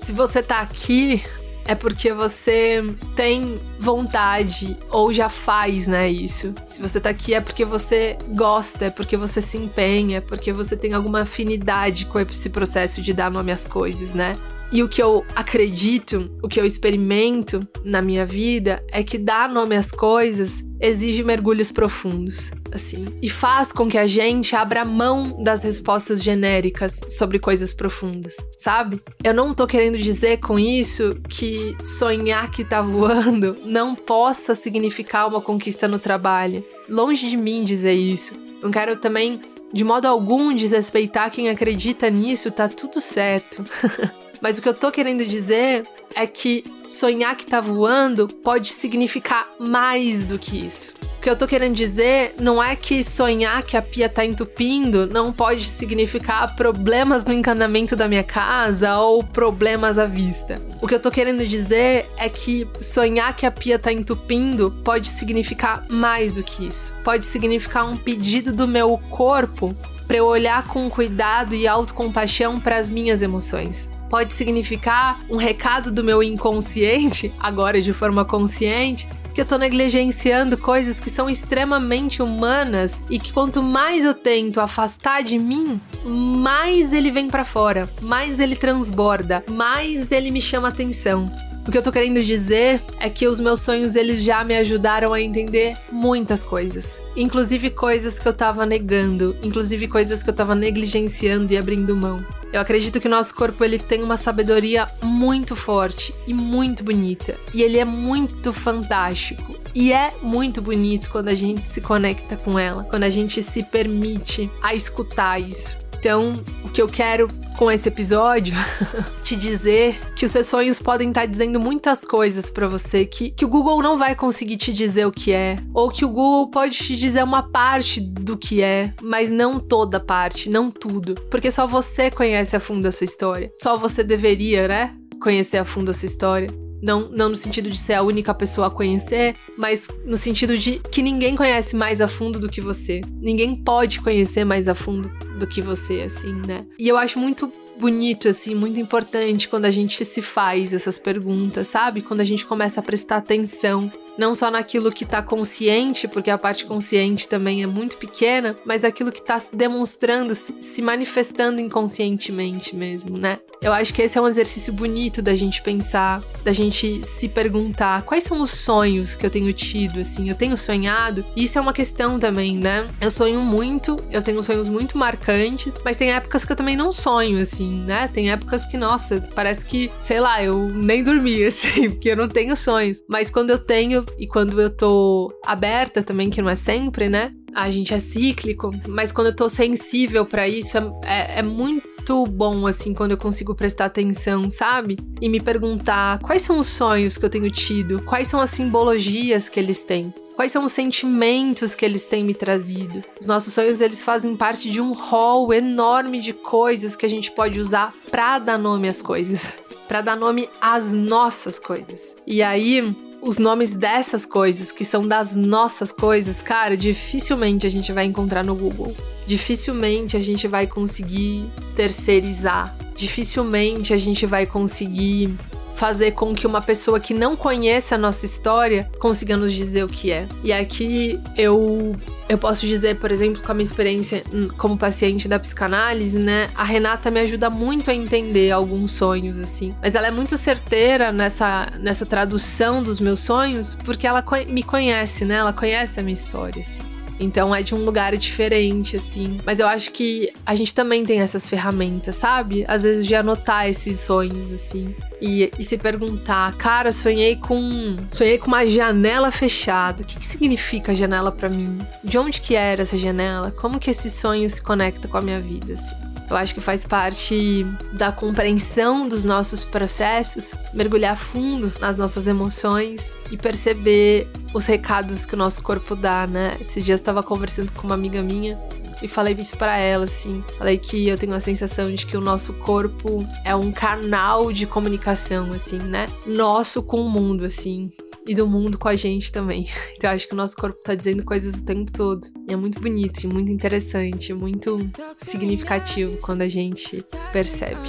Se 0.00 0.12
você 0.12 0.42
tá 0.42 0.60
aqui 0.60 1.22
é 1.68 1.74
porque 1.74 2.14
você 2.14 2.82
tem 3.14 3.60
vontade 3.78 4.74
ou 4.90 5.12
já 5.12 5.28
faz, 5.28 5.86
né, 5.86 6.08
isso. 6.08 6.54
Se 6.66 6.80
você 6.80 6.98
tá 6.98 7.10
aqui 7.10 7.34
é 7.34 7.42
porque 7.42 7.62
você 7.62 8.16
gosta, 8.30 8.86
é 8.86 8.90
porque 8.90 9.18
você 9.18 9.42
se 9.42 9.58
empenha, 9.58 10.16
é 10.16 10.20
porque 10.22 10.50
você 10.50 10.78
tem 10.78 10.94
alguma 10.94 11.20
afinidade 11.20 12.06
com 12.06 12.18
esse 12.18 12.48
processo 12.48 13.02
de 13.02 13.12
dar 13.12 13.30
nome 13.30 13.52
às 13.52 13.66
coisas, 13.66 14.14
né? 14.14 14.34
E 14.70 14.82
o 14.82 14.88
que 14.88 15.02
eu 15.02 15.24
acredito, 15.34 16.30
o 16.42 16.48
que 16.48 16.60
eu 16.60 16.66
experimento 16.66 17.66
na 17.82 18.02
minha 18.02 18.26
vida 18.26 18.84
é 18.92 19.02
que 19.02 19.16
dar 19.16 19.48
nome 19.48 19.74
às 19.74 19.90
coisas 19.90 20.62
exige 20.80 21.24
mergulhos 21.24 21.72
profundos, 21.72 22.50
assim, 22.70 23.04
e 23.20 23.28
faz 23.28 23.72
com 23.72 23.88
que 23.88 23.98
a 23.98 24.06
gente 24.06 24.54
abra 24.54 24.84
mão 24.84 25.42
das 25.42 25.62
respostas 25.62 26.22
genéricas 26.22 27.00
sobre 27.08 27.38
coisas 27.38 27.72
profundas, 27.72 28.36
sabe? 28.56 29.02
Eu 29.24 29.34
não 29.34 29.54
tô 29.54 29.66
querendo 29.66 29.98
dizer 29.98 30.38
com 30.38 30.58
isso 30.58 31.18
que 31.28 31.76
sonhar 31.82 32.50
que 32.50 32.62
tá 32.62 32.80
voando 32.80 33.56
não 33.64 33.94
possa 33.94 34.54
significar 34.54 35.28
uma 35.28 35.40
conquista 35.40 35.88
no 35.88 35.98
trabalho. 35.98 36.64
Longe 36.88 37.28
de 37.28 37.36
mim 37.36 37.64
dizer 37.64 37.94
isso. 37.94 38.34
Não 38.62 38.70
quero 38.70 38.96
também, 38.96 39.40
de 39.72 39.82
modo 39.82 40.06
algum, 40.06 40.54
desrespeitar 40.54 41.30
quem 41.30 41.48
acredita 41.48 42.10
nisso, 42.10 42.50
tá 42.50 42.68
tudo 42.68 43.00
certo. 43.00 43.64
Mas 44.40 44.58
o 44.58 44.62
que 44.62 44.68
eu 44.68 44.74
tô 44.74 44.90
querendo 44.90 45.24
dizer 45.24 45.84
é 46.14 46.26
que 46.26 46.64
sonhar 46.86 47.36
que 47.36 47.46
tá 47.46 47.60
voando 47.60 48.28
pode 48.28 48.70
significar 48.70 49.48
mais 49.58 50.24
do 50.24 50.38
que 50.38 50.64
isso. 50.64 50.94
O 51.18 51.20
que 51.20 51.28
eu 51.28 51.36
tô 51.36 51.48
querendo 51.48 51.74
dizer 51.74 52.34
não 52.38 52.62
é 52.62 52.76
que 52.76 53.02
sonhar 53.02 53.64
que 53.64 53.76
a 53.76 53.82
pia 53.82 54.08
tá 54.08 54.24
entupindo 54.24 55.04
não 55.04 55.32
pode 55.32 55.64
significar 55.64 56.54
problemas 56.54 57.24
no 57.24 57.32
encanamento 57.32 57.96
da 57.96 58.06
minha 58.06 58.22
casa 58.22 58.96
ou 58.98 59.24
problemas 59.24 59.98
à 59.98 60.06
vista. 60.06 60.62
O 60.80 60.86
que 60.86 60.94
eu 60.94 61.00
tô 61.00 61.10
querendo 61.10 61.44
dizer 61.44 62.06
é 62.16 62.28
que 62.28 62.68
sonhar 62.80 63.34
que 63.34 63.44
a 63.44 63.50
pia 63.50 63.80
tá 63.80 63.92
entupindo 63.92 64.72
pode 64.84 65.08
significar 65.08 65.84
mais 65.88 66.30
do 66.30 66.44
que 66.44 66.68
isso. 66.68 66.94
Pode 67.02 67.26
significar 67.26 67.84
um 67.84 67.96
pedido 67.96 68.52
do 68.52 68.68
meu 68.68 68.96
corpo 69.10 69.74
para 70.06 70.18
eu 70.18 70.24
olhar 70.24 70.68
com 70.68 70.88
cuidado 70.88 71.52
e 71.52 71.66
autocompaixão 71.66 72.60
para 72.60 72.78
as 72.78 72.88
minhas 72.88 73.22
emoções 73.22 73.90
pode 74.08 74.34
significar 74.34 75.20
um 75.28 75.36
recado 75.36 75.90
do 75.90 76.02
meu 76.04 76.22
inconsciente, 76.22 77.32
agora 77.38 77.80
de 77.80 77.92
forma 77.92 78.24
consciente, 78.24 79.08
que 79.34 79.40
eu 79.40 79.46
tô 79.46 79.56
negligenciando 79.56 80.58
coisas 80.58 80.98
que 80.98 81.10
são 81.10 81.30
extremamente 81.30 82.20
humanas 82.20 83.00
e 83.08 83.20
que 83.20 83.32
quanto 83.32 83.62
mais 83.62 84.04
eu 84.04 84.12
tento 84.12 84.60
afastar 84.60 85.22
de 85.22 85.38
mim, 85.38 85.80
mais 86.04 86.92
ele 86.92 87.10
vem 87.10 87.28
para 87.28 87.44
fora, 87.44 87.88
mais 88.02 88.40
ele 88.40 88.56
transborda, 88.56 89.44
mais 89.48 90.10
ele 90.10 90.30
me 90.30 90.40
chama 90.40 90.68
atenção. 90.68 91.30
O 91.68 91.70
que 91.70 91.76
eu 91.76 91.82
tô 91.82 91.92
querendo 91.92 92.22
dizer 92.22 92.80
é 92.98 93.10
que 93.10 93.28
os 93.28 93.38
meus 93.38 93.60
sonhos 93.60 93.94
eles 93.94 94.24
já 94.24 94.42
me 94.42 94.56
ajudaram 94.56 95.12
a 95.12 95.20
entender 95.20 95.76
muitas 95.92 96.42
coisas, 96.42 96.98
inclusive 97.14 97.68
coisas 97.68 98.18
que 98.18 98.26
eu 98.26 98.32
tava 98.32 98.64
negando, 98.64 99.36
inclusive 99.42 99.86
coisas 99.86 100.22
que 100.22 100.30
eu 100.30 100.34
tava 100.34 100.54
negligenciando 100.54 101.52
e 101.52 101.58
abrindo 101.58 101.94
mão. 101.94 102.24
Eu 102.54 102.62
acredito 102.62 102.98
que 102.98 103.06
nosso 103.06 103.34
corpo 103.34 103.62
ele 103.62 103.78
tem 103.78 104.02
uma 104.02 104.16
sabedoria 104.16 104.88
muito 105.02 105.54
forte 105.54 106.14
e 106.26 106.32
muito 106.32 106.82
bonita, 106.82 107.36
e 107.52 107.62
ele 107.62 107.76
é 107.76 107.84
muito 107.84 108.50
fantástico. 108.50 109.54
E 109.74 109.92
é 109.92 110.14
muito 110.22 110.62
bonito 110.62 111.10
quando 111.10 111.28
a 111.28 111.34
gente 111.34 111.68
se 111.68 111.82
conecta 111.82 112.34
com 112.34 112.58
ela, 112.58 112.84
quando 112.84 113.02
a 113.02 113.10
gente 113.10 113.42
se 113.42 113.62
permite 113.62 114.50
a 114.62 114.74
escutar 114.74 115.38
isso. 115.38 115.76
Então, 115.98 116.42
o 116.64 116.68
que 116.68 116.80
eu 116.80 116.86
quero 116.86 117.28
com 117.58 117.72
esse 117.72 117.88
episódio 117.88 118.54
te 119.24 119.34
dizer 119.34 119.98
que 120.14 120.24
os 120.24 120.30
seus 120.30 120.46
sonhos 120.46 120.80
podem 120.80 121.08
estar 121.08 121.26
dizendo 121.26 121.58
muitas 121.58 122.04
coisas 122.04 122.48
para 122.48 122.68
você 122.68 123.04
que, 123.04 123.32
que 123.32 123.44
o 123.44 123.48
Google 123.48 123.82
não 123.82 123.98
vai 123.98 124.14
conseguir 124.14 124.56
te 124.56 124.72
dizer 124.72 125.04
o 125.06 125.10
que 125.10 125.32
é, 125.32 125.56
ou 125.74 125.90
que 125.90 126.04
o 126.04 126.08
Google 126.08 126.48
pode 126.52 126.78
te 126.78 126.96
dizer 126.96 127.24
uma 127.24 127.42
parte 127.42 128.00
do 128.00 128.38
que 128.38 128.62
é, 128.62 128.94
mas 129.02 129.28
não 129.28 129.58
toda 129.58 129.98
parte, 129.98 130.48
não 130.48 130.70
tudo, 130.70 131.16
porque 131.28 131.50
só 131.50 131.66
você 131.66 132.12
conhece 132.12 132.54
a 132.54 132.60
fundo 132.60 132.86
a 132.86 132.92
sua 132.92 133.04
história. 133.04 133.50
Só 133.60 133.76
você 133.76 134.04
deveria, 134.04 134.68
né? 134.68 134.94
Conhecer 135.20 135.56
a 135.56 135.64
fundo 135.64 135.90
a 135.90 135.94
sua 135.94 136.06
história. 136.06 136.67
Não, 136.82 137.08
não 137.10 137.28
no 137.30 137.36
sentido 137.36 137.70
de 137.70 137.78
ser 137.78 137.94
a 137.94 138.02
única 138.02 138.32
pessoa 138.32 138.68
a 138.68 138.70
conhecer, 138.70 139.34
mas 139.56 139.86
no 140.04 140.16
sentido 140.16 140.56
de 140.56 140.80
que 140.90 141.02
ninguém 141.02 141.34
conhece 141.34 141.74
mais 141.74 142.00
a 142.00 142.08
fundo 142.08 142.38
do 142.38 142.48
que 142.48 142.60
você. 142.60 143.00
Ninguém 143.20 143.56
pode 143.56 144.00
conhecer 144.00 144.44
mais 144.44 144.68
a 144.68 144.74
fundo 144.74 145.10
do 145.38 145.46
que 145.46 145.60
você, 145.60 146.02
assim, 146.02 146.40
né? 146.46 146.66
E 146.78 146.88
eu 146.88 146.96
acho 146.96 147.18
muito 147.18 147.52
bonito, 147.78 148.28
assim, 148.28 148.54
muito 148.54 148.80
importante 148.80 149.48
quando 149.48 149.64
a 149.64 149.70
gente 149.70 150.04
se 150.04 150.20
faz 150.20 150.72
essas 150.72 150.98
perguntas, 150.98 151.68
sabe? 151.68 152.02
Quando 152.02 152.20
a 152.20 152.24
gente 152.24 152.44
começa 152.44 152.80
a 152.80 152.82
prestar 152.82 153.18
atenção 153.18 153.90
não 154.18 154.34
só 154.34 154.50
naquilo 154.50 154.90
que 154.90 155.04
está 155.04 155.22
consciente, 155.22 156.08
porque 156.08 156.30
a 156.30 156.36
parte 156.36 156.64
consciente 156.64 157.28
também 157.28 157.62
é 157.62 157.66
muito 157.66 157.96
pequena, 157.96 158.56
mas 158.64 158.84
aquilo 158.84 159.12
que 159.12 159.20
está 159.20 159.38
se 159.38 159.54
demonstrando, 159.54 160.34
se, 160.34 160.82
manifestando 160.82 161.60
inconscientemente 161.60 162.74
mesmo, 162.74 163.16
né? 163.16 163.38
Eu 163.60 163.72
acho 163.72 163.92
que 163.92 164.02
esse 164.02 164.18
é 164.18 164.20
um 164.20 164.28
exercício 164.28 164.72
bonito 164.72 165.20
da 165.22 165.34
gente 165.34 165.62
pensar, 165.62 166.22
da 166.44 166.52
gente 166.52 167.04
se 167.04 167.28
perguntar 167.28 168.02
quais 168.02 168.24
são 168.24 168.40
os 168.40 168.50
sonhos 168.50 169.16
que 169.16 169.24
eu 169.24 169.30
tenho 169.30 169.52
tido, 169.52 170.00
assim, 170.00 170.28
eu 170.28 170.36
tenho 170.36 170.56
sonhado. 170.56 171.24
Isso 171.36 171.58
é 171.58 171.60
uma 171.60 171.72
questão 171.72 172.18
também, 172.18 172.56
né? 172.56 172.88
Eu 173.00 173.10
sonho 173.10 173.40
muito, 173.40 173.96
eu 174.10 174.22
tenho 174.22 174.42
sonhos 174.42 174.68
muito 174.68 174.98
marcantes, 174.98 175.74
mas 175.84 175.96
tem 175.96 176.12
épocas 176.12 176.44
que 176.44 176.52
eu 176.52 176.56
também 176.56 176.76
não 176.76 176.92
sonho, 176.92 177.38
assim, 177.38 177.82
né? 177.82 178.08
Tem 178.08 178.30
épocas 178.30 178.64
que, 178.64 178.76
nossa, 178.76 179.20
parece 179.34 179.64
que, 179.64 179.90
sei 180.00 180.20
lá, 180.20 180.42
eu 180.42 180.68
nem 180.68 181.02
dormi, 181.02 181.42
assim, 181.44 181.90
porque 181.90 182.10
eu 182.10 182.16
não 182.16 182.28
tenho 182.28 182.56
sonhos. 182.56 183.02
Mas 183.08 183.30
quando 183.30 183.50
eu 183.50 183.58
tenho, 183.58 184.04
e 184.18 184.26
quando 184.26 184.60
eu 184.60 184.70
tô 184.70 185.32
aberta 185.44 186.02
também, 186.02 186.30
que 186.30 186.40
não 186.40 186.48
é 186.48 186.54
sempre, 186.54 187.08
né? 187.08 187.32
A 187.54 187.70
gente 187.70 187.92
é 187.94 187.98
cíclico, 187.98 188.70
mas 188.88 189.10
quando 189.10 189.28
eu 189.28 189.36
tô 189.36 189.48
sensível 189.48 190.24
para 190.24 190.48
isso, 190.48 190.76
é, 190.76 190.82
é, 191.04 191.38
é 191.40 191.42
muito 191.42 192.24
bom, 192.26 192.66
assim, 192.66 192.94
quando 192.94 193.12
eu 193.12 193.18
consigo 193.18 193.54
prestar 193.54 193.86
atenção, 193.86 194.50
sabe? 194.50 194.96
E 195.20 195.28
me 195.28 195.40
perguntar 195.40 196.18
quais 196.20 196.42
são 196.42 196.58
os 196.58 196.66
sonhos 196.66 197.16
que 197.16 197.24
eu 197.24 197.30
tenho 197.30 197.50
tido, 197.50 198.02
quais 198.02 198.28
são 198.28 198.40
as 198.40 198.50
simbologias 198.50 199.48
que 199.48 199.58
eles 199.58 199.82
têm. 199.82 200.12
Quais 200.38 200.52
são 200.52 200.64
os 200.64 200.70
sentimentos 200.70 201.74
que 201.74 201.84
eles 201.84 202.04
têm 202.04 202.22
me 202.22 202.32
trazido? 202.32 203.02
Os 203.20 203.26
nossos 203.26 203.52
sonhos, 203.52 203.80
eles 203.80 204.00
fazem 204.00 204.36
parte 204.36 204.70
de 204.70 204.80
um 204.80 204.92
rol 204.92 205.52
enorme 205.52 206.20
de 206.20 206.32
coisas 206.32 206.94
que 206.94 207.04
a 207.04 207.10
gente 207.10 207.32
pode 207.32 207.58
usar 207.58 207.92
para 208.08 208.38
dar 208.38 208.56
nome 208.56 208.88
às 208.88 209.02
coisas, 209.02 209.54
para 209.88 210.00
dar 210.00 210.16
nome 210.16 210.48
às 210.60 210.92
nossas 210.92 211.58
coisas. 211.58 212.14
E 212.24 212.40
aí, 212.40 212.94
os 213.28 213.36
nomes 213.36 213.74
dessas 213.74 214.24
coisas, 214.24 214.72
que 214.72 214.86
são 214.86 215.06
das 215.06 215.34
nossas 215.34 215.92
coisas, 215.92 216.40
cara, 216.40 216.74
dificilmente 216.74 217.66
a 217.66 217.70
gente 217.70 217.92
vai 217.92 218.06
encontrar 218.06 218.42
no 218.42 218.54
Google. 218.54 218.96
Dificilmente 219.26 220.16
a 220.16 220.20
gente 220.20 220.48
vai 220.48 220.66
conseguir 220.66 221.44
terceirizar. 221.76 222.74
Dificilmente 222.96 223.92
a 223.92 223.98
gente 223.98 224.24
vai 224.24 224.46
conseguir 224.46 225.36
fazer 225.78 226.10
com 226.10 226.34
que 226.34 226.44
uma 226.44 226.60
pessoa 226.60 226.98
que 226.98 227.14
não 227.14 227.36
conheça 227.36 227.94
a 227.94 227.98
nossa 227.98 228.26
história 228.26 228.90
consiga 228.98 229.36
nos 229.36 229.52
dizer 229.52 229.84
o 229.84 229.88
que 229.88 230.10
é. 230.10 230.26
E 230.42 230.52
aqui 230.52 231.20
eu 231.36 231.94
eu 232.28 232.36
posso 232.36 232.66
dizer, 232.66 232.98
por 232.98 233.10
exemplo, 233.10 233.40
com 233.40 233.50
a 233.50 233.54
minha 233.54 233.64
experiência 233.64 234.22
como 234.58 234.76
paciente 234.76 235.28
da 235.28 235.38
psicanálise, 235.38 236.18
né? 236.18 236.50
A 236.54 236.64
Renata 236.64 237.10
me 237.10 237.20
ajuda 237.20 237.48
muito 237.48 237.90
a 237.90 237.94
entender 237.94 238.50
alguns 238.50 238.92
sonhos 238.92 239.38
assim, 239.38 239.74
mas 239.80 239.94
ela 239.94 240.08
é 240.08 240.10
muito 240.10 240.36
certeira 240.36 241.12
nessa 241.12 241.68
nessa 241.80 242.04
tradução 242.04 242.82
dos 242.82 242.98
meus 242.98 243.20
sonhos, 243.20 243.76
porque 243.84 244.06
ela 244.06 244.22
me 244.50 244.64
conhece, 244.64 245.24
né? 245.24 245.36
Ela 245.36 245.52
conhece 245.52 246.00
a 246.00 246.02
minha 246.02 246.14
história 246.14 246.60
assim. 246.60 246.97
Então 247.18 247.54
é 247.54 247.62
de 247.62 247.74
um 247.74 247.84
lugar 247.84 248.16
diferente, 248.16 248.96
assim. 248.96 249.40
Mas 249.44 249.58
eu 249.58 249.66
acho 249.66 249.90
que 249.92 250.32
a 250.44 250.54
gente 250.54 250.74
também 250.74 251.04
tem 251.04 251.20
essas 251.20 251.48
ferramentas, 251.48 252.16
sabe? 252.16 252.64
Às 252.68 252.82
vezes 252.82 253.06
de 253.06 253.14
anotar 253.14 253.68
esses 253.68 254.00
sonhos, 254.00 254.52
assim. 254.52 254.94
E, 255.20 255.50
e 255.58 255.64
se 255.64 255.76
perguntar, 255.76 256.54
cara, 256.56 256.92
sonhei 256.92 257.36
com. 257.36 257.96
Sonhei 258.10 258.38
com 258.38 258.46
uma 258.46 258.66
janela 258.66 259.30
fechada. 259.30 260.02
O 260.02 260.04
que, 260.04 260.18
que 260.18 260.26
significa 260.26 260.94
janela 260.94 261.32
para 261.32 261.48
mim? 261.48 261.78
De 262.04 262.18
onde 262.18 262.40
que 262.40 262.54
era 262.54 262.82
essa 262.82 262.96
janela? 262.96 263.50
Como 263.50 263.78
que 263.78 263.90
esse 263.90 264.10
sonho 264.10 264.48
se 264.48 264.62
conecta 264.62 265.08
com 265.08 265.16
a 265.16 265.22
minha 265.22 265.40
vida, 265.40 265.74
assim? 265.74 266.07
Eu 266.30 266.36
acho 266.36 266.54
que 266.54 266.60
faz 266.60 266.84
parte 266.84 267.66
da 267.92 268.12
compreensão 268.12 269.08
dos 269.08 269.24
nossos 269.24 269.64
processos, 269.64 270.52
mergulhar 270.74 271.16
fundo 271.16 271.72
nas 271.80 271.96
nossas 271.96 272.26
emoções 272.26 273.10
e 273.30 273.36
perceber 273.36 274.28
os 274.52 274.66
recados 274.66 275.24
que 275.24 275.34
o 275.34 275.38
nosso 275.38 275.62
corpo 275.62 275.96
dá, 275.96 276.26
né? 276.26 276.56
Esses 276.60 276.84
dias 276.84 277.00
estava 277.00 277.22
conversando 277.22 277.72
com 277.72 277.86
uma 277.86 277.94
amiga 277.94 278.22
minha 278.22 278.58
e 279.02 279.08
falei 279.08 279.34
isso 279.34 279.56
para 279.56 279.78
ela, 279.78 280.04
assim. 280.04 280.44
Falei 280.58 280.76
que 280.76 281.08
eu 281.08 281.16
tenho 281.16 281.32
a 281.32 281.40
sensação 281.40 281.92
de 281.94 282.04
que 282.04 282.16
o 282.16 282.20
nosso 282.20 282.52
corpo 282.54 283.26
é 283.44 283.54
um 283.54 283.72
canal 283.72 284.52
de 284.52 284.66
comunicação, 284.66 285.52
assim, 285.52 285.78
né? 285.78 286.08
Nosso 286.26 286.82
com 286.82 287.00
o 287.00 287.08
mundo, 287.10 287.44
assim 287.44 287.90
e 288.28 288.34
do 288.34 288.46
mundo 288.46 288.78
com 288.78 288.88
a 288.88 288.94
gente 288.94 289.32
também. 289.32 289.66
Então 289.96 290.10
eu 290.10 290.14
acho 290.14 290.28
que 290.28 290.34
o 290.34 290.36
nosso 290.36 290.54
corpo 290.54 290.80
tá 290.80 290.94
dizendo 290.94 291.24
coisas 291.24 291.54
o 291.54 291.64
tempo 291.64 291.90
todo. 291.90 292.28
E 292.48 292.52
é 292.52 292.56
muito 292.56 292.80
bonito, 292.80 293.26
muito 293.26 293.50
interessante, 293.50 294.32
muito 294.32 294.78
significativo 295.16 296.18
quando 296.18 296.42
a 296.42 296.48
gente 296.48 297.04
percebe. 297.32 297.80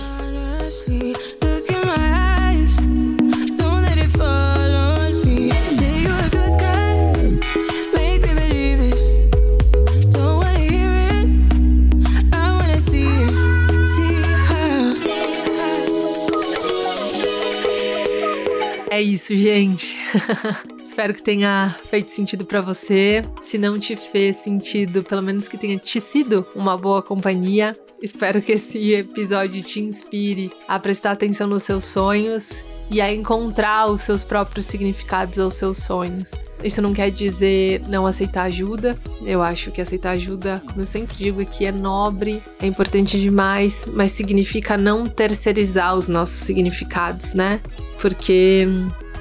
É 18.91 19.01
isso, 19.01 19.37
gente. 19.37 19.98
Espero 20.83 21.13
que 21.13 21.21
tenha 21.21 21.75
feito 21.89 22.11
sentido 22.11 22.45
para 22.45 22.61
você. 22.61 23.23
Se 23.41 23.57
não 23.57 23.79
te 23.79 23.95
fez 23.95 24.37
sentido, 24.37 25.03
pelo 25.03 25.21
menos 25.21 25.47
que 25.47 25.57
tenha 25.57 25.77
te 25.77 25.99
sido 25.99 26.45
uma 26.55 26.77
boa 26.77 27.01
companhia. 27.01 27.77
Espero 28.01 28.41
que 28.41 28.53
esse 28.53 28.93
episódio 28.93 29.61
te 29.61 29.81
inspire 29.81 30.51
a 30.67 30.79
prestar 30.79 31.11
atenção 31.11 31.47
nos 31.47 31.63
seus 31.63 31.83
sonhos 31.83 32.63
e 32.89 33.01
a 33.01 33.13
encontrar 33.13 33.87
os 33.87 34.01
seus 34.01 34.23
próprios 34.23 34.65
significados 34.65 35.37
aos 35.37 35.55
seus 35.55 35.77
sonhos. 35.77 36.31
Isso 36.63 36.81
não 36.81 36.93
quer 36.93 37.11
dizer 37.11 37.81
não 37.87 38.07
aceitar 38.07 38.43
ajuda. 38.43 38.97
Eu 39.21 39.41
acho 39.41 39.69
que 39.71 39.81
aceitar 39.81 40.11
ajuda, 40.11 40.61
como 40.65 40.81
eu 40.81 40.85
sempre 40.85 41.15
digo 41.15 41.41
aqui, 41.41 41.65
é 41.65 41.71
nobre, 41.71 42.41
é 42.61 42.65
importante 42.65 43.19
demais, 43.19 43.83
mas 43.87 44.11
significa 44.11 44.77
não 44.77 45.05
terceirizar 45.05 45.95
os 45.95 46.07
nossos 46.07 46.39
significados, 46.39 47.33
né? 47.33 47.61
Porque 48.01 48.67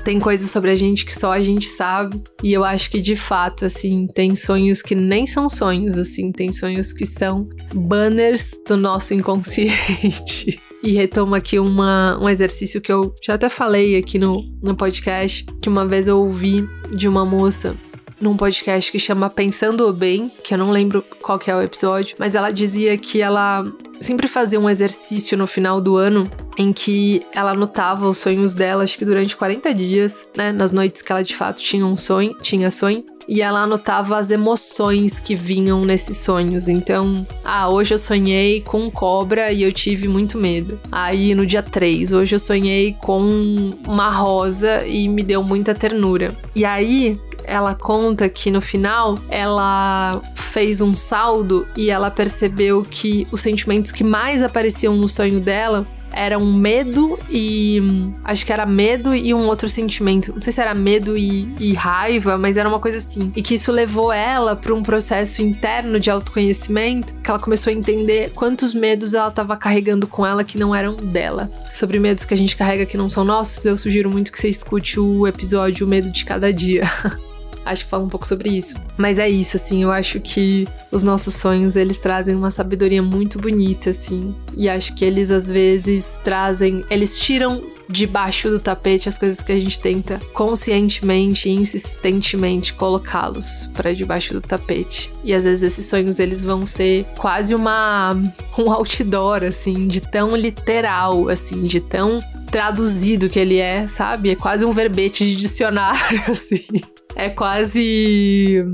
tem 0.05 0.19
coisas 0.19 0.51
sobre 0.51 0.71
a 0.71 0.75
gente 0.75 1.05
que 1.05 1.15
só 1.15 1.33
a 1.33 1.41
gente 1.41 1.67
sabe. 1.67 2.23
E 2.43 2.53
eu 2.53 2.65
acho 2.65 2.91
que 2.91 3.01
de 3.01 3.17
fato, 3.17 3.65
assim, 3.65 4.07
tem 4.07 4.35
sonhos 4.35 4.83
que 4.83 4.95
nem 4.95 5.27
são 5.27 5.49
sonhos, 5.49 5.97
assim, 5.97 6.33
tem 6.33 6.53
sonhos 6.53 6.93
que 6.93 7.07
são 7.07 7.49
banners 7.75 8.51
do 8.67 8.77
nosso 8.77 9.15
inconsciente. 9.15 10.61
e 10.83 10.93
retomo 10.93 11.35
aqui 11.35 11.59
uma, 11.59 12.19
um 12.21 12.29
exercício 12.29 12.81
que 12.81 12.93
eu 12.93 13.15
já 13.23 13.35
até 13.35 13.49
falei 13.49 13.97
aqui 13.97 14.19
no, 14.19 14.45
no 14.63 14.75
podcast, 14.77 15.45
que 15.61 15.69
uma 15.69 15.87
vez 15.87 16.07
eu 16.07 16.19
ouvi 16.19 16.69
de 16.91 17.09
uma 17.09 17.25
moça 17.25 17.77
num 18.21 18.37
podcast 18.37 18.91
que 18.91 18.99
chama 18.99 19.31
Pensando 19.31 19.93
Bem, 19.93 20.31
que 20.43 20.55
eu 20.55 20.59
não 20.59 20.71
lembro 20.71 21.05
qual 21.23 21.39
que 21.39 21.51
é 21.51 21.57
o 21.57 21.63
episódio, 21.63 22.17
mas 22.19 22.35
ela 22.35 22.51
dizia 22.51 22.97
que 22.99 23.21
ela 23.21 23.65
sempre 24.01 24.27
fazia 24.27 24.61
um 24.61 24.69
exercício 24.69 25.37
no 25.37 25.47
final 25.47 25.81
do 25.81 25.97
ano 25.97 26.31
em 26.57 26.73
que 26.73 27.23
ela 27.33 27.53
anotava 27.53 28.09
os 28.09 28.19
sonhos 28.19 28.53
dela, 28.55 28.83
acho 28.83 28.99
que 28.99 29.05
durante 29.05 29.37
40 29.37 29.73
dias, 29.75 30.29
né, 30.37 30.51
nas 30.51 30.73
noites 30.73 31.03
que 31.03 31.13
ela 31.13 31.23
de 31.23 31.35
fato 31.35 31.63
tinha 31.63 31.87
um 31.87 31.97
sonho, 31.97 32.35
tinha 32.43 32.71
sonho, 32.71 33.05
e 33.29 33.43
ela 33.43 33.63
anotava 33.63 34.17
as 34.17 34.31
emoções 34.31 35.21
que 35.21 35.35
vinham 35.35 35.85
nesses 35.85 36.17
sonhos. 36.17 36.67
Então, 36.67 37.27
ah, 37.45 37.69
hoje 37.69 37.93
eu 37.93 37.99
sonhei 37.99 38.63
com 38.63 38.91
cobra 38.91 39.53
e 39.53 39.63
eu 39.63 39.73
tive 39.73 40.09
muito 40.09 40.39
medo. 40.39 40.81
Aí 40.91 41.35
no 41.35 41.45
dia 41.45 41.63
3, 41.63 42.11
hoje 42.11 42.35
eu 42.35 42.41
sonhei 42.41 42.97
com 43.03 43.71
uma 43.87 44.11
rosa 44.11 44.87
e 44.87 45.07
me 45.07 45.23
deu 45.23 45.43
muita 45.43 45.75
ternura. 45.75 46.35
E 46.55 46.65
aí, 46.65 47.21
ela 47.49 47.75
conta 47.75 48.29
que 48.29 48.51
no 48.51 48.61
final 48.61 49.19
ela 49.31 50.21
fez 50.35 50.81
um 50.81 50.95
saldo 50.95 51.67
e 51.77 51.91
ela 51.91 52.11
percebeu 52.11 52.83
que 52.83 53.27
os 53.31 53.41
sentimentos 53.41 53.88
que 53.93 54.05
mais 54.05 54.43
apareciam 54.43 54.97
no 54.97 55.09
sonho 55.09 55.41
dela 55.41 55.87
era 56.13 56.39
um 56.39 56.53
medo 56.53 57.19
e. 57.31 57.81
Acho 58.25 58.45
que 58.45 58.53
era 58.53 58.67
medo 58.67 59.15
e 59.15 59.33
um 59.33 59.47
outro 59.47 59.69
sentimento. 59.69 60.33
Não 60.35 60.43
sei 60.43 60.53
se 60.53 60.61
era 60.61 60.75
medo 60.75 61.17
e, 61.17 61.49
e 61.59 61.75
raiva, 61.75 62.39
mas 62.39 62.57
era 62.57 62.69
uma 62.69 62.79
coisa 62.79 62.99
assim. 62.99 63.33
E 63.37 63.43
que 63.43 63.55
isso 63.55 63.71
levou 63.71 64.13
ela 64.13 64.57
para 64.57 64.75
um 64.75 64.83
processo 64.83 65.43
interno 65.43 66.01
de 66.01 66.11
autoconhecimento, 66.11 67.15
que 67.23 67.31
ela 67.31 67.39
começou 67.39 67.71
a 67.71 67.75
entender 67.75 68.33
quantos 68.35 68.75
medos 68.75 69.15
ela 69.15 69.29
estava 69.29 69.57
carregando 69.57 70.07
com 70.07 70.27
ela 70.27 70.45
que 70.45 70.59
não 70.59 70.75
eram 70.75 70.97
dela. 70.97 71.51
Sobre 71.73 71.99
medos 71.99 72.25
que 72.25 72.35
a 72.35 72.39
gente 72.39 72.57
carrega 72.57 72.87
que 72.87 72.97
não 72.97 73.09
são 73.09 73.25
nossos, 73.25 73.65
eu 73.65 73.77
sugiro 73.77 74.11
muito 74.11 74.33
que 74.33 74.39
você 74.39 74.49
escute 74.49 74.99
o 74.99 75.27
episódio 75.27 75.87
O 75.87 75.89
Medo 75.89 76.11
de 76.11 76.25
Cada 76.25 76.53
Dia. 76.53 76.85
acho 77.71 77.85
que 77.85 77.91
fala 77.91 78.05
um 78.05 78.09
pouco 78.09 78.27
sobre 78.27 78.51
isso. 78.51 78.75
Mas 78.97 79.19
é 79.19 79.29
isso, 79.29 79.57
assim, 79.57 79.83
eu 79.83 79.91
acho 79.91 80.21
que 80.21 80.67
os 80.91 81.03
nossos 81.03 81.35
sonhos, 81.35 81.77
eles 81.77 81.99
trazem 81.99 82.35
uma 82.35 82.51
sabedoria 82.51 83.03
muito 83.03 83.39
bonita, 83.39 83.91
assim. 83.91 84.35
E 84.57 84.69
acho 84.69 84.95
que 84.95 85.05
eles, 85.05 85.31
às 85.31 85.47
vezes, 85.47 86.09
trazem... 86.25 86.85
Eles 86.91 87.19
tiram 87.19 87.63
debaixo 87.89 88.51
do 88.51 88.61
tapete 88.61 89.09
as 89.09 89.17
coisas 89.17 89.41
que 89.41 89.51
a 89.51 89.59
gente 89.59 89.81
tenta 89.81 90.21
conscientemente 90.35 91.49
e 91.49 91.53
insistentemente 91.53 92.75
colocá-los 92.75 93.69
para 93.73 93.95
debaixo 93.95 94.35
do 94.35 94.41
tapete. 94.41 95.11
E 95.25 95.33
às 95.33 95.45
vezes 95.45 95.63
esses 95.63 95.87
sonhos 95.87 96.19
eles 96.19 96.43
vão 96.43 96.67
ser 96.67 97.07
quase 97.17 97.55
uma 97.55 98.15
um 98.59 98.71
outdoor 98.71 99.43
assim, 99.45 99.89
de 99.89 100.01
tão 100.01 100.37
literal, 100.37 101.29
assim, 101.29 101.65
de 101.65 101.81
tão 101.81 102.23
traduzido 102.51 103.29
que 103.29 103.39
ele 103.39 103.59
é, 103.59 103.89
sabe? 103.89 104.31
É 104.31 104.37
quase 104.37 104.65
um 104.65 104.73
verbete 104.73 105.25
de 105.25 105.37
dicionário 105.37 106.23
assim 106.29 106.67
é 107.15 107.29
quase 107.29 108.65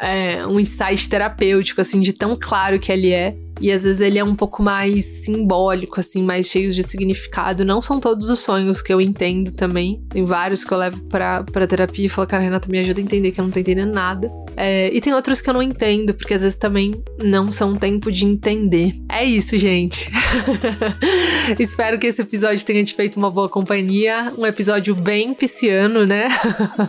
é, 0.00 0.46
um 0.46 0.58
insight 0.58 1.08
terapêutico, 1.08 1.80
assim, 1.80 2.00
de 2.00 2.12
tão 2.12 2.36
claro 2.40 2.78
que 2.78 2.90
ele 2.90 3.10
é. 3.10 3.36
E 3.60 3.70
às 3.70 3.84
vezes 3.84 4.00
ele 4.00 4.18
é 4.18 4.24
um 4.24 4.34
pouco 4.34 4.60
mais 4.60 5.04
simbólico, 5.04 6.00
assim, 6.00 6.20
mais 6.20 6.46
cheio 6.48 6.72
de 6.72 6.82
significado. 6.82 7.64
Não 7.64 7.80
são 7.80 8.00
todos 8.00 8.28
os 8.28 8.40
sonhos 8.40 8.82
que 8.82 8.92
eu 8.92 9.00
entendo 9.00 9.52
também. 9.52 10.02
Tem 10.08 10.24
vários 10.24 10.64
que 10.64 10.72
eu 10.72 10.78
levo 10.78 11.00
pra, 11.02 11.44
pra 11.44 11.66
terapia 11.66 12.06
e 12.06 12.08
falo, 12.08 12.26
cara, 12.26 12.42
Renata, 12.42 12.68
me 12.68 12.80
ajuda 12.80 13.00
a 13.00 13.04
entender 13.04 13.30
que 13.30 13.40
eu 13.40 13.44
não 13.44 13.52
tô 13.52 13.60
entendendo 13.60 13.92
nada. 13.92 14.28
É, 14.56 14.90
e 14.92 15.00
tem 15.00 15.14
outros 15.14 15.40
que 15.40 15.48
eu 15.48 15.54
não 15.54 15.62
entendo, 15.62 16.12
porque 16.12 16.34
às 16.34 16.40
vezes 16.40 16.56
também 16.56 16.92
não 17.22 17.52
são 17.52 17.76
tempo 17.76 18.10
de 18.10 18.24
entender. 18.24 18.94
É 19.08 19.24
isso, 19.24 19.56
gente. 19.56 20.10
Espero 21.58 22.00
que 22.00 22.08
esse 22.08 22.20
episódio 22.20 22.64
tenha 22.64 22.82
te 22.84 22.94
feito 22.94 23.16
uma 23.16 23.30
boa 23.30 23.48
companhia. 23.48 24.32
Um 24.36 24.44
episódio 24.44 24.94
bem 24.94 25.34
pisciano, 25.34 26.04
né? 26.04 26.26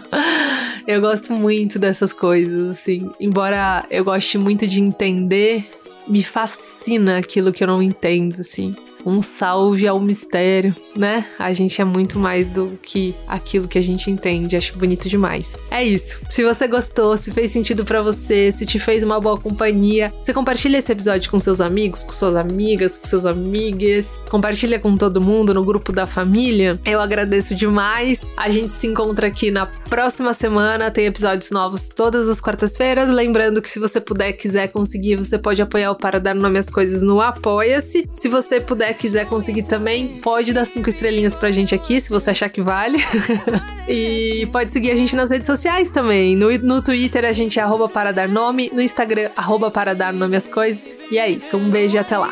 eu 0.87 1.01
gosto 1.01 1.33
muito 1.33 1.79
dessas 1.79 2.13
coisas, 2.13 2.69
assim. 2.69 3.09
Embora 3.19 3.85
eu 3.89 4.03
goste 4.03 4.37
muito 4.37 4.67
de 4.67 4.79
entender, 4.79 5.69
me 6.07 6.23
fascina 6.23 7.17
aquilo 7.17 7.51
que 7.51 7.63
eu 7.63 7.67
não 7.67 7.81
entendo, 7.81 8.39
assim 8.39 8.75
um 9.05 9.21
salve 9.21 9.87
ao 9.87 9.99
mistério, 9.99 10.75
né? 10.95 11.25
A 11.37 11.51
gente 11.53 11.81
é 11.81 11.85
muito 11.85 12.19
mais 12.19 12.47
do 12.47 12.77
que 12.81 13.13
aquilo 13.27 13.67
que 13.67 13.77
a 13.77 13.83
gente 13.83 14.09
entende. 14.09 14.55
Acho 14.55 14.77
bonito 14.77 15.09
demais. 15.09 15.57
É 15.69 15.83
isso. 15.83 16.21
Se 16.29 16.43
você 16.43 16.67
gostou, 16.67 17.15
se 17.17 17.31
fez 17.31 17.51
sentido 17.51 17.83
para 17.85 18.01
você, 18.01 18.51
se 18.51 18.65
te 18.65 18.79
fez 18.79 19.03
uma 19.03 19.19
boa 19.19 19.37
companhia, 19.37 20.13
você 20.21 20.33
compartilha 20.33 20.77
esse 20.77 20.91
episódio 20.91 21.29
com 21.29 21.39
seus 21.39 21.59
amigos, 21.59 22.03
com 22.03 22.11
suas 22.11 22.35
amigas, 22.35 22.97
com 22.97 23.05
seus 23.05 23.25
amigues, 23.25 24.07
compartilha 24.29 24.79
com 24.79 24.95
todo 24.97 25.21
mundo 25.21 25.53
no 25.53 25.63
grupo 25.63 25.91
da 25.91 26.07
família. 26.07 26.79
Eu 26.85 26.99
agradeço 26.99 27.55
demais. 27.55 28.21
A 28.37 28.49
gente 28.49 28.71
se 28.71 28.87
encontra 28.87 29.27
aqui 29.27 29.51
na 29.51 29.65
próxima 29.65 30.33
semana. 30.33 30.91
Tem 30.91 31.05
episódios 31.05 31.51
novos 31.51 31.89
todas 31.89 32.27
as 32.29 32.39
quartas-feiras. 32.39 33.09
Lembrando 33.09 33.61
que 33.61 33.69
se 33.69 33.79
você 33.79 33.99
puder, 33.99 34.33
quiser 34.33 34.67
conseguir, 34.69 35.15
você 35.15 35.37
pode 35.37 35.61
apoiar 35.61 35.91
o 35.91 35.95
Para 35.95 36.19
Dar 36.19 36.35
Nome 36.35 36.59
às 36.59 36.69
Coisas 36.69 37.01
no 37.01 37.19
Apoia-se. 37.19 38.07
Se 38.13 38.27
você 38.27 38.59
puder 38.59 38.92
quiser 38.93 39.25
conseguir 39.25 39.63
também, 39.63 40.19
pode 40.19 40.53
dar 40.53 40.65
cinco 40.65 40.89
estrelinhas 40.89 41.35
pra 41.35 41.51
gente 41.51 41.73
aqui, 41.73 41.99
se 41.99 42.09
você 42.09 42.29
achar 42.29 42.49
que 42.49 42.61
vale. 42.61 42.97
e 43.87 44.47
pode 44.51 44.71
seguir 44.71 44.91
a 44.91 44.95
gente 44.95 45.15
nas 45.15 45.29
redes 45.29 45.47
sociais 45.47 45.89
também. 45.89 46.35
No, 46.35 46.49
no 46.59 46.81
Twitter 46.81 47.25
a 47.25 47.31
gente 47.31 47.59
é 47.59 47.63
arroba 47.63 47.89
para 47.89 48.11
dar 48.11 48.27
nome, 48.27 48.69
no 48.73 48.81
Instagram 48.81 49.29
arroba 49.35 49.71
para 49.71 49.93
dar 49.93 50.13
nome 50.13 50.35
às 50.35 50.47
coisas. 50.47 50.87
E 51.11 51.17
é 51.17 51.29
isso, 51.29 51.57
um 51.57 51.69
beijo 51.69 51.95
e 51.95 51.99
até 51.99 52.17
lá. 52.17 52.31